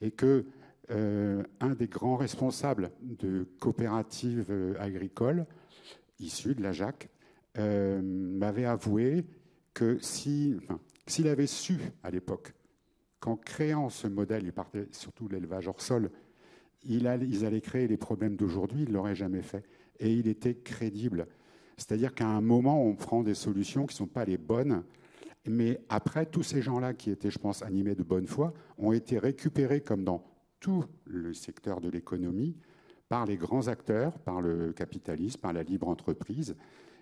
[0.00, 0.46] Et que
[0.90, 5.46] euh, un des grands responsables de coopératives euh, agricoles
[6.18, 7.10] issues de la JAC
[7.58, 9.24] euh, m'avait avoué
[9.72, 10.58] que s'il
[11.26, 12.54] avait su à l'époque
[13.20, 16.10] qu'en créant ce modèle, il partait surtout de l'élevage hors sol,
[16.82, 19.64] il ils allaient créer les problèmes d'aujourd'hui, il ne l'auraient jamais fait
[20.00, 21.28] et il était crédible.
[21.76, 24.82] C'est-à-dire qu'à un moment, on prend des solutions qui ne sont pas les bonnes,
[25.46, 29.18] mais après, tous ces gens-là qui étaient, je pense, animés de bonne foi, ont été
[29.18, 30.24] récupérés, comme dans
[30.58, 32.56] tout le secteur de l'économie,
[33.08, 36.54] par les grands acteurs, par le capitalisme, par la libre entreprise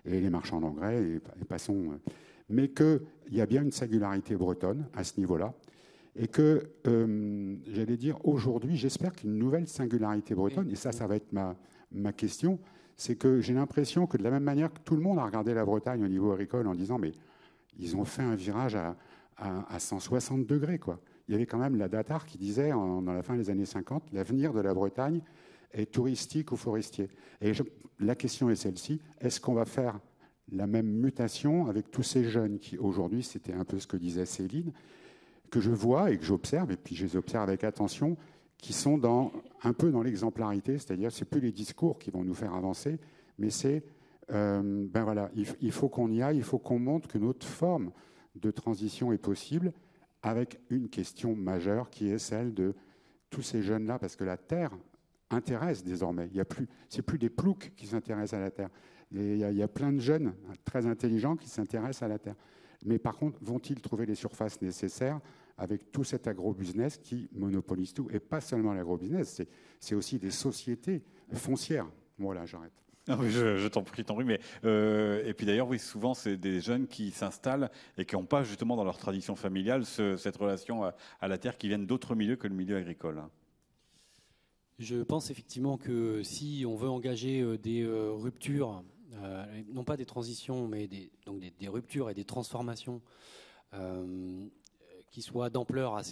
[0.05, 1.99] et les marchands d'engrais, et, passons.
[2.47, 3.01] Mais qu'il
[3.31, 5.53] y a bien une singularité bretonne à ce niveau-là,
[6.15, 11.17] et que, euh, j'allais dire, aujourd'hui, j'espère qu'une nouvelle singularité bretonne, et ça, ça va
[11.17, 11.55] être ma,
[11.91, 12.59] ma question,
[12.99, 15.53] c'est que j'ai l'impression que de la même manière que tout le monde a regardé
[15.53, 17.13] la Bretagne au niveau agricole en disant mais
[17.79, 18.95] ils ont fait un virage à,
[19.79, 20.79] 160 degrés.
[20.79, 20.99] Quoi.
[21.29, 24.11] Il y avait quand même la Datar qui disait dans la fin des années 50
[24.11, 25.21] l'avenir de la Bretagne
[25.71, 27.07] est touristique ou forestier.
[27.39, 27.53] Et
[28.01, 29.97] la question est celle-ci est-ce qu'on va faire
[30.51, 34.25] la même mutation avec tous ces jeunes qui aujourd'hui, c'était un peu ce que disait
[34.25, 34.73] Céline,
[35.49, 38.17] que je vois et que j'observe, et puis je les observe avec attention,
[38.61, 39.31] qui sont
[39.63, 42.99] un peu dans l'exemplarité, c'est-à-dire c'est plus les discours qui vont nous faire avancer,
[43.37, 43.83] mais c'est
[44.31, 47.91] euh, ben voilà, il, faut qu'on y aille, il faut qu'on montre que notre forme
[48.35, 49.73] de transition est possible,
[50.21, 52.75] avec une question majeure qui est celle de
[53.29, 54.71] tous ces jeunes-là, parce que la Terre
[55.31, 56.27] intéresse désormais.
[56.31, 56.67] Il y a plus,
[57.05, 58.69] plus des ploucs qui s'intéressent à la Terre.
[59.11, 60.33] Il y a plein de jeunes
[60.65, 62.35] très intelligents qui s'intéressent à la Terre.
[62.85, 65.19] Mais par contre, vont-ils trouver les surfaces nécessaires
[65.59, 68.07] avec tout cet agro-business qui monopolise tout.
[68.11, 69.41] Et pas seulement l'agro-business,
[69.79, 71.03] c'est aussi des sociétés
[71.33, 71.87] foncières.
[72.17, 72.71] Voilà, j'arrête.
[73.07, 74.23] je, t'en prie, t'en prie.
[74.23, 78.25] Mais, euh, et puis d'ailleurs, oui, souvent, c'est des jeunes qui s'installent et qui n'ont
[78.25, 80.83] pas justement dans leur tradition familiale cette relation
[81.19, 83.21] à, la terre qui viennent d'autres milieux que le milieu agricole.
[84.77, 88.83] Je pense effectivement que si on veut engager euh, des euh, ruptures,
[89.73, 93.01] non pas des transitions, mais des, donc des, ruptures et des transformations
[95.11, 96.03] qui soit d'ampleur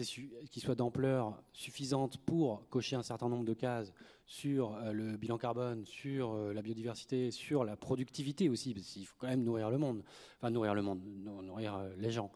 [1.54, 3.94] suffisante pour cocher un certain nombre de cases
[4.26, 9.06] sur euh, le bilan carbone, sur euh, la biodiversité, sur la productivité aussi, parce qu'il
[9.06, 10.04] faut quand même nourrir le monde,
[10.38, 12.32] enfin nourrir le monde, nourrir euh, les gens.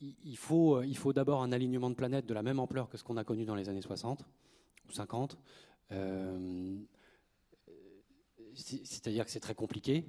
[0.00, 3.04] il faut, il faut d'abord un alignement de planète de la même ampleur que ce
[3.04, 4.24] qu'on a connu dans les années 60
[4.88, 5.36] ou 50
[8.60, 10.04] c'est-à-dire que c'est très compliqué.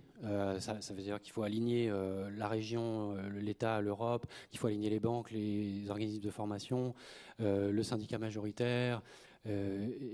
[0.60, 1.92] ça, veut dire qu'il faut aligner
[2.36, 6.94] la région, l'État, l'Europe, qu'il faut aligner les banques, les organismes de formation,
[7.40, 9.02] le syndicat majoritaire,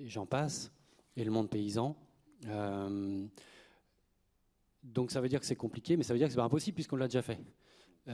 [0.06, 0.72] j'en passe,
[1.16, 1.96] et le monde paysan.
[4.84, 6.76] donc ça veut dire que c'est compliqué, mais ça veut dire que c'est pas impossible
[6.76, 7.40] puisqu'on l'a déjà fait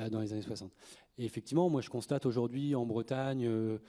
[0.10, 0.72] dans les années 60.
[1.18, 3.80] Et effectivement, moi je constate aujourd'hui en Bretagne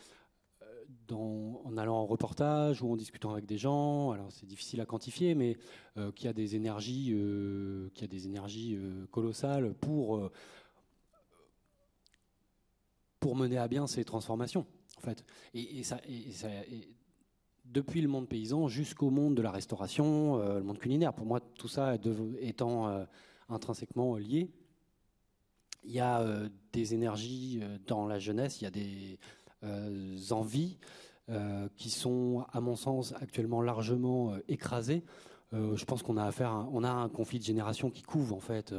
[1.12, 5.35] en allant en reportage ou en discutant avec des gens, alors c'est difficile à quantifier,
[5.35, 5.56] mais
[5.97, 10.31] euh, qui a des énergies, euh, qui a des énergies euh, colossales pour
[13.20, 14.66] pour mener à bien ces transformations,
[14.98, 15.24] en fait.
[15.55, 15.98] Et, ça,
[17.64, 21.14] depuis le monde paysan jusqu'au monde de la restauration, le monde culinaire.
[21.14, 21.97] Pour moi, tout ça
[22.39, 23.06] étant
[23.48, 24.51] intrinsèquement lié.
[25.85, 26.22] Il y a
[26.74, 29.18] des énergies dans la jeunesse, il y a des
[30.30, 30.78] envies
[31.30, 35.02] euh, qui sont, à mon sens, actuellement largement euh, écrasées.
[35.52, 38.74] je pense qu'on a affaire, on a un conflit de génération qui couve en fait.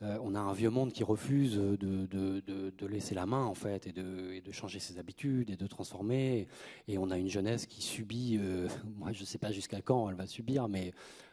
[0.00, 4.52] on a un vieux monde qui refuse de, laisser la main en fait et de,
[4.52, 6.46] changer ses habitudes et de transformer.
[6.86, 8.38] Et on a une jeunesse qui subit.
[8.96, 10.92] moi, je ne sais pas jusqu'à quand elle va subir, mais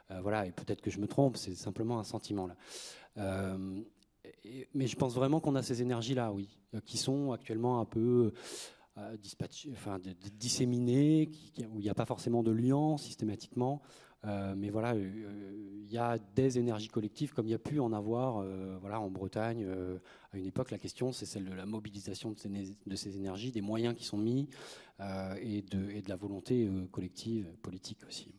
[0.09, 0.47] voilà.
[0.47, 1.37] Et peut-être que je me trompe.
[1.37, 3.55] C'est simplement un sentiment là.
[4.73, 6.49] Mais je pense vraiment qu'on a ces énergies là, oui,
[6.85, 8.33] qui sont actuellement un peu
[8.97, 9.17] euh,
[9.71, 9.99] enfin,
[10.37, 11.31] disséminés,
[11.71, 13.81] où il n'y a pas forcément de lien systématiquement.
[14.25, 17.79] Euh, mais voilà, euh, il y a des énergies collectives comme il y a pu
[17.79, 18.45] en avoir
[18.79, 19.67] voilà, en Bretagne
[20.31, 20.71] à une époque.
[20.71, 24.03] La question, c'est celle de la mobilisation de ces, de ces, énergies, des moyens qui
[24.03, 24.47] sont mis
[24.99, 28.33] et de, et, de, la volonté collective, politique aussi.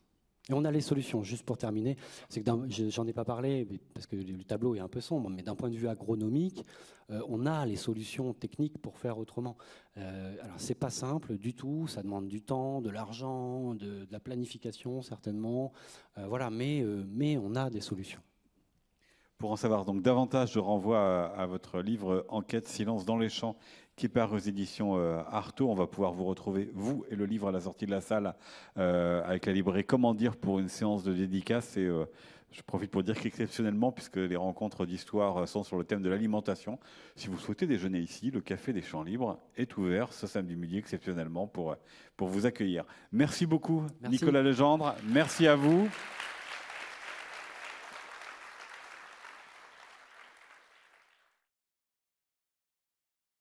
[0.50, 1.96] Et on a les solutions, juste pour terminer.
[2.28, 2.50] C'est que
[2.90, 5.70] j'en ai pas parlé parce que le tableau est un peu sombre, mais d'un point
[5.70, 6.66] de vue agronomique,
[7.10, 9.56] euh, on a les solutions techniques pour faire autrement.
[9.96, 14.20] Euh, alors c'est pas simple du tout, ça demande du temps, de l'argent, de, la
[14.20, 15.72] planification certainement.
[16.18, 18.20] Euh, voilà, mais, euh, mais on a des solutions.
[19.38, 23.56] Pour en savoir donc davantage, je renvoie à, votre livre Enquête silence dans les champs
[23.96, 25.70] qui part aux éditions euh, Artaud.
[25.70, 28.34] On va pouvoir vous retrouver, vous et le livre à la sortie de la salle
[28.78, 31.76] euh, avec la librairie Comment dire pour une séance de dédicace.
[31.76, 32.04] Et euh,
[32.50, 36.78] je profite pour dire qu'exceptionnellement, puisque les rencontres d'histoire sont sur le thème de l'alimentation,
[37.16, 40.78] si vous souhaitez déjeuner ici, le Café des Champs Libres est ouvert ce samedi midi
[40.78, 41.76] exceptionnellement pour,
[42.16, 42.84] pour vous accueillir.
[43.10, 44.94] Merci beaucoup, Nicolas Legendre.
[45.08, 45.88] Merci à vous.